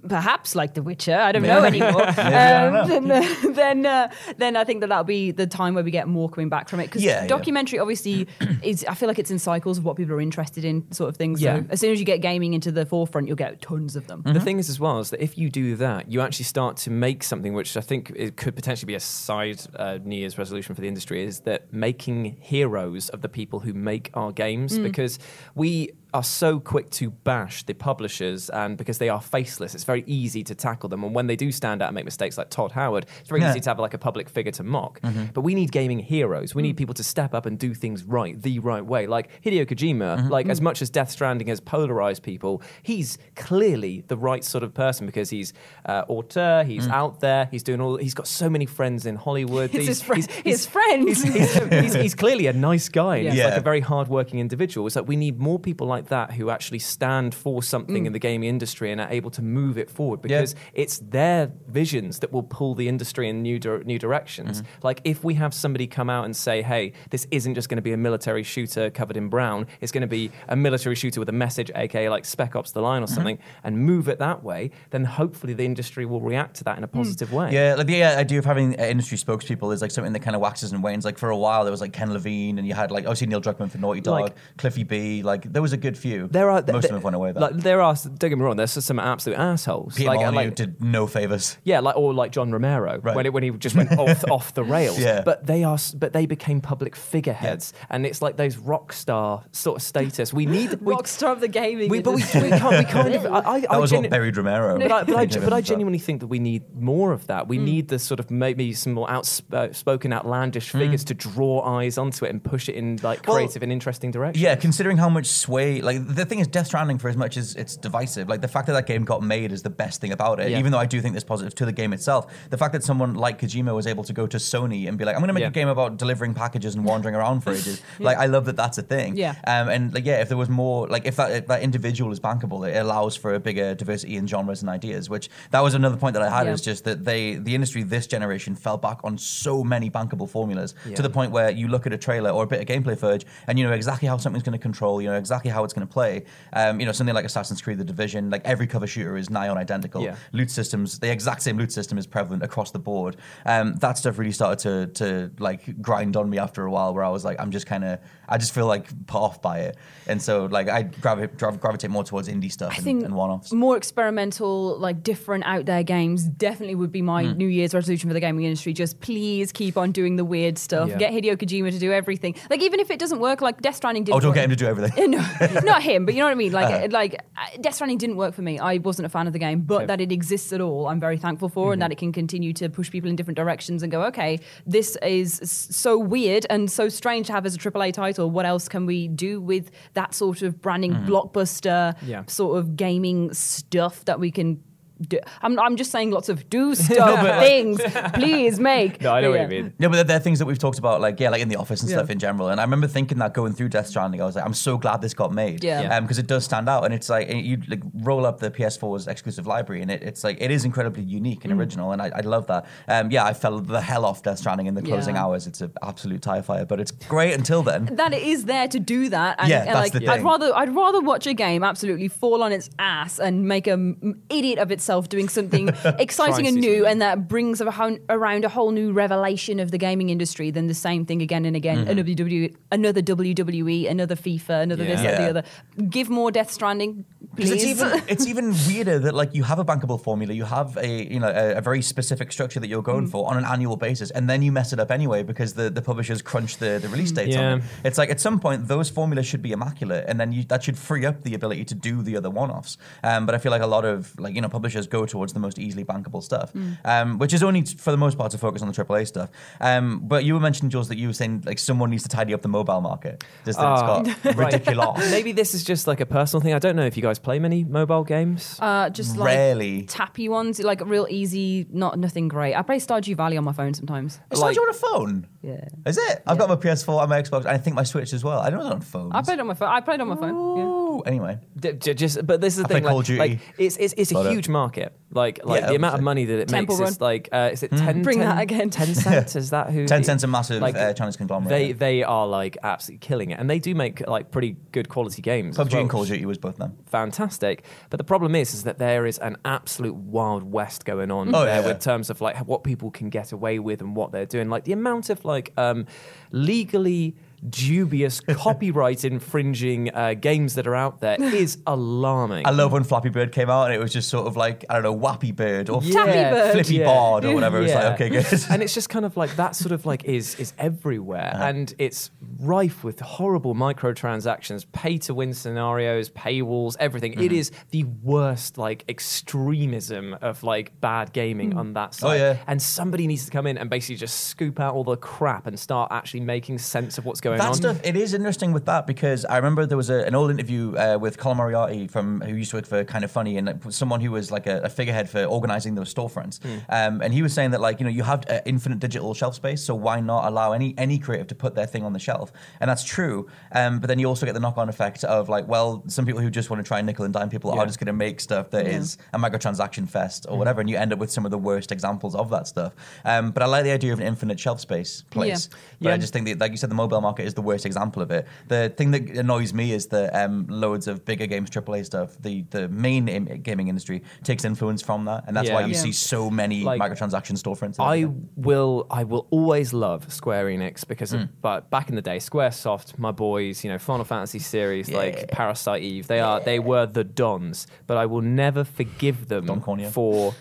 Perhaps 0.07 0.55
like 0.55 0.75
The 0.75 0.83
Witcher, 0.83 1.15
I 1.15 1.31
don't 1.31 1.41
know 1.43 1.63
anymore. 1.73 2.03
I 2.07 2.59
don't 2.59 2.75
Um, 2.93 3.07
then, 3.07 3.11
uh, 3.11 3.51
then, 3.53 3.85
uh, 3.85 4.11
then 4.37 4.55
I 4.55 4.63
think 4.63 4.81
that 4.81 4.87
that'll 4.89 5.03
be 5.03 5.31
the 5.31 5.47
time 5.47 5.73
where 5.73 5.83
we 5.83 5.91
get 5.91 6.07
more 6.07 6.29
coming 6.29 6.49
back 6.49 6.69
from 6.69 6.79
it. 6.79 6.85
Because 6.85 7.03
Yeah, 7.03 7.21
yeah. 7.21 7.27
documentary, 7.27 7.79
obviously, 7.79 8.27
is 8.63 8.85
I 8.87 8.93
feel 8.93 9.07
like 9.07 9.19
it's 9.19 9.31
in 9.31 9.39
cycles 9.39 9.77
of 9.79 9.85
what 9.85 9.97
people 9.97 10.13
are 10.13 10.21
interested 10.21 10.63
in, 10.63 10.91
sort 10.91 11.09
of 11.09 11.17
things. 11.17 11.41
Yeah. 11.41 11.59
So 11.61 11.65
as 11.71 11.79
soon 11.79 11.91
as 11.91 11.99
you 11.99 12.05
get 12.05 12.21
gaming 12.21 12.53
into 12.53 12.71
the 12.71 12.85
forefront, 12.85 13.27
you'll 13.27 13.35
get 13.35 13.61
tons 13.61 13.95
of 13.95 14.07
them. 14.07 14.21
The 14.25 14.39
thing 14.39 14.59
is, 14.59 14.69
as 14.69 14.79
well, 14.79 14.99
is 14.99 15.09
that 15.09 15.23
if 15.23 15.37
you 15.37 15.49
do 15.49 15.75
that, 15.77 16.11
you 16.11 16.21
actually 16.21 16.45
start 16.45 16.77
to 16.77 16.91
make 16.91 17.23
something 17.23 17.53
which 17.53 17.75
I 17.75 17.81
think 17.81 18.11
it 18.15 18.37
could 18.37 18.55
potentially 18.55 18.87
be 18.87 18.95
a 18.95 18.99
side 18.99 19.61
uh, 19.75 19.97
New 20.03 20.15
Year's 20.17 20.37
resolution 20.37 20.75
for 20.75 20.81
the 20.81 20.87
industry 20.87 21.23
is 21.23 21.41
that 21.41 21.73
making 21.73 22.37
heroes 22.39 23.09
of 23.09 23.21
the 23.21 23.29
people 23.29 23.59
who 23.59 23.73
make 23.73 24.11
our 24.13 24.31
games 24.31 24.77
because 24.77 25.17
we 25.55 25.91
are 26.13 26.23
so 26.23 26.59
quick 26.59 26.89
to 26.89 27.11
bash 27.11 27.63
the 27.63 27.73
publishers 27.73 28.49
and 28.49 28.77
because 28.77 28.97
they 28.97 29.09
are 29.09 29.21
faceless, 29.21 29.75
it's 29.75 29.83
very 29.83 30.03
easy 30.07 30.43
to 30.43 30.55
tackle 30.55 30.89
them. 30.89 31.03
And 31.03 31.13
when 31.13 31.27
they 31.27 31.35
do 31.35 31.51
stand 31.51 31.81
out 31.81 31.89
and 31.89 31.95
make 31.95 32.05
mistakes 32.05 32.37
like 32.37 32.49
Todd 32.49 32.71
Howard, 32.71 33.05
it's 33.19 33.29
very 33.29 33.41
Yeah. 33.41 33.51
easy 33.51 33.59
to 33.61 33.69
have 33.69 33.79
like 33.79 33.93
a 33.93 33.97
public 33.97 34.27
figure 34.29 34.51
to 34.53 34.63
mock. 34.63 34.99
Mm-hmm. 35.01 35.25
But 35.33 35.41
we 35.41 35.53
need 35.53 35.71
gaming 35.71 35.99
heroes. 35.99 36.55
We 36.55 36.61
need 36.63 36.75
mm. 36.75 36.79
people 36.79 36.95
to 36.95 37.03
step 37.03 37.33
up 37.33 37.45
and 37.45 37.59
do 37.59 37.73
things 37.73 38.03
right, 38.03 38.41
the 38.41 38.59
right 38.59 38.85
way. 38.85 39.05
Like 39.07 39.29
Hideo 39.43 39.65
Kojima, 39.65 40.17
mm-hmm. 40.17 40.27
like 40.29 40.47
as 40.49 40.59
mm. 40.59 40.63
much 40.63 40.81
as 40.81 40.89
Death 40.89 41.11
Stranding 41.11 41.47
has 41.47 41.59
polarized 41.59 42.23
people, 42.23 42.61
he's 42.81 43.17
clearly 43.35 44.03
the 44.07 44.17
right 44.17 44.43
sort 44.43 44.63
of 44.63 44.73
person 44.73 45.05
because 45.05 45.29
he's 45.29 45.53
uh, 45.85 46.05
auteur, 46.07 46.63
he's 46.63 46.87
mm. 46.87 46.91
out 46.91 47.19
there, 47.19 47.47
he's 47.51 47.63
doing 47.63 47.81
all. 47.81 47.97
He's 47.97 48.13
got 48.13 48.27
so 48.27 48.49
many 48.49 48.65
friends 48.65 49.05
in 49.05 49.15
Hollywood. 49.15 49.69
He's- 49.79 49.87
his, 49.87 50.01
fri- 50.01 50.17
he's- 50.17 50.27
his 50.27 50.43
he's- 50.43 50.65
friends. 50.65 51.23
He's, 51.23 51.93
he's, 51.93 52.15
clearly 52.19 52.47
a 52.47 52.53
nice 52.53 52.89
guy. 52.89 53.17
and 53.17 53.27
He's 53.29 53.37
Yeah. 53.37 53.49
like 53.49 53.57
a 53.57 53.61
very 53.61 53.79
hardworking 53.79 54.39
individual. 54.39 54.87
It's 54.87 54.95
like 54.95 55.07
we 55.07 55.15
need 55.15 55.39
more 55.39 55.59
people 55.59 55.87
like 55.87 55.98
that 56.07 56.33
who 56.33 56.49
actually 56.49 56.79
stand 56.79 57.35
for 57.35 57.61
something 57.61 58.05
in 58.05 58.11
mm. 58.11 58.13
the 58.13 58.19
gaming 58.19 58.49
industry 58.49 58.91
and 58.91 59.01
are 59.01 59.09
able 59.09 59.31
to 59.31 59.41
move 59.41 59.77
it 59.77 59.89
forward 59.89 60.21
because 60.21 60.55
it's 60.73 60.99
their 60.99 61.51
visions 61.67 62.19
that 62.19 62.31
will 62.31 62.43
pull 62.43 62.75
the 62.75 62.87
industry 62.87 63.29
in 63.29 63.41
new 63.41 63.59
new 63.85 63.99
directions. 63.99 64.61
Mm-hmm. 64.61 64.71
Like 64.83 65.01
if 65.03 65.23
we 65.23 65.35
have 65.35 65.53
somebody 65.53 65.87
come 65.87 66.09
out 66.09 66.25
and 66.25 66.35
say, 66.35 66.61
"Hey, 66.61 66.93
this 67.09 67.27
isn't 67.31 67.55
just 67.55 67.69
going 67.69 67.77
to 67.77 67.81
be 67.81 67.93
a 67.93 67.97
military 67.97 68.43
shooter 68.43 68.89
covered 68.89 69.17
in 69.17 69.29
brown. 69.29 69.67
It's 69.81 69.91
going 69.91 70.01
to 70.01 70.07
be 70.07 70.31
a 70.47 70.55
military 70.55 70.95
shooter 70.95 71.19
with 71.19 71.29
a 71.29 71.33
message, 71.33 71.71
aka 71.75 72.09
like 72.09 72.25
Spec 72.25 72.55
Ops: 72.55 72.71
The 72.71 72.81
Line 72.81 73.03
or 73.03 73.05
mm-hmm. 73.05 73.15
something," 73.15 73.39
and 73.63 73.77
move 73.77 74.07
it 74.07 74.19
that 74.19 74.43
way, 74.43 74.71
then 74.91 75.05
hopefully 75.05 75.53
the 75.53 75.65
industry 75.65 76.05
will 76.05 76.21
react 76.21 76.55
to 76.57 76.63
that 76.65 76.77
in 76.77 76.83
a 76.83 76.87
mm. 76.87 76.93
positive 76.93 77.33
way. 77.33 77.51
Yeah, 77.51 77.75
like 77.75 77.87
the 77.87 78.03
idea 78.03 78.39
of 78.39 78.45
having 78.45 78.73
industry 78.73 79.17
spokespeople 79.17 79.73
is 79.73 79.81
like 79.81 79.91
something 79.91 80.13
that 80.13 80.21
kind 80.21 80.35
of 80.35 80.41
waxes 80.41 80.71
and 80.71 80.83
wanes. 80.83 81.05
Like 81.05 81.17
for 81.17 81.29
a 81.29 81.37
while, 81.37 81.63
there 81.63 81.71
was 81.71 81.81
like 81.81 81.93
Ken 81.93 82.13
Levine, 82.13 82.57
and 82.57 82.67
you 82.67 82.73
had 82.73 82.91
like 82.91 83.05
obviously 83.05 83.27
Neil 83.27 83.41
Druckmann 83.41 83.71
for 83.71 83.77
Naughty 83.77 84.01
Dog, 84.01 84.21
Like- 84.21 84.35
Cliffy 84.57 84.83
B. 84.83 85.23
Like 85.23 85.51
there 85.51 85.61
was 85.61 85.73
a 85.73 85.77
good 85.77 85.88
few. 85.97 86.27
There 86.27 86.49
are 86.49 86.61
most 86.61 86.65
th- 86.65 86.75
of 86.75 86.81
them 86.83 86.93
have 86.93 87.03
went 87.03 87.15
away. 87.15 87.31
Though. 87.31 87.41
Like 87.41 87.55
there 87.57 87.81
are. 87.81 87.95
Don't 87.95 88.29
get 88.29 88.37
me 88.37 88.43
wrong. 88.43 88.57
There's 88.57 88.71
some 88.71 88.99
absolute 88.99 89.37
assholes. 89.37 89.95
Peter 89.95 90.09
like, 90.09 90.33
like- 90.33 90.55
did 90.55 90.81
no 90.83 91.07
favors. 91.07 91.57
Yeah, 91.63 91.79
like 91.79 91.95
or 91.95 92.13
like 92.13 92.31
John 92.31 92.51
Romero 92.51 92.99
Right. 92.99 93.15
when 93.15 93.25
it, 93.25 93.33
when 93.33 93.43
he 93.43 93.51
just 93.51 93.75
went 93.75 93.91
off 93.97 94.23
off 94.31 94.53
the 94.53 94.63
rails. 94.63 94.99
Yeah. 94.99 95.21
But 95.21 95.45
they 95.45 95.63
are 95.63 95.77
but 95.95 96.13
they 96.13 96.25
became 96.25 96.61
public 96.61 96.95
figureheads, 96.95 97.73
and 97.89 98.05
it's 98.05 98.21
like 98.21 98.37
those 98.37 98.57
rock 98.57 98.93
star 98.93 99.43
sort 99.51 99.77
of 99.77 99.81
status. 99.81 100.33
We 100.33 100.45
need 100.45 100.73
we, 100.81 100.93
Rockstar 100.93 101.31
of 101.31 101.41
the 101.41 101.47
gaming. 101.47 101.89
we 101.89 102.01
but 102.01 102.13
we, 102.13 102.21
industry. 102.21 102.51
we 102.51 102.59
kind 102.59 102.77
we 102.77 102.91
kind 102.91 103.15
of 103.15 103.25
I, 103.25 103.39
I, 103.39 103.59
That 103.61 103.71
I 103.71 103.77
was 103.77 103.91
genu- 103.91 104.03
what 104.03 104.11
buried 104.11 104.37
Romero. 104.37 104.79
but 104.79 104.91
I, 104.91 105.03
but, 105.03 105.15
I, 105.15 105.25
but 105.25 105.53
I 105.53 105.61
genuinely 105.61 105.99
think 105.99 106.21
that 106.21 106.27
we 106.27 106.39
need 106.39 106.63
more 106.75 107.11
of 107.11 107.27
that. 107.27 107.47
We 107.47 107.57
hmm. 107.57 107.65
need 107.65 107.87
the 107.87 107.99
sort 107.99 108.19
of 108.19 108.31
maybe 108.31 108.73
some 108.73 108.93
more 108.93 109.09
outspoken, 109.09 110.13
uh, 110.13 110.17
outlandish 110.17 110.71
hmm. 110.71 110.79
figures 110.79 111.03
to 111.05 111.13
draw 111.13 111.61
eyes 111.61 111.97
onto 111.97 112.25
it 112.25 112.29
and 112.29 112.43
push 112.43 112.69
it 112.69 112.75
in 112.75 112.99
like 113.03 113.25
Well, 113.27 113.37
creative 113.37 113.63
and 113.63 113.71
interesting 113.71 114.11
direction. 114.11 114.41
Yeah, 114.43 114.55
considering 114.55 114.97
how 114.97 115.09
much 115.09 115.27
sway, 115.27 115.78
like 115.81 116.05
the 116.07 116.25
thing 116.25 116.39
is, 116.39 116.47
Death 116.47 116.67
Stranding, 116.67 116.97
for 116.97 117.09
as 117.09 117.17
much 117.17 117.37
as 117.37 117.55
it's 117.55 117.75
divisive, 117.75 118.27
like 118.29 118.41
the 118.41 118.47
fact 118.47 118.67
that 118.67 118.73
that 118.73 118.85
game 118.87 119.03
got 119.05 119.21
made 119.23 119.51
is 119.51 119.63
the 119.63 119.69
best 119.69 120.01
thing 120.01 120.11
about 120.11 120.39
it. 120.39 120.49
Yeah. 120.51 120.59
Even 120.59 120.71
though 120.71 120.77
I 120.79 120.85
do 120.85 121.01
think 121.01 121.13
there's 121.13 121.23
positive 121.23 121.55
to 121.55 121.65
the 121.65 121.71
game 121.71 121.93
itself, 121.93 122.31
the 122.49 122.57
fact 122.57 122.73
that 122.73 122.83
someone 122.83 123.15
like 123.15 123.39
Kojima 123.39 123.73
was 123.75 123.87
able 123.87 124.03
to 124.03 124.13
go 124.13 124.27
to 124.27 124.37
Sony 124.37 124.87
and 124.87 124.97
be 124.97 125.05
like, 125.05 125.15
"I'm 125.15 125.21
going 125.21 125.27
to 125.29 125.33
make 125.33 125.41
Yeah. 125.41 125.47
a 125.47 125.51
game 125.51 125.67
about 125.67 125.97
delivering 125.97 126.33
packages 126.33 126.75
and 126.75 126.85
wandering 126.85 127.15
around 127.15 127.41
for 127.41 127.51
ages," 127.51 127.81
like 127.99 128.17
I 128.17 128.25
love 128.25 128.45
that 128.45 128.55
that's 128.55 128.77
a 128.77 128.81
thing. 128.83 129.15
Yeah. 129.17 129.35
Um, 129.47 129.69
and 129.69 129.93
like 129.93 130.05
yeah, 130.05 130.21
if 130.21 130.27
there 130.29 130.37
was 130.37 130.49
more, 130.49 130.87
like 130.87 131.05
if 131.05 131.15
that 131.17 131.31
if 131.31 131.47
that 131.47 131.61
individual 131.61 132.11
is 132.11 132.19
bankable, 132.19 132.67
it 132.67 132.75
allows 132.77 133.15
for 133.15 133.33
a 133.33 133.39
bigger 133.39 133.75
diversity 133.75 134.15
in 134.17 134.27
genres 134.27 134.61
and 134.61 134.69
ideas. 134.69 135.09
Which 135.09 135.29
that 135.51 135.61
was 135.61 135.73
another 135.73 135.97
point 135.97 136.13
that 136.13 136.23
I 136.23 136.29
had 136.29 136.47
Yeah. 136.47 136.53
is 136.53 136.61
just 136.61 136.83
that 136.85 137.05
they 137.05 137.35
the 137.35 137.55
industry 137.55 137.83
this 137.83 138.07
generation 138.07 138.55
fell 138.55 138.77
back 138.77 138.99
on 139.03 139.17
so 139.17 139.63
many 139.63 139.89
bankable 139.89 140.29
formulas 140.29 140.75
Yeah. 140.85 140.95
to 140.95 141.01
the 141.01 141.09
point 141.09 141.31
where 141.31 141.49
you 141.49 141.67
look 141.67 141.85
at 141.87 141.93
a 141.93 141.97
trailer 141.97 142.29
or 142.29 142.43
a 142.43 142.47
bit 142.47 142.59
of 142.61 142.67
gameplay 142.67 142.97
footage 142.97 143.25
and 143.47 143.57
you 143.59 143.65
know 143.67 143.73
exactly 143.73 144.07
how 144.07 144.17
something's 144.17 144.43
going 144.43 144.57
to 144.57 144.61
control, 144.61 145.01
you 145.01 145.07
know 145.09 145.15
exactly 145.17 145.51
how 145.51 145.63
it's 145.69 145.73
going 145.73 145.87
to 145.87 145.93
play. 145.93 146.25
Um, 146.53 146.79
you 146.79 146.85
know 146.85 146.91
something 146.91 147.15
like 147.15 147.25
Assassin's 147.25 147.61
Creed: 147.61 147.77
The 147.77 147.83
Division, 147.83 148.29
like 148.29 148.41
every 148.45 148.67
cover 148.67 148.87
shooter 148.87 149.17
is 149.17 149.29
nigh 149.29 149.49
on 149.49 149.57
identical. 149.57 150.01
Yeah. 150.01 150.15
Loot 150.33 150.51
systems, 150.51 150.99
the 150.99 151.11
exact 151.11 151.41
same 151.41 151.57
loot 151.57 151.71
system 151.71 151.97
is 151.97 152.07
prevalent 152.07 152.43
across 152.43 152.71
the 152.71 152.79
board. 152.79 153.17
Um, 153.45 153.75
that 153.75 153.97
stuff 153.97 154.17
really 154.17 154.31
started 154.31 154.59
to 154.59 155.03
to 155.03 155.31
like 155.39 155.81
grind 155.81 156.15
on 156.15 156.29
me 156.29 156.37
after 156.37 156.65
a 156.65 156.71
while, 156.71 156.93
where 156.93 157.03
I 157.03 157.09
was 157.09 157.23
like, 157.23 157.39
I'm 157.39 157.51
just 157.51 157.67
kind 157.67 157.83
of 157.83 157.99
I 158.29 158.37
just 158.37 158.53
feel 158.53 158.67
like 158.67 158.85
put 159.07 159.17
off 159.19 159.41
by 159.41 159.59
it, 159.61 159.75
and 160.07 160.21
so 160.21 160.45
like 160.45 160.69
I 160.69 160.83
gravitate, 160.83 161.37
gravitate 161.59 161.89
more 161.89 162.03
towards 162.03 162.27
indie 162.29 162.51
stuff 162.51 162.71
I 162.73 162.75
and, 162.75 162.83
think 162.83 163.03
and 163.03 163.15
one-offs. 163.15 163.51
more 163.51 163.75
experimental, 163.75 164.77
like 164.79 165.03
different 165.03 165.45
out 165.45 165.65
there 165.65 165.83
games 165.83 166.23
definitely 166.23 166.75
would 166.75 166.91
be 166.91 167.01
my 167.01 167.23
New 167.33 167.47
Year's 167.47 167.73
resolution 167.73 168.09
for 168.09 168.13
the 168.13 168.19
gaming 168.19 168.45
industry. 168.45 168.71
Just 168.73 168.99
please 169.01 169.51
keep 169.51 169.77
on 169.77 169.91
doing 169.91 170.15
the 170.15 170.25
weird 170.25 170.57
stuff. 170.57 170.89
Yeah. 170.89 170.97
Get 170.97 171.13
Hideo 171.13 171.35
Kojima 171.37 171.71
to 171.71 171.79
do 171.79 171.91
everything. 171.91 172.35
Like 172.49 172.61
even 172.61 172.79
if 172.79 172.89
it 172.91 172.99
doesn't 172.99 173.19
work, 173.19 173.41
like 173.41 173.61
Death 173.61 173.75
Stranding 173.77 174.03
didn't. 174.03 174.15
Oh, 174.17 174.19
don't 174.19 174.29
work. 174.29 174.35
get 174.35 174.45
him 174.45 174.49
to 174.51 174.55
do 174.55 174.67
everything. 174.67 175.11
no, 175.11 175.25
not 175.63 175.81
him, 175.83 176.05
but 176.05 176.13
you 176.13 176.19
know 176.19 176.25
what 176.27 176.31
I 176.31 176.35
mean. 176.35 176.51
Like, 176.51 176.73
Uh-huh. 176.73 176.87
like 176.91 177.15
uh, 177.37 177.45
Death 177.61 177.75
Stranding 177.75 177.97
didn't 177.97 178.15
work 178.17 178.33
for 178.33 178.41
me. 178.41 178.59
I 178.59 178.77
wasn't 178.77 179.05
a 179.05 179.09
fan 179.09 179.27
of 179.27 179.33
the 179.33 179.39
game, 179.39 179.61
but 179.61 179.75
Okay. 179.77 179.85
that 179.87 180.01
it 180.01 180.11
exists 180.11 180.51
at 180.53 180.61
all, 180.61 180.87
I'm 180.87 180.99
very 180.99 181.17
thankful 181.17 181.49
for, 181.49 181.59
Mm-hmm. 181.67 181.73
and 181.73 181.81
that 181.83 181.91
it 181.91 181.97
can 181.97 182.11
continue 182.11 182.53
to 182.53 182.69
push 182.69 182.89
people 182.91 183.09
in 183.09 183.15
different 183.15 183.37
directions 183.37 183.81
and 183.83 183.91
go, 183.91 184.03
okay, 184.03 184.39
this 184.65 184.97
is 185.01 185.39
so 185.43 185.97
weird 185.97 186.45
and 186.49 186.69
so 186.71 186.89
strange 186.89 187.27
to 187.27 187.33
have 187.33 187.45
as 187.45 187.55
a 187.55 187.57
AAA 187.57 187.93
title. 187.93 188.18
Or 188.19 188.29
what 188.29 188.45
else 188.45 188.67
can 188.67 188.85
we 188.85 189.07
do 189.07 189.39
with 189.41 189.71
that 189.93 190.13
sort 190.13 190.41
of 190.41 190.61
branding 190.61 190.93
Mm-hmm. 190.93 191.09
blockbuster 191.11 191.95
Yeah. 192.05 192.23
sort 192.27 192.57
of 192.59 192.75
gaming 192.75 193.33
stuff 193.33 194.05
that 194.05 194.19
we 194.19 194.31
can? 194.31 194.61
Do? 195.07 195.19
I'm, 195.41 195.57
I'm 195.59 195.77
just 195.77 195.91
saying 195.91 196.11
lots 196.11 196.27
of 196.29 196.49
do 196.49 196.75
stuff 196.75 197.39
things. 197.39 197.79
Please 198.13 198.59
make. 198.59 199.01
No, 199.01 199.13
I 199.13 199.21
know 199.21 199.31
But 199.31 199.39
what 199.39 199.51
you 199.51 199.63
mean. 199.63 199.73
No, 199.79 199.87
but 199.89 199.95
they're, 199.95 200.03
they're 200.03 200.19
things 200.19 200.39
that 200.39 200.45
we've 200.45 200.59
talked 200.59 200.77
about, 200.77 200.99
like 200.99 201.19
yeah, 201.19 201.29
like 201.29 201.41
in 201.41 201.47
the 201.47 201.55
office 201.55 201.81
and 201.81 201.89
Yeah. 201.89 201.97
stuff 201.97 202.09
in 202.09 202.19
general. 202.19 202.49
And 202.49 202.59
I 202.59 202.63
remember 202.63 202.87
thinking 202.87 203.19
that 203.19 203.33
going 203.33 203.53
through 203.53 203.69
Death 203.69 203.87
Stranding, 203.87 204.21
I 204.21 204.25
was 204.25 204.35
like, 204.35 204.45
I'm 204.45 204.53
so 204.53 204.77
glad 204.77 205.01
this 205.01 205.13
got 205.13 205.31
made, 205.33 205.63
Yeah. 205.63 205.81
Yeah. 205.81 205.99
because 206.01 206.19
it 206.19 206.27
does 206.27 206.43
stand 206.43 206.67
out. 206.67 206.83
And 206.83 206.93
it's 206.93 207.07
like 207.09 207.29
you 207.29 207.61
like 207.69 207.81
roll 208.01 208.25
up 208.25 208.39
the 208.39 208.51
PS4's 208.51 209.07
exclusive 209.07 209.47
library, 209.47 209.81
and 209.81 209.89
it, 209.89 210.03
it's 210.03 210.23
like 210.23 210.37
it 210.41 210.51
is 210.51 210.65
incredibly 210.65 211.03
unique 211.03 211.39
Mm. 211.43 211.51
and 211.51 211.59
original, 211.59 211.91
and 211.93 212.01
I, 212.01 212.11
I 212.15 212.21
love 212.21 212.47
that. 212.47 212.65
Um, 212.89 213.09
yeah, 213.11 213.23
I 213.23 213.33
fell 213.33 213.59
the 213.61 213.79
hell 213.79 214.03
off 214.05 214.23
Death 214.23 214.39
Stranding 214.39 214.67
in 214.67 214.73
the 214.73 214.81
closing 214.81 215.15
Yeah. 215.15 215.23
hours. 215.23 215.47
It's 215.47 215.61
an 215.61 215.71
absolute 215.81 216.21
tie 216.21 216.41
fire, 216.41 216.65
but 216.65 216.81
it's 216.81 216.91
great 216.91 217.33
until 217.35 217.63
then. 217.63 217.85
that 217.93 218.13
it 218.13 218.23
is 218.23 218.43
there 218.45 218.67
to 218.67 218.79
do 218.79 219.07
that. 219.09 219.39
And, 219.39 219.49
Yeah, 219.49 219.59
and, 219.59 219.67
that's 219.69 219.93
like 219.93 220.03
the 220.03 220.11
I'd 220.11 220.23
rather 220.23 220.53
I'd 220.53 220.75
rather 220.75 220.99
watch 220.99 221.25
a 221.27 221.33
game 221.33 221.63
absolutely 221.63 222.09
fall 222.09 222.43
on 222.43 222.51
its 222.51 222.69
ass 222.79 223.19
and 223.19 223.47
make 223.47 223.67
an 223.67 224.21
idiot 224.29 224.59
of 224.59 224.71
itself 224.71 224.88
doing 225.07 225.29
something 225.29 225.69
exciting 225.99 226.47
and 226.47 226.57
new, 226.57 226.85
and 226.85 227.01
that 227.01 227.27
brings 227.27 227.61
around 227.61 228.45
a 228.45 228.49
whole 228.49 228.71
new 228.71 228.91
revelation 228.91 229.59
of 229.59 229.69
the 229.71 229.77
gaming 229.77 230.09
industry 230.09 230.49
than 230.49 230.67
the 230.67 230.73
same 230.73 231.05
thing 231.05 231.21
again 231.21 231.45
and 231.45 231.55
again. 231.55 231.85
Mm-hmm. 231.85 231.89
Another 231.91 232.11
WWE, 232.11 232.55
another 232.71 233.01
WWE, 233.01 233.89
another 233.89 234.15
FIFA, 234.15 234.63
another 234.63 234.83
this, 234.83 235.01
Yeah. 235.01 235.11
that, 235.11 235.17
the 235.21 235.29
other. 235.29 235.43
Give 235.89 236.09
more 236.09 236.31
Death 236.31 236.51
Stranding, 236.51 237.05
Because 237.35 237.51
it's 237.51 237.63
even 237.63 238.01
it's 238.07 238.27
even 238.27 238.53
weirder 238.67 238.99
that 238.99 239.13
like 239.13 239.33
you 239.35 239.43
have 239.43 239.59
a 239.59 239.65
bankable 239.65 240.01
formula, 240.01 240.33
you 240.33 240.45
have 240.45 240.77
a 240.77 241.03
you 241.13 241.19
know 241.19 241.29
a, 241.29 241.57
a 241.57 241.61
very 241.61 241.81
specific 241.81 242.31
structure 242.31 242.59
that 242.59 242.67
you're 242.67 242.81
going 242.81 242.99
Mm. 243.07 243.11
for 243.11 243.29
on 243.29 243.37
an 243.37 243.45
annual 243.45 243.77
basis, 243.77 244.11
and 244.11 244.29
then 244.29 244.41
you 244.41 244.51
mess 244.51 244.73
it 244.73 244.79
up 244.79 244.91
anyway 244.91 245.23
because 245.23 245.53
the, 245.53 245.69
the 245.69 245.81
publishers 245.81 246.21
crunch 246.21 246.57
the, 246.57 246.79
the 246.81 246.89
release 246.89 247.11
dates 247.11 247.35
Yeah. 247.35 247.41
on 247.53 247.59
them. 247.59 247.69
It's 247.83 247.97
like 247.97 248.09
at 248.09 248.19
some 248.19 248.39
point 248.39 248.67
those 248.67 248.89
formulas 248.89 249.25
should 249.27 249.41
be 249.41 249.51
immaculate, 249.51 250.05
and 250.07 250.19
then 250.19 250.31
you, 250.33 250.43
that 250.45 250.63
should 250.63 250.77
free 250.77 251.05
up 251.05 251.21
the 251.23 251.33
ability 251.35 251.65
to 251.65 251.75
do 251.75 252.01
the 252.01 252.17
other 252.17 252.29
one-offs. 252.29 252.77
Um, 253.03 253.25
but 253.25 253.35
I 253.35 253.37
feel 253.37 253.51
like 253.51 253.61
a 253.61 253.67
lot 253.67 253.85
of 253.85 254.17
like 254.19 254.33
you 254.35 254.41
know 254.41 254.49
publishers 254.49 254.87
go 254.87 255.05
towards 255.05 255.33
the 255.33 255.39
most 255.39 255.59
easily 255.59 255.85
bankable 255.85 256.23
stuff, 256.23 256.51
Mm. 256.53 256.77
um, 256.83 257.17
which 257.19 257.33
is 257.33 257.43
only 257.43 257.61
for 257.63 257.91
the 257.91 257.97
most 257.97 258.17
part 258.17 258.31
to 258.31 258.37
focus 258.37 258.61
on 258.63 258.67
the 258.67 258.73
AAA 258.73 259.05
stuff. 259.07 259.29
Um, 259.61 259.99
but 260.03 260.25
you 260.25 260.33
were 260.33 260.39
mentioning 260.39 260.71
Jules 260.71 260.87
that 260.89 260.97
you 260.97 261.07
were 261.07 261.13
saying 261.13 261.43
like 261.45 261.59
someone 261.59 261.89
needs 261.91 262.03
to 262.03 262.09
tidy 262.09 262.33
up 262.33 262.41
the 262.41 262.47
mobile 262.49 262.81
market. 262.81 263.23
Just 263.45 263.59
that 263.59 263.65
Ah, 263.67 264.01
it's 264.01 264.09
got 264.23 264.35
right. 264.35 264.51
ridiculous. 264.53 265.11
Maybe 265.11 265.31
this 265.31 265.53
is 265.53 265.63
just 265.63 265.85
like 265.87 265.99
a 266.01 266.05
personal 266.07 266.41
thing. 266.41 266.53
I 266.53 266.59
don't 266.59 266.75
know 266.75 266.85
if 266.85 266.97
you 266.97 267.03
guys 267.03 267.18
play 267.23 267.39
many 267.39 267.63
mobile 267.63 268.03
games. 268.03 268.57
uh, 268.59 268.89
just 268.89 269.17
like 269.17 269.27
Rarely. 269.27 269.83
tappy 269.83 270.29
ones, 270.29 270.59
like 270.59 270.81
real 270.85 271.07
easy, 271.09 271.67
not 271.71 271.97
nothing 271.99 272.27
great. 272.27 272.55
I 272.55 272.61
play 272.61 272.77
Stardew 272.77 273.15
Valley 273.15 273.37
on 273.37 273.43
my 273.43 273.53
phone 273.53 273.73
sometimes. 273.73 274.19
It's 274.31 274.39
like- 274.41 274.55
not 274.55 274.61
on 274.63 274.69
a 274.69 274.73
phone. 274.73 275.27
Yeah. 275.41 275.65
Is 275.85 275.97
it? 275.97 276.21
I've 276.27 276.37
got 276.37 276.49
my 276.49 276.55
PS4 276.57 276.99
and 277.01 277.09
my 277.09 277.21
Xbox, 277.21 277.39
and 277.39 277.49
I 277.49 277.57
think 277.57 277.73
my 277.75 277.83
Switch 277.83 278.11
as 278.11 278.23
well. 278.25 278.39
I 278.39 278.49
don't 278.49 278.59
know 278.59 278.65
it's 278.67 278.75
on 278.75 278.81
phones. 278.81 279.11
I 279.15 279.21
played 279.21 279.39
on 279.39 279.47
my 279.47 279.53
phone. 279.53 279.69
I 279.69 279.79
played 279.79 280.01
on 280.01 280.07
my 280.09 280.15
phone. 280.17 280.57
Yeah. 280.57 280.63
Ooh, 280.65 281.01
Anyway, 281.05 281.37
D- 281.57 281.73
j- 281.73 281.93
just, 281.93 282.25
but 282.27 282.41
this 282.41 282.57
is 282.57 282.63
the 282.63 282.65
I 282.65 282.67
play 282.67 282.75
thing. 282.81 282.83
Call 282.83 282.95
Like, 282.97 283.01
of 283.03 283.07
Duty. 283.07 283.19
like, 283.19 283.39
it's 283.57 283.77
it's, 283.77 283.93
it's 283.95 284.11
a 284.11 284.15
Lot 284.15 284.25
of- 284.25 284.31
huge 284.33 284.49
market. 284.49 284.93
Like 285.11 285.39
like 285.45 285.61
Yeah, 285.61 285.69
the 285.69 285.75
amount 285.75 285.95
of 285.95 286.01
money 286.01 286.25
that 286.25 286.39
it 286.39 286.49
Temple 286.49 286.77
makes 286.77 286.91
is 286.91 286.97
Run. 286.99 287.07
like 287.07 287.29
uh, 287.31 287.49
is 287.53 287.63
it 287.63 287.71
ten? 287.71 288.03
Bring 288.03 288.17
10 288.19 288.27
that 288.27 288.41
again. 288.43 288.69
Ten 288.69 288.93
cents 289.05 289.35
is 289.35 289.49
that 289.51 289.71
who? 289.71 289.85
Tencent's 289.85 290.23
a 290.23 290.27
massive 290.27 290.61
like, 290.61 290.75
uh, 290.75 290.93
Chinese 290.93 291.15
conglomerate. 291.15 291.49
They 291.49 291.71
they 291.71 292.03
are 292.03 292.27
like 292.27 292.57
absolutely 292.61 292.99
killing 293.07 293.31
it, 293.31 293.39
and 293.39 293.49
they 293.49 293.57
do 293.59 293.73
make 293.73 294.05
like 294.07 294.29
pretty 294.29 294.57
good 294.71 294.87
quality 294.89 295.21
games. 295.23 295.57
as 295.57 295.65
PUBG 295.67 295.71
well, 295.71 295.81
and 295.81 295.89
Call 295.89 296.01
of 296.03 296.09
Duty 296.09 296.25
was 296.25 296.37
both 296.37 296.57
them. 296.57 296.77
Fantastic. 297.11 297.63
But 297.89 297.97
the 297.97 298.03
problem 298.03 298.35
is, 298.35 298.53
is 298.53 298.63
that 298.63 298.77
there 298.77 299.05
is 299.05 299.17
an 299.19 299.37
absolute 299.45 299.95
wild 299.95 300.43
west 300.43 300.85
going 300.85 301.11
on 301.11 301.33
Oh, 301.33 301.45
there 301.45 301.61
yeah. 301.61 301.67
with 301.67 301.79
terms 301.79 302.09
of 302.09 302.21
like 302.21 302.37
what 302.47 302.63
people 302.63 302.91
can 302.91 303.09
get 303.09 303.31
away 303.31 303.59
with 303.59 303.81
and 303.81 303.95
what 303.95 304.11
they're 304.11 304.25
doing. 304.25 304.49
Like 304.49 304.63
the 304.65 304.73
amount 304.73 305.09
of 305.09 305.25
like 305.25 305.51
um, 305.57 305.85
legally 306.31 307.15
dubious 307.47 308.19
copyright 308.29 309.05
infringing 309.05 309.93
uh, 309.93 310.13
games 310.13 310.55
that 310.55 310.67
are 310.67 310.75
out 310.75 310.99
there 311.01 311.21
is 311.35 311.57
alarming. 311.67 312.45
I 312.47 312.51
love 312.51 312.71
when 312.71 312.83
Flappy 312.83 313.09
Bird 313.09 313.31
came 313.31 313.49
out 313.49 313.65
and 313.65 313.73
it 313.73 313.79
was 313.79 313.93
just 313.93 314.09
sort 314.09 314.27
of 314.27 314.35
like, 314.37 314.65
I 314.69 314.73
don't 314.73 314.83
know, 314.83 314.97
Wappy 314.97 315.35
Bird 315.35 315.69
or 315.69 315.81
Tappy 315.81 316.11
Bird. 316.11 316.51
Flippy 316.53 316.75
Yeah. 316.75 316.85
Board 316.85 317.25
or 317.25 317.33
whatever. 317.33 317.59
It 317.59 317.63
was 317.63 317.73
like, 317.73 317.93
okay, 318.01 318.09
good. 318.09 318.25
and 318.49 318.63
it's 318.63 318.73
just 318.73 318.89
kind 318.89 319.05
of 319.05 319.15
like 319.17 319.35
that 319.35 319.55
sort 319.55 319.71
of 319.71 319.85
like 319.85 320.03
is 320.05 320.35
is 320.35 320.53
everywhere 320.57 321.31
Uh-huh. 321.33 321.43
and 321.45 321.73
it's 321.77 322.11
rife 322.39 322.83
with 322.83 322.99
horrible 322.99 323.53
microtransactions 323.55 324.65
pay 324.71 324.97
to 324.99 325.13
win 325.13 325.33
scenarios 325.33 326.09
paywalls 326.09 326.75
everything 326.79 327.09
Mm-hmm. 327.13 327.21
It 327.23 327.31
is 327.31 327.51
the 327.71 327.83
worst 328.03 328.57
like 328.57 328.83
extremism 328.89 330.15
of 330.21 330.43
like 330.43 330.79
bad 330.81 331.13
gaming 331.13 331.55
on 331.57 331.73
that 331.73 331.93
side 331.93 332.09
Oh, 332.09 332.13
yeah. 332.13 332.37
and 332.47 332.61
somebody 332.61 333.07
needs 333.07 333.25
to 333.25 333.31
come 333.31 333.47
in 333.47 333.57
and 333.57 333.69
basically 333.69 333.95
just 333.95 334.27
scoop 334.27 334.59
out 334.59 334.73
all 334.75 334.83
the 334.83 334.97
crap 334.97 335.47
and 335.47 335.59
start 335.59 335.91
actually 335.91 336.21
making 336.21 336.57
sense 336.57 336.97
of 336.97 337.05
what's 337.05 337.21
going 337.21 337.28
that 337.37 337.47
on 337.49 337.53
stuff, 337.53 337.79
it 337.83 337.95
is 337.95 338.13
interesting 338.13 338.51
with 338.51 338.65
that 338.65 338.87
because 338.87 339.25
I 339.25 339.37
remember 339.37 339.65
there 339.65 339.77
was 339.77 339.89
a, 339.89 340.05
an 340.05 340.15
old 340.15 340.31
interview 340.31 340.75
uh, 340.75 340.97
with 340.99 341.17
Colin 341.17 341.37
Moriarty 341.37 341.87
from 341.87 342.21
who 342.21 342.35
used 342.35 342.51
to 342.51 342.57
work 342.57 342.65
for 342.65 342.83
Kind 342.83 343.03
of 343.03 343.11
Funny 343.11 343.37
and 343.37 343.49
uh, 343.49 343.53
someone 343.69 344.01
who 344.01 344.11
was 344.11 344.31
like 344.31 344.47
a, 344.47 344.61
a 344.61 344.69
figurehead 344.69 345.09
for 345.09 345.23
organizing 345.25 345.75
those 345.75 345.93
storefronts. 345.93 346.41
Hmm. 346.41 346.57
Um, 346.69 347.01
and 347.01 347.13
he 347.13 347.21
was 347.21 347.33
saying 347.33 347.51
that 347.51 347.61
like 347.61 347.79
you 347.79 347.83
know 347.83 347.91
you 347.91 348.03
have 348.03 348.23
uh, 348.29 348.39
infinite 348.45 348.79
digital 348.79 349.13
shelf 349.13 349.35
space, 349.35 349.63
so 349.63 349.75
why 349.75 349.99
not 349.99 350.25
allow 350.25 350.53
any 350.53 350.73
any 350.77 350.97
creative 350.99 351.27
to 351.27 351.35
put 351.35 351.55
their 351.55 351.67
thing 351.67 351.83
on 351.83 351.93
the 351.93 351.99
shelf? 351.99 352.31
And 352.59 352.69
that's 352.69 352.83
true. 352.83 353.27
Um, 353.51 353.79
but 353.79 353.87
then 353.87 353.99
you 353.99 354.07
also 354.07 354.25
get 354.25 354.33
the 354.33 354.39
knock 354.39 354.57
on 354.57 354.69
effect 354.69 355.03
of 355.03 355.29
like, 355.29 355.47
well, 355.47 355.83
some 355.87 356.05
people 356.05 356.21
who 356.21 356.29
just 356.29 356.49
want 356.49 356.63
to 356.63 356.67
try 356.67 356.79
and 356.79 356.85
nickel 356.87 357.05
and 357.05 357.13
dime 357.13 357.29
people 357.29 357.53
Yeah. 357.53 357.61
are 357.61 357.65
just 357.65 357.79
going 357.79 357.87
to 357.87 357.93
make 357.93 358.19
stuff 358.19 358.49
that 358.51 358.67
is 358.67 358.97
a 359.13 359.19
microtransaction 359.19 359.89
fest 359.89 360.25
or 360.29 360.37
whatever, 360.37 360.61
and 360.61 360.69
you 360.69 360.77
end 360.77 360.93
up 360.93 360.99
with 360.99 361.11
some 361.11 361.25
of 361.25 361.31
the 361.31 361.37
worst 361.37 361.71
examples 361.71 362.15
of 362.15 362.29
that 362.29 362.47
stuff. 362.47 362.73
Um, 363.05 363.31
but 363.31 363.43
I 363.43 363.45
like 363.45 363.63
the 363.63 363.71
idea 363.71 363.93
of 363.93 363.99
an 363.99 364.07
infinite 364.07 364.39
shelf 364.39 364.59
space 364.59 365.03
place. 365.09 365.49
But 365.81 365.93
I 365.93 365.97
just 365.97 366.13
think 366.13 366.27
that, 366.27 366.39
like 366.39 366.51
you 366.51 366.57
said, 366.57 366.69
the 366.69 366.75
mobile 366.75 367.01
market 367.01 367.18
is 367.25 367.33
the 367.33 367.41
worst 367.41 367.65
example 367.65 368.01
of 368.01 368.11
it. 368.11 368.27
The 368.47 368.73
thing 368.75 368.91
that 368.91 369.09
annoys 369.09 369.53
me 369.53 369.71
is 369.71 369.87
that 369.87 370.15
um, 370.15 370.45
loads 370.49 370.87
of 370.87 371.03
bigger 371.05 371.27
games, 371.27 371.49
AAA 371.49 371.85
stuff, 371.85 372.15
the 372.21 372.43
the 372.49 372.67
main 372.69 373.07
im- 373.07 373.41
gaming 373.41 373.67
industry 373.67 374.03
takes 374.23 374.45
influence 374.45 374.81
from 374.81 375.05
that, 375.05 375.23
and 375.27 375.35
that's 375.35 375.49
why 375.49 375.61
you 375.61 375.73
Yeah. 375.73 375.79
see 375.79 375.91
so 375.91 376.29
many 376.29 376.63
Like, 376.63 376.81
microtransaction 376.81 377.37
storefronts. 377.37 377.75
I 377.79 378.05
will 378.35 378.87
I 378.91 379.03
will 379.03 379.27
always 379.31 379.73
love 379.73 380.11
Square 380.11 380.45
Enix 380.47 380.87
because 380.87 381.11
Hmm. 381.11 381.17
of, 381.17 381.41
but 381.41 381.69
back 381.69 381.89
in 381.89 381.95
the 381.95 382.01
day 382.01 382.17
Squaresoft 382.17 382.97
my 382.97 383.11
boys 383.11 383.63
you 383.63 383.69
know 383.71 383.77
Final 383.77 384.05
Fantasy 384.05 384.39
series 384.39 384.89
Yeah. 384.89 384.97
like 384.97 385.27
Parasite 385.31 385.81
Eve 385.81 386.07
they 386.07 386.19
are 386.19 386.39
they 386.39 386.59
were 386.59 386.85
the 386.85 387.03
dons 387.03 387.67
but 387.87 387.97
I 387.97 388.05
will 388.05 388.21
never 388.21 388.63
forgive 388.63 389.27
them 389.27 389.45
for 389.91 390.33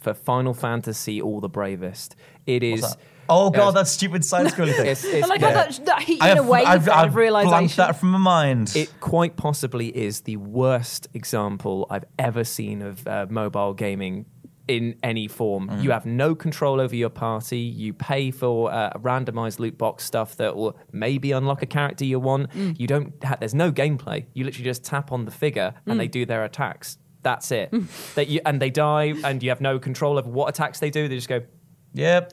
for 0.00 0.14
Final 0.14 0.54
Fantasy 0.54 1.20
All 1.20 1.40
the 1.40 1.48
Bravest 1.48 2.14
it 2.46 2.62
is? 2.62 2.96
Oh 3.28 3.50
god, 3.50 3.66
Yes. 3.66 3.74
that 3.74 3.88
stupid 3.88 4.24
side 4.24 4.46
scrolling 4.46 4.74
thing. 4.76 4.86
it's, 4.92 5.04
it's, 5.04 5.24
I 5.24 5.28
like 5.28 5.40
yeah. 5.40 5.48
how 5.48 5.54
that, 5.54 5.80
that 5.86 6.02
hit 6.02 6.22
I 6.22 6.26
you 6.26 6.30
in 6.32 6.36
have, 6.38 6.46
a 6.46 6.48
wave 6.50 6.66
I've, 6.66 6.82
of 6.82 6.88
I've 6.88 6.94
blanked 7.12 7.16
realization. 7.16 7.76
that 7.76 7.96
from 7.98 8.10
my 8.12 8.18
mind. 8.18 8.72
it 8.76 8.92
quite 9.00 9.36
possibly 9.36 9.88
is 9.96 10.22
the 10.22 10.36
worst 10.36 11.08
example 11.14 11.86
I've 11.90 12.04
ever 12.18 12.44
seen 12.44 12.82
of 12.82 13.06
uh, 13.06 13.26
mobile 13.28 13.74
gaming 13.74 14.26
in 14.66 14.96
any 15.02 15.28
form. 15.28 15.68
Mm. 15.68 15.82
You 15.82 15.90
have 15.92 16.04
no 16.04 16.34
control 16.34 16.78
over 16.80 16.94
your 16.94 17.08
party. 17.08 17.58
You 17.60 17.94
pay 17.94 18.30
for 18.30 18.70
uh, 18.70 18.90
randomized 18.98 19.58
loot 19.60 19.78
box 19.78 20.04
stuff 20.04 20.36
that 20.36 20.56
will 20.56 20.76
maybe 20.92 21.32
unlock 21.32 21.62
a 21.62 21.66
character 21.66 22.04
you 22.04 22.20
want. 22.20 22.50
Mm. 22.50 22.78
You 22.78 22.86
don't. 22.86 23.14
Ha- 23.24 23.36
there's 23.40 23.54
no 23.54 23.72
gameplay. 23.72 24.26
You 24.34 24.44
literally 24.44 24.64
just 24.66 24.84
tap 24.84 25.10
on 25.10 25.24
the 25.24 25.30
figure 25.30 25.72
and 25.86 25.94
Mm. 25.94 25.98
they 25.98 26.08
do 26.08 26.26
their 26.26 26.44
attacks. 26.44 26.98
That's 27.22 27.50
it. 27.50 27.72
that 28.14 28.28
you 28.28 28.40
and 28.46 28.60
they 28.60 28.70
die, 28.70 29.14
and 29.24 29.42
you 29.42 29.48
have 29.48 29.60
no 29.62 29.78
control 29.78 30.18
over 30.18 30.28
what 30.30 30.48
attacks 30.50 30.80
they 30.80 30.90
do. 30.90 31.08
They 31.08 31.16
just 31.16 31.28
go 31.28 31.40
yep. 31.94 32.32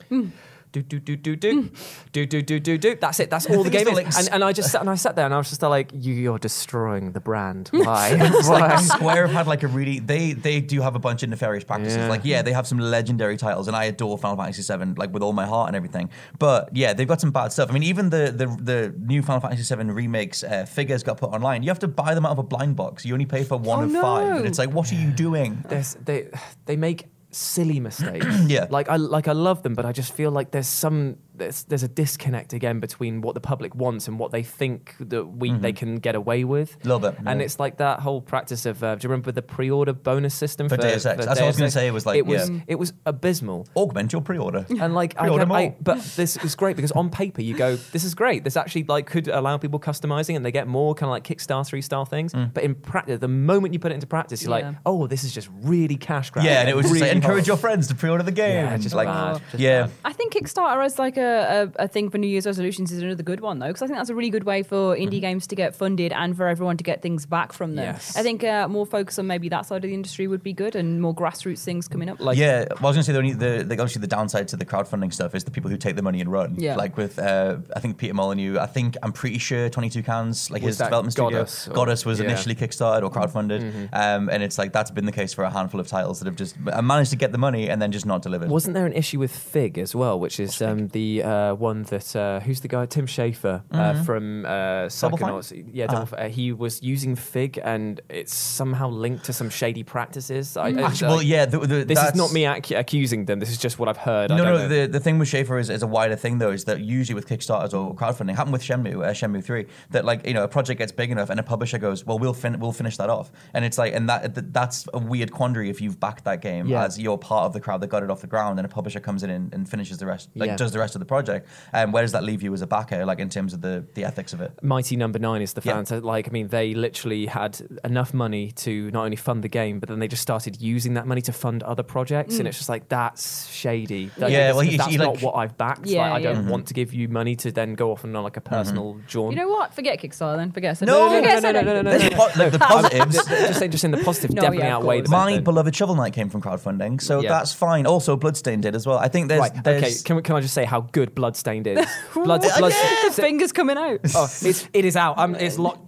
Do 0.72 0.82
do 0.82 0.98
do 1.00 1.16
do 1.16 1.36
do 1.36 1.70
do 2.12 2.26
do 2.26 2.42
do 2.42 2.60
do 2.60 2.78
do. 2.78 2.94
That's 2.96 3.20
it. 3.20 3.30
That's 3.30 3.46
all 3.46 3.64
the 3.64 3.70
game 3.70 3.84
that, 3.84 3.90
is. 3.90 3.96
like, 3.96 4.16
And, 4.18 4.28
and 4.34 4.44
I 4.44 4.52
just 4.52 4.70
sat 4.70 4.80
and 4.80 4.90
I 4.90 4.94
sat 4.94 5.16
there 5.16 5.24
and 5.24 5.32
I 5.34 5.38
was 5.38 5.48
just 5.48 5.62
like, 5.62 5.90
you, 5.94 6.14
you're 6.14 6.38
destroying 6.38 7.12
the 7.12 7.20
brand. 7.20 7.68
Why? 7.72 8.10
It's 8.18 8.48
like 8.48 8.78
Square 8.96 9.28
have 9.28 9.36
had 9.36 9.46
like 9.46 9.62
a 9.62 9.68
really 9.68 9.98
they 9.98 10.32
they 10.32 10.60
do 10.60 10.80
have 10.80 10.94
a 10.96 10.98
bunch 10.98 11.22
of 11.22 11.28
nefarious 11.30 11.64
practices. 11.64 11.98
Yeah. 11.98 12.08
Like 12.08 12.22
yeah, 12.24 12.42
they 12.42 12.52
have 12.52 12.66
some 12.66 12.78
legendary 12.78 13.36
titles, 13.36 13.68
and 13.68 13.76
I 13.76 13.84
adore 13.84 14.18
Final 14.18 14.36
Fantasy 14.36 14.62
VII 14.62 14.94
like 14.96 15.12
with 15.12 15.22
all 15.22 15.32
my 15.32 15.46
heart 15.46 15.68
and 15.68 15.76
everything. 15.76 16.10
But 16.38 16.70
yeah, 16.76 16.92
they've 16.92 17.08
got 17.08 17.20
some 17.20 17.30
bad 17.30 17.52
stuff. 17.52 17.70
I 17.70 17.72
mean, 17.72 17.82
even 17.84 18.10
the 18.10 18.32
the, 18.36 18.46
the 18.46 18.94
new 18.98 19.22
Final 19.22 19.40
Fantasy 19.40 19.74
VII 19.74 19.84
remakes 19.90 20.42
uh, 20.44 20.64
figures 20.66 21.02
got 21.02 21.18
put 21.18 21.30
online. 21.30 21.62
You 21.62 21.70
have 21.70 21.78
to 21.80 21.88
buy 21.88 22.14
them 22.14 22.26
out 22.26 22.32
of 22.32 22.38
a 22.38 22.42
blind 22.42 22.76
box. 22.76 23.04
You 23.04 23.12
only 23.14 23.26
pay 23.26 23.44
for 23.44 23.56
one 23.58 23.80
Oh, 23.80 23.82
of 23.84 23.90
no. 23.92 24.02
five, 24.02 24.36
and 24.38 24.46
it's 24.46 24.58
like, 24.58 24.70
what 24.72 24.90
are 24.92 24.96
you 24.96 25.10
doing? 25.10 25.64
There's, 25.68 25.94
they 26.04 26.28
they 26.66 26.76
make 26.76 27.06
silly 27.36 27.80
mistakes. 27.80 28.26
Yeah. 28.46 28.66
Like 28.70 28.88
I 28.88 28.96
like 28.96 29.28
I 29.28 29.32
love 29.32 29.62
them, 29.62 29.74
but 29.74 29.84
I 29.84 29.92
just 29.92 30.12
feel 30.12 30.30
like 30.30 30.50
there's 30.50 30.68
some 30.68 31.16
there's 31.38 31.64
there's 31.64 31.82
a 31.82 31.88
disconnect 31.88 32.52
again 32.52 32.80
between 32.80 33.20
what 33.20 33.34
the 33.34 33.40
public 33.40 33.74
wants 33.74 34.08
and 34.08 34.18
what 34.18 34.30
they 34.32 34.42
think 34.42 34.94
that 35.00 35.24
we 35.24 35.52
they 35.52 35.72
can 35.72 35.96
get 35.96 36.14
away 36.14 36.44
with. 36.44 36.78
Mm-hmm. 36.78 36.88
Little 36.88 37.10
bit, 37.10 37.18
and 37.26 37.40
yeah. 37.40 37.44
it's 37.44 37.58
like 37.58 37.78
that 37.78 38.00
whole 38.00 38.20
practice 38.20 38.66
of. 38.66 38.82
Uh, 38.82 38.94
do 38.94 39.04
you 39.06 39.10
remember 39.10 39.32
the 39.32 39.42
pre-order 39.42 39.92
bonus 39.92 40.34
system 40.34 40.68
For 40.68 40.76
Deus 40.76 41.06
Ex? 41.06 41.24
That's 41.24 41.40
what 41.40 41.44
I 41.44 41.46
was 41.46 41.56
gonna 41.56 41.70
say, 41.70 41.86
it 41.86 41.92
was 41.92 42.06
like, 42.06 42.16
it 42.18 42.26
was 42.26 42.48
yeah. 42.50 42.60
it 42.66 42.74
was 42.76 42.92
abysmal. 43.04 43.66
Augment 43.74 44.12
your 44.12 44.22
pre-order. 44.22 44.66
And 44.86 44.94
like, 44.94 45.14
I, 45.16 45.22
Pre-order 45.22 45.44
I- 45.44 45.46
more. 45.46 45.76
but 45.80 46.02
this 46.16 46.36
is 46.36 46.54
great 46.54 46.76
because 46.76 46.92
on 46.92 47.10
paper 47.10 47.40
you 47.40 47.56
go, 47.56 47.76
this 47.76 48.04
is 48.04 48.14
great. 48.14 48.44
This 48.44 48.56
actually 48.56 48.84
like 48.84 49.06
could 49.06 49.26
allow 49.26 49.56
people 49.56 49.80
customizing 49.80 50.36
and 50.36 50.44
they 50.44 50.52
get 50.52 50.68
more 50.68 50.94
kind 50.94 51.08
of 51.08 51.10
like 51.12 51.24
Kickstarter 51.24 51.82
style 51.82 52.04
things. 52.04 52.32
Mm. 52.32 52.52
But 52.52 52.62
in 52.64 52.74
practice, 52.74 53.18
the 53.20 53.28
moment 53.28 53.72
you 53.72 53.80
put 53.80 53.90
it 53.90 53.94
into 53.94 54.06
practice, 54.06 54.42
you're 54.42 54.56
Yeah. 54.56 54.68
like, 54.68 54.76
oh, 54.84 55.06
this 55.06 55.24
is 55.24 55.32
just 55.32 55.48
really 55.62 55.96
cash 55.96 56.30
grab. 56.30 56.44
yeah, 56.44 56.60
and 56.60 56.68
it 56.68 56.76
was 56.76 56.84
just 56.84 56.94
really 56.94 57.08
like, 57.08 57.16
encourage 57.16 57.46
your 57.46 57.56
friends 57.56 57.88
to 57.88 57.94
pre-order 57.94 58.22
the 58.22 58.32
game. 58.32 58.64
Yeah, 58.66 58.76
just 58.76 58.94
like, 58.94 59.08
bad, 59.08 59.40
just 59.50 59.62
yeah. 59.62 59.82
bad. 59.82 59.90
I 60.04 60.12
think 60.12 60.34
Kickstarter 60.34 60.84
as 60.84 60.98
like 60.98 61.16
a, 61.16 61.25
a, 61.26 61.72
a 61.84 61.88
thing 61.88 62.10
for 62.10 62.18
New 62.18 62.26
Year's 62.26 62.46
resolutions 62.46 62.92
is 62.92 63.02
another 63.02 63.22
good 63.22 63.40
one 63.40 63.58
though, 63.58 63.68
because 63.68 63.82
I 63.82 63.86
think 63.86 63.98
that's 63.98 64.10
a 64.10 64.14
really 64.14 64.30
good 64.30 64.44
way 64.44 64.62
for 64.62 64.76
Mm-hmm. 64.96 65.02
indie 65.08 65.20
games 65.20 65.46
to 65.48 65.54
get 65.56 65.74
funded 65.74 66.12
and 66.12 66.36
for 66.36 66.46
everyone 66.48 66.76
to 66.76 66.84
get 66.84 67.02
things 67.02 67.26
back 67.26 67.52
from 67.52 67.74
them. 67.74 67.84
Yes. 67.86 68.16
I 68.16 68.22
think 68.22 68.44
uh, 68.44 68.68
more 68.68 68.86
focus 68.86 69.18
on 69.18 69.26
maybe 69.26 69.48
that 69.48 69.66
side 69.66 69.76
of 69.76 69.82
the 69.82 69.94
industry 69.94 70.26
would 70.26 70.42
be 70.42 70.52
good 70.52 70.76
and 70.76 71.00
more 71.02 71.14
grassroots 71.14 71.64
things 71.64 71.88
coming 71.88 72.08
up. 72.08 72.20
Like- 72.20 72.38
yeah, 72.38 72.66
well, 72.80 72.86
I 72.86 72.86
was 72.88 72.96
going 72.96 72.96
to 72.96 73.02
say 73.04 73.12
the 73.12 73.18
only 73.18 73.32
the, 73.32 73.64
the 73.64 73.74
obviously 73.74 74.00
the 74.00 74.06
downside 74.06 74.48
to 74.48 74.56
the 74.56 74.64
crowdfunding 74.66 75.12
stuff 75.12 75.34
is 75.34 75.44
the 75.44 75.50
people 75.50 75.70
who 75.70 75.76
take 75.76 75.96
the 75.96 76.02
money 76.02 76.20
and 76.20 76.30
run. 76.30 76.54
Yeah. 76.58 76.76
Like 76.76 76.96
with 76.96 77.18
uh, 77.18 77.56
I 77.74 77.80
think 77.80 77.98
Peter 77.98 78.14
Molyneux. 78.14 78.58
I 78.58 78.66
think 78.66 78.96
I'm 79.02 79.12
pretty 79.12 79.38
sure 79.38 79.68
22 79.68 80.02
Cans, 80.02 80.50
like 80.50 80.62
Was 80.62 80.70
his 80.70 80.78
that 80.78 80.84
development 80.86 81.16
Godus 81.16 81.48
studio, 81.48 81.80
or- 81.82 81.86
Godus 81.86 82.04
was 82.06 82.18
yeah. 82.20 82.26
initially 82.26 82.54
kickstarted 82.54 83.02
or 83.02 83.10
crowdfunded, 83.10 83.88
um, 83.92 84.28
and 84.28 84.42
it's 84.42 84.58
like 84.58 84.72
that's 84.72 84.90
been 84.90 85.06
the 85.06 85.12
case 85.12 85.32
for 85.34 85.44
a 85.44 85.50
handful 85.50 85.80
of 85.80 85.88
titles 85.88 86.20
that 86.20 86.26
have 86.26 86.36
just 86.36 86.56
uh, 86.72 86.80
managed 86.82 87.10
to 87.10 87.16
get 87.16 87.32
the 87.32 87.38
money 87.38 87.68
and 87.68 87.80
then 87.82 87.92
just 87.92 88.06
not 88.06 88.22
delivered. 88.22 88.48
Wasn't 88.50 88.74
there 88.74 88.86
an 88.86 88.92
issue 88.92 89.18
with 89.18 89.34
Fig 89.36 89.78
as 89.78 89.94
well, 89.94 90.18
which 90.20 90.38
is 90.40 90.60
um, 90.62 90.88
the 90.88 91.15
uh, 91.22 91.54
one 91.54 91.82
that 91.84 92.14
uh, 92.16 92.40
who's 92.40 92.60
the 92.60 92.68
guy 92.68 92.86
Tim 92.86 93.06
Schafer 93.06 93.62
uh, 93.70 94.02
from 94.04 94.44
uh, 94.46 94.88
Double 95.00 95.42
Yeah, 95.72 95.86
Double 95.86 96.06
Fi- 96.06 96.16
uh, 96.16 96.28
he 96.28 96.52
was 96.52 96.82
using 96.82 97.16
Fig, 97.16 97.58
and 97.62 98.00
it's 98.08 98.34
somehow 98.34 98.88
linked 98.88 99.24
to 99.26 99.32
some 99.32 99.50
shady 99.50 99.82
practices. 99.82 100.56
I, 100.56 100.68
it's, 100.68 100.78
Actually, 100.78 101.08
well, 101.08 101.22
yeah, 101.22 101.44
the, 101.46 101.58
the, 101.58 101.84
This 101.84 102.02
is 102.02 102.14
not 102.14 102.32
me 102.32 102.46
ac- 102.46 102.74
accusing 102.74 103.24
them. 103.26 103.40
This 103.40 103.50
is 103.50 103.58
just 103.58 103.78
what 103.78 103.88
I've 103.88 103.96
heard. 103.96 104.30
No, 104.30 104.36
no. 104.44 104.68
The, 104.68 104.86
the 104.86 105.00
thing 105.00 105.18
with 105.18 105.28
Schafer 105.28 105.60
is, 105.60 105.70
is 105.70 105.82
a 105.82 105.86
wider 105.86 106.16
thing 106.16 106.38
though. 106.38 106.50
Is 106.50 106.64
that 106.64 106.80
usually 106.80 107.14
with 107.14 107.26
Kickstarters 107.28 107.74
or 107.74 107.94
crowdfunding, 107.94 108.34
happened 108.36 108.52
with 108.52 108.62
Shenmue, 108.62 109.04
uh, 109.04 109.10
Shenmue 109.12 109.42
Three, 109.44 109.66
that 109.90 110.04
like 110.04 110.26
you 110.26 110.34
know 110.34 110.44
a 110.44 110.48
project 110.48 110.78
gets 110.78 110.92
big 110.92 111.10
enough 111.10 111.30
and 111.30 111.40
a 111.40 111.42
publisher 111.42 111.78
goes, 111.78 112.04
well, 112.04 112.18
we'll 112.18 112.34
fin- 112.34 112.58
we'll 112.60 112.72
finish 112.72 112.96
that 112.98 113.10
off, 113.10 113.30
and 113.54 113.64
it's 113.64 113.78
like, 113.78 113.94
and 113.94 114.08
that 114.08 114.52
that's 114.52 114.86
a 114.94 114.98
weird 114.98 115.32
quandary 115.32 115.70
if 115.70 115.80
you've 115.80 115.98
backed 116.00 116.24
that 116.24 116.40
game 116.40 116.66
Yeah. 116.66 116.84
as 116.84 116.98
you're 116.98 117.18
part 117.18 117.44
of 117.46 117.52
the 117.52 117.60
crowd 117.60 117.80
that 117.80 117.88
got 117.88 118.02
it 118.02 118.10
off 118.10 118.20
the 118.20 118.26
ground, 118.26 118.58
and 118.58 118.66
a 118.66 118.68
publisher 118.68 119.00
comes 119.00 119.22
in 119.22 119.30
and, 119.30 119.52
and 119.54 119.68
finishes 119.68 119.98
the 119.98 120.06
rest, 120.06 120.28
like 120.34 120.48
Yeah. 120.48 120.56
does 120.56 120.72
the 120.72 120.78
rest 120.78 120.94
of 120.94 121.00
the 121.00 121.05
project, 121.06 121.48
and 121.72 121.92
where 121.92 122.02
does 122.02 122.12
that 122.12 122.24
leave 122.24 122.42
you 122.42 122.52
as 122.52 122.62
a 122.62 122.66
backer, 122.66 123.04
like 123.04 123.18
in 123.18 123.28
terms 123.28 123.52
of 123.52 123.60
the 123.62 123.84
the 123.94 124.04
ethics 124.04 124.32
of 124.32 124.40
it? 124.40 124.52
Mighty 124.62 124.96
Number 124.96 125.18
Nine 125.18 125.42
is 125.42 125.52
the 125.54 125.62
Yeah. 125.64 125.74
fans. 125.74 125.90
Like, 125.90 126.28
I 126.28 126.30
mean, 126.30 126.48
they 126.48 126.74
literally 126.74 127.26
had 127.26 127.60
enough 127.84 128.12
money 128.12 128.50
to 128.52 128.90
not 128.90 129.04
only 129.04 129.16
fund 129.16 129.42
the 129.42 129.48
game, 129.48 129.80
but 129.80 129.88
then 129.88 129.98
they 129.98 130.08
just 130.08 130.22
started 130.22 130.60
using 130.60 130.94
that 130.94 131.06
money 131.06 131.22
to 131.22 131.32
fund 131.32 131.62
other 131.62 131.82
projects, 131.82 132.36
and 132.38 132.46
mm. 132.46 132.48
it's 132.48 132.58
just 132.58 132.68
like 132.68 132.88
that's 132.88 133.48
shady. 133.50 134.10
Like, 134.16 134.32
Yeah, 134.32 134.52
well, 134.52 134.60
he- 134.60 134.76
that's 134.76 134.90
he, 134.90 134.96
not 134.96 135.14
like- 135.14 135.22
what 135.22 135.36
I've 135.36 135.56
backed. 135.56 135.86
Yeah, 135.86 136.10
like, 136.10 136.20
I 136.20 136.22
don't 136.22 136.44
yeah. 136.44 136.50
want 136.50 136.64
mm-hmm. 136.64 136.68
to 136.68 136.74
give 136.74 136.94
you 136.94 137.08
money 137.08 137.36
to 137.36 137.52
then 137.52 137.74
go 137.74 137.92
off 137.92 138.04
on 138.04 138.12
like 138.12 138.36
a 138.36 138.40
mm-hmm. 138.40 138.54
personal 138.54 139.00
jaunt. 139.06 139.32
You 139.32 139.36
know 139.36 139.48
what? 139.48 139.74
Forget 139.74 140.00
Kickstarter 140.00 140.36
then. 140.36 140.52
Forget. 140.52 140.80
No, 140.82 141.10
forget 141.10 141.42
no, 141.42 141.52
no, 141.52 141.60
no, 141.60 141.74
no, 141.74 141.82
no, 141.82 141.90
There's 141.90 142.10
no. 142.10 142.16
po- 142.16 142.38
like, 142.38 142.52
the 142.52 142.58
positives. 142.74 143.16
just 143.16 143.58
saying, 143.58 143.70
just 143.70 143.82
saying 143.82 143.92
the 143.92 144.04
positive 144.04 144.32
No, 144.32 144.42
definitely 144.42 144.66
yeah, 144.66 144.76
outweigh 144.76 145.00
the 145.02 145.10
My 145.10 145.38
beloved 145.38 145.74
Shovel 145.74 145.94
Knight 145.94 146.12
came 146.12 146.28
from 146.28 146.42
crowdfunding, 146.42 147.00
so 147.00 147.22
that's 147.22 147.52
fine. 147.52 147.86
Also, 147.86 148.16
Bloodstained 148.16 148.62
did 148.62 148.74
as 148.74 148.86
well. 148.86 148.98
I 148.98 149.08
think 149.08 149.28
there's, 149.28 149.40
Right. 149.40 149.64
there's 149.64 149.82
Okay. 149.82 149.94
Can, 150.04 150.16
we, 150.16 150.22
can 150.22 150.36
I 150.36 150.40
just 150.40 150.54
say 150.54 150.64
how 150.64 150.80
good 150.96 151.14
Bloodstained 151.14 151.66
is? 151.66 151.86
Blood, 152.14 152.40
blood, 152.58 152.72
Fingers 153.12 153.52
coming 153.52 153.76
out. 153.76 154.00
Oh, 154.14 154.24
it's, 154.40 154.66
it 154.72 154.86
is 154.86 154.96
out. 154.96 155.18
Um, 155.18 155.34
it's 155.34 155.58
locked. 155.58 155.80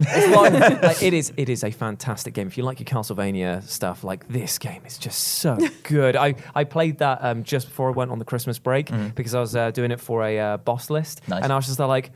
It's 0.00 0.36
locked. 0.36 0.52
like, 0.82 1.02
it 1.02 1.14
is. 1.14 1.32
It 1.38 1.48
is 1.48 1.64
a 1.64 1.70
fantastic 1.70 2.34
game. 2.34 2.46
If 2.46 2.58
you 2.58 2.64
like 2.64 2.78
your 2.78 2.84
Castlevania 2.84 3.62
stuff, 3.62 4.04
like 4.04 4.28
this 4.28 4.58
game 4.58 4.82
is 4.84 4.98
just 4.98 5.18
so 5.38 5.56
good. 5.84 6.14
I, 6.14 6.34
I 6.54 6.64
played 6.64 6.98
that 6.98 7.20
um, 7.22 7.42
just 7.42 7.68
before 7.68 7.88
I 7.88 7.92
went 7.92 8.10
on 8.10 8.18
the 8.18 8.24
Christmas 8.26 8.58
break 8.58 8.90
because 9.14 9.34
I 9.34 9.40
was 9.40 9.56
uh, 9.56 9.70
doing 9.70 9.90
it 9.92 9.98
for 10.00 10.22
a 10.22 10.38
uh, 10.38 10.56
boss 10.58 10.90
list, 10.90 11.22
Mm-hmm. 11.22 11.30
Nice. 11.30 11.44
and 11.44 11.52
I 11.52 11.56
was 11.56 11.64
just 11.66 11.78
like, 11.78 12.10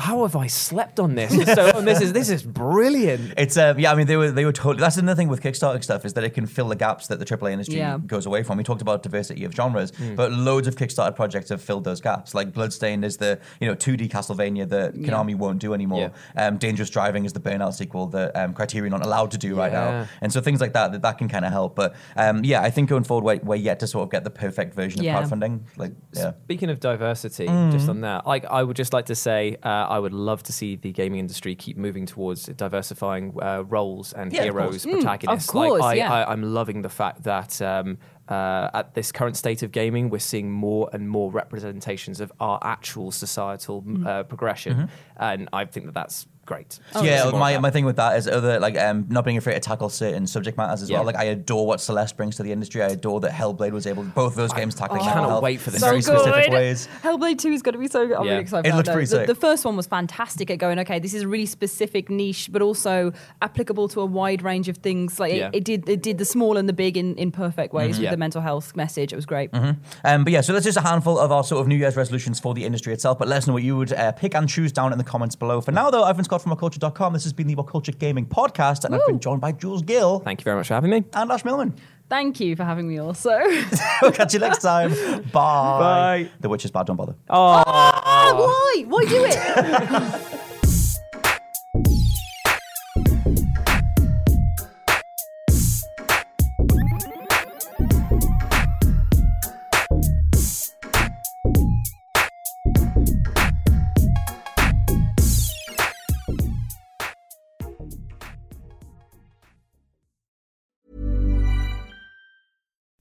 "How 0.00 0.22
have 0.22 0.36
I 0.36 0.46
slept 0.48 0.98
on 1.00 1.14
this?" 1.14 1.30
so 1.54 1.70
and 1.76 1.86
this 1.86 2.00
is 2.00 2.12
this 2.12 2.28
is 2.30 2.42
brilliant. 2.42 3.34
It's 3.36 3.56
um, 3.56 3.78
yeah, 3.78 3.92
I 3.92 3.94
mean 3.94 4.06
they 4.06 4.16
were 4.16 4.30
they 4.30 4.44
were 4.44 4.52
totally. 4.52 4.80
That's 4.80 4.96
another 4.96 5.16
thing 5.16 5.28
with 5.28 5.42
Kickstarter 5.42 5.82
stuff 5.82 6.04
is 6.04 6.12
that 6.14 6.24
it 6.24 6.30
can 6.30 6.46
fill 6.46 6.68
the 6.68 6.76
gaps 6.76 7.06
that 7.08 7.18
the 7.18 7.24
AAA 7.24 7.52
industry 7.52 7.76
Yeah. 7.78 7.98
goes 7.98 8.26
away 8.26 8.42
from. 8.42 8.58
We 8.58 8.64
talked 8.64 8.82
about 8.82 9.02
diversity 9.02 9.44
of 9.44 9.52
genres, 9.54 9.90
Hmm. 9.96 10.14
but 10.14 10.32
loads 10.32 10.66
of 10.68 10.76
Kickstarter 10.76 11.14
projects 11.14 11.48
have 11.50 11.60
filled 11.62 11.84
those 11.84 12.00
gaps. 12.00 12.34
Like 12.34 12.52
Bloodstained 12.52 13.04
is 13.04 13.16
the 13.18 13.38
you 13.60 13.66
know 13.68 13.74
2D 13.74 14.08
Castlevania 14.08 14.68
that 14.68 14.94
Konami 14.94 15.34
won't 15.34 15.58
do 15.60 15.74
anymore. 15.74 16.12
Um, 16.36 16.56
Dangerous 16.58 16.90
Driving 16.90 17.24
is 17.24 17.32
the 17.32 17.40
Burnout 17.40 17.74
sequel 17.74 18.06
that 18.08 18.34
um, 18.36 18.52
Criterion 18.54 18.92
aren't 18.92 19.04
allowed 19.04 19.30
to 19.32 19.38
do 19.38 19.54
right 19.54 19.72
now, 19.72 20.06
and 20.20 20.32
so 20.32 20.40
things 20.40 20.60
like 20.60 20.72
that 20.72 20.92
that, 20.92 21.02
that 21.02 21.18
can 21.18 21.28
kind 21.28 21.44
of 21.44 21.52
help. 21.52 21.74
But 21.76 21.94
um, 22.16 22.44
yeah, 22.44 22.62
I 22.62 22.70
think 22.70 22.88
going 22.88 23.04
forward 23.04 23.24
we're, 23.24 23.48
we're 23.50 23.56
yet 23.56 23.80
to 23.80 23.86
sort 23.86 24.04
of 24.04 24.10
get 24.10 24.24
the 24.24 24.30
perfect 24.30 24.74
version 24.74 25.02
Yeah. 25.02 25.18
of 25.18 25.28
crowdfunding. 25.30 25.60
Like 25.76 25.92
yeah. 26.14 26.32
Speaking 26.44 26.70
of 26.70 26.80
diversity, 26.80 27.46
Mm. 27.46 27.72
just 27.72 27.88
on 27.88 28.00
that, 28.02 28.26
like 28.26 28.44
I 28.46 28.62
would 28.62 28.76
just 28.76 28.92
like 28.92 29.06
to 29.06 29.14
say, 29.14 29.56
uh, 29.62 29.68
I 29.90 29.98
would 29.98 30.12
love 30.12 30.42
to 30.44 30.52
see 30.52 30.76
the 30.76 30.92
gaming 30.92 31.18
industry 31.20 31.54
keep 31.54 31.76
moving 31.76 32.06
towards 32.06 32.44
diversifying 32.44 33.34
uh, 33.42 33.64
roles 33.66 34.12
and 34.12 34.32
Yeah, 34.32 34.44
heroes. 34.44 34.86
Mm, 34.86 34.92
protagonists. 34.92 35.48
of 35.48 35.52
course, 35.52 35.80
like, 35.80 35.92
I, 35.92 35.94
yeah. 36.02 36.12
I, 36.12 36.32
I'm 36.32 36.42
loving 36.42 36.82
the 36.82 36.88
fact 36.88 37.22
that. 37.24 37.60
Um, 37.62 37.98
uh, 38.28 38.70
at 38.74 38.94
this 38.94 39.10
current 39.10 39.36
state 39.36 39.60
of 39.64 39.72
gaming, 39.72 40.08
we're 40.08 40.20
seeing 40.20 40.48
more 40.52 40.88
and 40.92 41.10
more 41.10 41.32
representations 41.32 42.20
of 42.20 42.30
our 42.38 42.60
actual 42.62 43.10
societal 43.10 43.82
Mm. 43.82 44.06
uh, 44.06 44.22
progression, 44.22 44.72
Mm-hmm. 44.76 44.84
and 45.18 45.48
I 45.52 45.64
think 45.64 45.86
that 45.86 45.94
that's 45.94 46.28
great. 46.50 46.80
Oh, 46.96 47.00
So 47.00 47.04
yeah, 47.06 47.30
my, 47.30 47.56
my 47.58 47.70
thing 47.70 47.84
with 47.84 47.94
that 47.96 48.16
is 48.18 48.26
other 48.26 48.58
like 48.58 48.76
um, 48.76 49.06
not 49.08 49.24
being 49.24 49.36
afraid 49.36 49.54
to 49.54 49.60
tackle 49.60 49.88
certain 49.88 50.26
subject 50.26 50.58
matters 50.58 50.82
as 50.82 50.90
Yeah. 50.90 50.96
well. 50.98 51.06
Like 51.06 51.14
I 51.16 51.24
adore 51.24 51.64
what 51.64 51.80
Celeste 51.80 52.16
brings 52.16 52.34
to 52.36 52.42
the 52.42 52.50
industry. 52.50 52.82
I 52.82 52.88
adore 52.88 53.20
that 53.20 53.30
Hellblade 53.30 53.70
was 53.70 53.86
able 53.86 54.02
both 54.02 54.34
those 54.34 54.52
games 54.52 54.74
tackling 54.74 55.02
I 55.02 55.04
mental 55.04 55.14
cannot 55.22 55.28
health 55.30 55.42
wait 55.44 55.60
for 55.60 55.70
this 55.70 55.80
in 55.80 55.88
very 55.88 56.02
so 56.02 56.16
specific 56.16 56.44
good. 56.46 56.52
ways. 56.52 56.88
Hellblade 57.04 57.38
2 57.38 57.52
is 57.52 57.62
going 57.62 57.74
to 57.74 57.78
be 57.78 57.86
so 57.86 58.06
good. 58.08 58.16
I'm 58.16 58.24
Yeah. 58.24 58.30
really 58.32 58.42
excited 58.42 58.66
It 58.66 58.70
about 58.70 58.76
looks 58.78 58.88
that. 58.88 58.92
pretty 58.94 59.06
the, 59.10 59.16
sick. 59.18 59.26
the 59.28 59.34
first 59.36 59.64
one 59.64 59.76
was 59.76 59.86
fantastic 59.86 60.50
at 60.50 60.58
going, 60.58 60.80
okay, 60.80 60.98
this 60.98 61.14
is 61.14 61.22
a 61.22 61.28
really 61.28 61.46
specific 61.46 62.10
niche, 62.10 62.48
but 62.50 62.62
also 62.62 63.12
applicable 63.42 63.86
to 63.88 64.00
a 64.00 64.06
wide 64.06 64.42
range 64.42 64.68
of 64.68 64.78
things. 64.78 65.20
Like 65.20 65.32
Yeah. 65.34 65.50
it, 65.52 65.58
it 65.58 65.64
did 65.64 65.88
it 65.88 66.02
did 66.02 66.18
the 66.18 66.24
small 66.24 66.56
and 66.56 66.68
the 66.68 66.72
big 66.72 66.96
in, 66.96 67.14
in 67.14 67.30
perfect 67.30 67.72
ways 67.72 67.96
with 67.96 68.04
Yeah. 68.04 68.10
the 68.10 68.16
mental 68.16 68.40
health 68.42 68.74
message. 68.74 69.12
It 69.12 69.16
was 69.16 69.26
great. 69.26 69.50
Um, 69.54 70.24
but 70.24 70.32
yeah, 70.32 70.40
so 70.40 70.52
that's 70.52 70.64
just 70.64 70.78
a 70.78 70.82
handful 70.82 71.16
of 71.18 71.30
our 71.30 71.44
sort 71.44 71.60
of 71.60 71.68
New 71.68 71.76
Year's 71.76 71.96
resolutions 71.96 72.40
for 72.40 72.54
the 72.54 72.64
industry 72.64 72.92
itself. 72.92 73.18
But 73.20 73.28
let 73.28 73.38
us 73.38 73.46
know 73.46 73.52
what 73.52 73.62
you 73.62 73.76
would 73.76 73.92
uh, 73.92 74.10
pick 74.12 74.34
and 74.34 74.48
choose 74.48 74.72
down 74.72 74.90
in 74.92 74.98
the 74.98 75.04
comments 75.04 75.36
below. 75.36 75.60
For 75.60 75.70
now, 75.70 75.90
though, 75.90 76.02
I've 76.02 76.16
been 76.16 76.24
Scott 76.24 76.39
from 76.40 76.52
WhatCulture.com. 76.56 77.12
This 77.12 77.24
has 77.24 77.32
been 77.32 77.46
the 77.46 77.54
What 77.54 77.66
Culture 77.66 77.92
Gaming 77.92 78.26
Podcast, 78.26 78.84
and 78.84 78.94
I've 78.94 79.06
been 79.06 79.20
joined 79.20 79.40
by 79.40 79.52
Jules 79.52 79.82
Gill 79.82 80.20
Thank 80.20 80.40
you 80.40 80.44
very 80.44 80.56
much 80.56 80.68
for 80.68 80.74
having 80.74 80.90
me. 80.90 81.04
and 81.12 81.30
Ash 81.30 81.44
Millman. 81.44 81.74
Thank 82.08 82.40
you 82.40 82.56
for 82.56 82.64
having 82.64 82.88
me 82.88 82.98
also. 82.98 83.30
we'll 84.02 84.12
catch 84.12 84.34
you 84.34 84.40
next 84.40 84.62
time. 84.62 84.90
Bye. 85.32 85.78
Bye. 85.78 86.30
The 86.40 86.48
Witch 86.48 86.64
is 86.64 86.70
bad. 86.72 86.86
Don't 86.86 86.96
bother. 86.96 87.14
Ah, 87.28 88.32
why? 88.36 88.84
Why 88.88 89.04
do 89.04 89.24
it? 89.28 90.40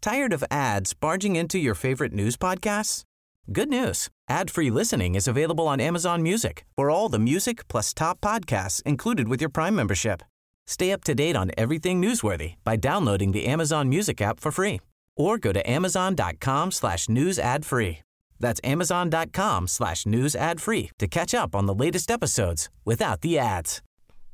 Tired 0.01 0.31
of 0.31 0.45
ads 0.49 0.93
barging 0.93 1.35
into 1.35 1.59
your 1.59 1.75
favorite 1.75 2.13
news 2.13 2.37
podcasts? 2.37 3.03
Good 3.51 3.67
news. 3.67 4.09
Ad-free 4.29 4.69
listening 4.69 5.15
is 5.15 5.27
available 5.27 5.67
on 5.67 5.81
Amazon 5.81 6.23
Music 6.23 6.63
for 6.77 6.89
all 6.89 7.09
the 7.09 7.19
music 7.19 7.67
plus 7.67 7.93
top 7.93 8.21
podcasts 8.21 8.81
included 8.83 9.27
with 9.27 9.41
your 9.41 9.49
Prime 9.49 9.75
membership. 9.75 10.21
Stay 10.67 10.93
up 10.93 11.03
to 11.03 11.15
date 11.15 11.35
on 11.35 11.51
everything 11.57 12.01
newsworthy 12.01 12.55
by 12.63 12.77
downloading 12.77 13.33
the 13.33 13.45
Amazon 13.45 13.89
Music 13.89 14.21
app 14.21 14.39
for 14.39 14.51
free 14.51 14.79
or 15.17 15.37
go 15.37 15.51
to 15.51 15.69
amazon.com 15.69 16.71
slash 16.71 17.09
news 17.09 17.37
ad 17.37 17.65
free. 17.65 17.99
That's 18.39 18.61
amazon.com 18.63 19.67
slash 19.67 20.05
news 20.05 20.33
ad 20.33 20.61
free 20.61 20.91
to 20.99 21.07
catch 21.07 21.33
up 21.33 21.53
on 21.53 21.65
the 21.65 21.73
latest 21.73 22.09
episodes 22.09 22.69
without 22.85 23.19
the 23.19 23.37
ads. 23.37 23.81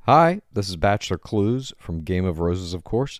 Hi, 0.02 0.42
this 0.54 0.70
is 0.70 0.76
Bachelor 0.76 1.18
Clues 1.18 1.74
from 1.80 2.02
Game 2.02 2.26
of 2.26 2.38
Roses, 2.40 2.76
of 2.76 2.84
course, 2.84 3.20